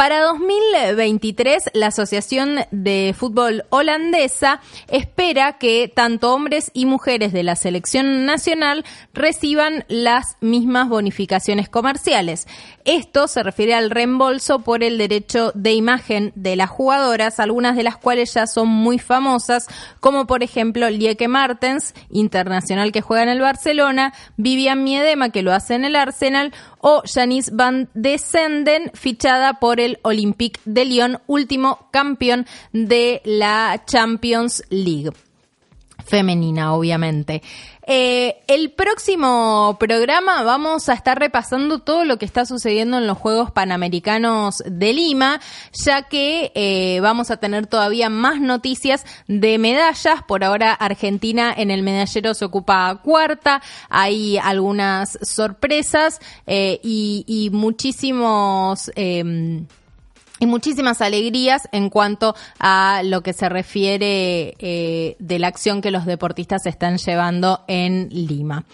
Para 0.00 0.22
2023, 0.22 1.72
la 1.74 1.88
Asociación 1.88 2.60
de 2.70 3.14
Fútbol 3.14 3.64
Holandesa 3.68 4.62
espera 4.88 5.58
que 5.58 5.92
tanto 5.94 6.32
hombres 6.32 6.70
y 6.72 6.86
mujeres 6.86 7.34
de 7.34 7.42
la 7.42 7.54
selección 7.54 8.24
nacional 8.24 8.86
reciban 9.12 9.84
las 9.88 10.38
mismas 10.40 10.88
bonificaciones 10.88 11.68
comerciales. 11.68 12.48
Esto 12.84 13.28
se 13.28 13.42
refiere 13.42 13.74
al 13.74 13.90
reembolso 13.90 14.60
por 14.60 14.82
el 14.82 14.96
derecho 14.96 15.52
de 15.54 15.72
imagen 15.72 16.32
de 16.34 16.56
las 16.56 16.70
jugadoras, 16.70 17.38
algunas 17.38 17.76
de 17.76 17.82
las 17.82 17.96
cuales 17.96 18.32
ya 18.32 18.46
son 18.46 18.68
muy 18.68 18.98
famosas, 18.98 19.66
como 20.00 20.26
por 20.26 20.42
ejemplo 20.42 20.88
Lieke 20.88 21.28
Martens, 21.28 21.94
internacional 22.10 22.90
que 22.90 23.02
juega 23.02 23.24
en 23.24 23.28
el 23.28 23.40
Barcelona, 23.40 24.14
Vivian 24.36 24.82
Miedema, 24.82 25.30
que 25.30 25.42
lo 25.42 25.52
hace 25.52 25.74
en 25.74 25.84
el 25.84 25.94
Arsenal, 25.94 26.54
o 26.78 27.02
Janice 27.04 27.50
Van 27.54 27.90
de 27.92 28.16
Senden, 28.16 28.90
fichada 28.94 29.60
por 29.60 29.78
el 29.78 29.98
Olympique 30.02 30.60
de 30.64 30.86
Lyon, 30.86 31.18
último 31.26 31.88
campeón 31.90 32.46
de 32.72 33.20
la 33.24 33.82
Champions 33.86 34.64
League 34.70 35.12
femenina, 36.10 36.74
obviamente. 36.74 37.40
Eh, 37.86 38.36
el 38.46 38.70
próximo 38.70 39.76
programa 39.80 40.42
vamos 40.42 40.88
a 40.88 40.92
estar 40.92 41.18
repasando 41.18 41.78
todo 41.78 42.04
lo 42.04 42.18
que 42.18 42.24
está 42.24 42.44
sucediendo 42.44 42.98
en 42.98 43.06
los 43.06 43.16
Juegos 43.16 43.50
Panamericanos 43.50 44.62
de 44.66 44.92
Lima, 44.92 45.40
ya 45.72 46.02
que 46.02 46.52
eh, 46.54 47.00
vamos 47.00 47.30
a 47.30 47.38
tener 47.38 47.66
todavía 47.66 48.10
más 48.10 48.40
noticias 48.40 49.04
de 49.26 49.58
medallas. 49.58 50.22
Por 50.28 50.44
ahora 50.44 50.72
Argentina 50.72 51.54
en 51.56 51.70
el 51.70 51.82
medallero 51.82 52.34
se 52.34 52.44
ocupa 52.44 53.00
cuarta, 53.02 53.62
hay 53.88 54.36
algunas 54.38 55.18
sorpresas 55.22 56.20
eh, 56.46 56.80
y, 56.82 57.24
y, 57.26 57.50
muchísimos... 57.50 58.90
Y 60.40 60.46
muchísimas 60.46 61.00
alegrías 61.00 61.68
en 61.70 61.90
cuanto 61.90 62.34
a 62.58 63.02
lo 63.04 63.22
que 63.22 63.32
se 63.32 63.48
refiere 63.48 64.54
eh, 64.58 65.16
de 65.18 65.38
la 65.38 65.46
acción 65.46 65.80
que 65.82 65.92
los 65.92 66.06
deportistas 66.06 66.66
están 66.66 66.98
llevando 66.98 67.62
en 67.68 68.08
Lima. 68.10 68.64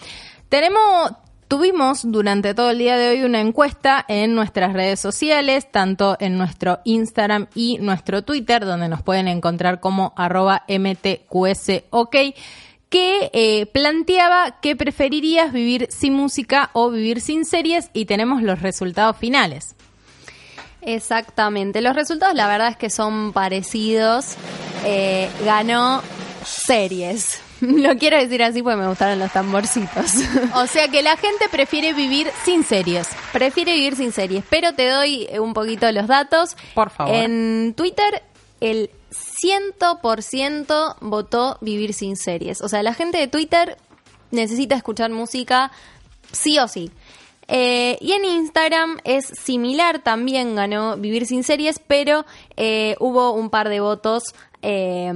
Tenemos, 0.49 1.13
Tuvimos 1.49 2.01
durante 2.03 2.55
todo 2.55 2.71
el 2.71 2.79
día 2.79 2.97
de 2.97 3.11
hoy 3.11 3.23
una 3.23 3.41
encuesta 3.41 4.05
en 4.09 4.35
nuestras 4.35 4.73
redes 4.73 4.99
sociales, 4.99 5.71
tanto 5.71 6.17
en 6.19 6.37
nuestro 6.39 6.81
Instagram 6.83 7.47
y 7.55 7.79
nuestro 7.79 8.23
Twitter, 8.23 8.65
donde 8.65 8.89
nos 8.89 9.03
pueden 9.03 9.29
encontrar 9.29 9.79
como 9.79 10.13
arroba 10.17 10.65
mtqsok, 10.67 12.17
que 12.89 13.31
eh, 13.33 13.67
planteaba 13.67 14.61
que 14.61 14.75
preferirías 14.75 15.53
vivir 15.53 15.87
sin 15.89 16.15
música 16.15 16.71
o 16.73 16.91
vivir 16.91 17.21
sin 17.21 17.45
series 17.45 17.91
y 17.93 18.07
tenemos 18.07 18.43
los 18.43 18.61
resultados 18.61 19.17
finales. 19.17 19.77
Exactamente. 20.87 21.81
Los 21.83 21.95
resultados, 21.95 22.35
la 22.35 22.47
verdad 22.47 22.69
es 22.69 22.77
que 22.77 22.91
son 22.91 23.33
parecidos. 23.33 24.37
Eh, 24.85 25.29
ganó 25.45 26.01
series. 26.45 27.43
Lo 27.61 27.97
quiero 27.97 28.19
decir 28.19 28.43
así 28.43 28.63
porque 28.63 28.77
me 28.77 28.87
gustaron 28.87 29.19
los 29.19 29.33
tamborcitos. 29.33 30.13
O 30.55 30.67
sea 30.67 30.89
que 30.89 31.03
la 31.03 31.17
gente 31.17 31.49
prefiere 31.51 31.93
vivir 31.93 32.31
sin 32.45 32.65
series. 32.65 33.09
Prefiere 33.33 33.75
vivir 33.75 33.97
sin 33.97 34.13
series, 34.13 34.45
pero 34.49 34.75
te 34.75 34.89
doy 34.89 35.29
un 35.41 35.55
poquito 35.55 35.91
los 35.91 36.07
datos. 36.07 36.57
Por 36.75 36.91
favor. 36.91 37.15
En 37.15 37.75
Twitter, 37.77 38.23
el 38.61 38.91
100% 39.43 40.97
votó 41.01 41.59
vivir 41.61 41.95
sin 41.95 42.17
series. 42.17 42.61
O 42.61 42.69
sea, 42.69 42.83
la 42.83 42.95
gente 42.95 43.19
de 43.19 43.27
Twitter 43.27 43.77
necesita 44.31 44.77
escuchar 44.77 45.11
música 45.11 45.73
sí 46.33 46.59
o 46.59 46.69
sí. 46.69 46.91
Eh, 47.49 47.97
y 48.01 48.13
en 48.13 48.25
Instagram 48.25 48.99
es 49.05 49.27
similar, 49.27 50.01
también 50.01 50.57
ganó 50.57 50.97
Vivir 50.97 51.27
sin 51.27 51.45
series, 51.45 51.79
pero 51.79 52.25
eh, 52.57 52.97
hubo 52.99 53.33
un 53.33 53.51
par 53.51 53.69
de 53.69 53.81
votos 53.81 54.35
eh, 54.63 55.13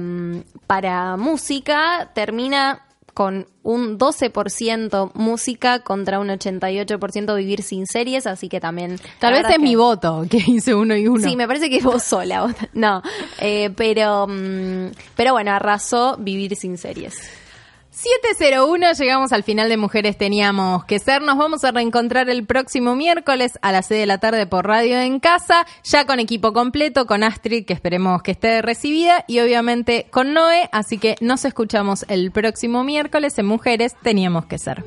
para 0.67 1.17
música. 1.17 2.11
Termina 2.13 2.85
con 3.13 3.47
un 3.63 3.99
12% 3.99 5.11
música 5.13 5.79
contra 5.79 6.19
un 6.19 6.29
88% 6.29 7.35
vivir 7.35 7.61
sin 7.61 7.85
series, 7.85 8.25
así 8.25 8.49
que 8.49 8.59
también... 8.59 8.99
Tal 9.19 9.33
vez 9.33 9.45
es 9.49 9.59
mi 9.59 9.75
voto, 9.75 10.25
que 10.29 10.37
hice 10.37 10.73
uno 10.73 10.95
y 10.95 11.07
uno. 11.07 11.27
Sí, 11.27 11.35
me 11.35 11.47
parece 11.47 11.69
que 11.69 11.81
vos 11.81 12.03
sola. 12.03 12.55
No, 12.73 13.01
eh, 13.39 13.69
pero, 13.75 14.27
mm, 14.27 14.91
pero 15.15 15.33
bueno, 15.33 15.51
arrasó 15.51 16.17
vivir 16.17 16.55
sin 16.55 16.77
series. 16.77 17.40
701, 17.91 18.93
llegamos 18.93 19.33
al 19.33 19.43
final 19.43 19.67
de 19.67 19.75
Mujeres 19.75 20.17
Teníamos 20.17 20.85
que 20.85 20.97
Ser. 20.97 21.21
Nos 21.21 21.37
vamos 21.37 21.65
a 21.65 21.71
reencontrar 21.71 22.29
el 22.29 22.45
próximo 22.45 22.95
miércoles 22.95 23.59
a 23.61 23.73
las 23.73 23.87
6 23.87 23.99
de 23.99 24.05
la 24.05 24.17
tarde 24.17 24.47
por 24.47 24.65
Radio 24.65 24.97
en 24.97 25.19
Casa, 25.19 25.67
ya 25.83 26.05
con 26.05 26.21
equipo 26.21 26.53
completo, 26.53 27.05
con 27.05 27.21
Astrid, 27.21 27.65
que 27.65 27.73
esperemos 27.73 28.23
que 28.23 28.31
esté 28.31 28.61
recibida, 28.61 29.25
y 29.27 29.41
obviamente 29.41 30.07
con 30.09 30.33
Noé. 30.33 30.69
Así 30.71 30.99
que 30.99 31.15
nos 31.19 31.43
escuchamos 31.43 32.05
el 32.07 32.31
próximo 32.31 32.85
miércoles 32.85 33.37
en 33.37 33.47
Mujeres 33.47 33.93
Teníamos 34.01 34.45
que 34.45 34.57
Ser. 34.57 34.85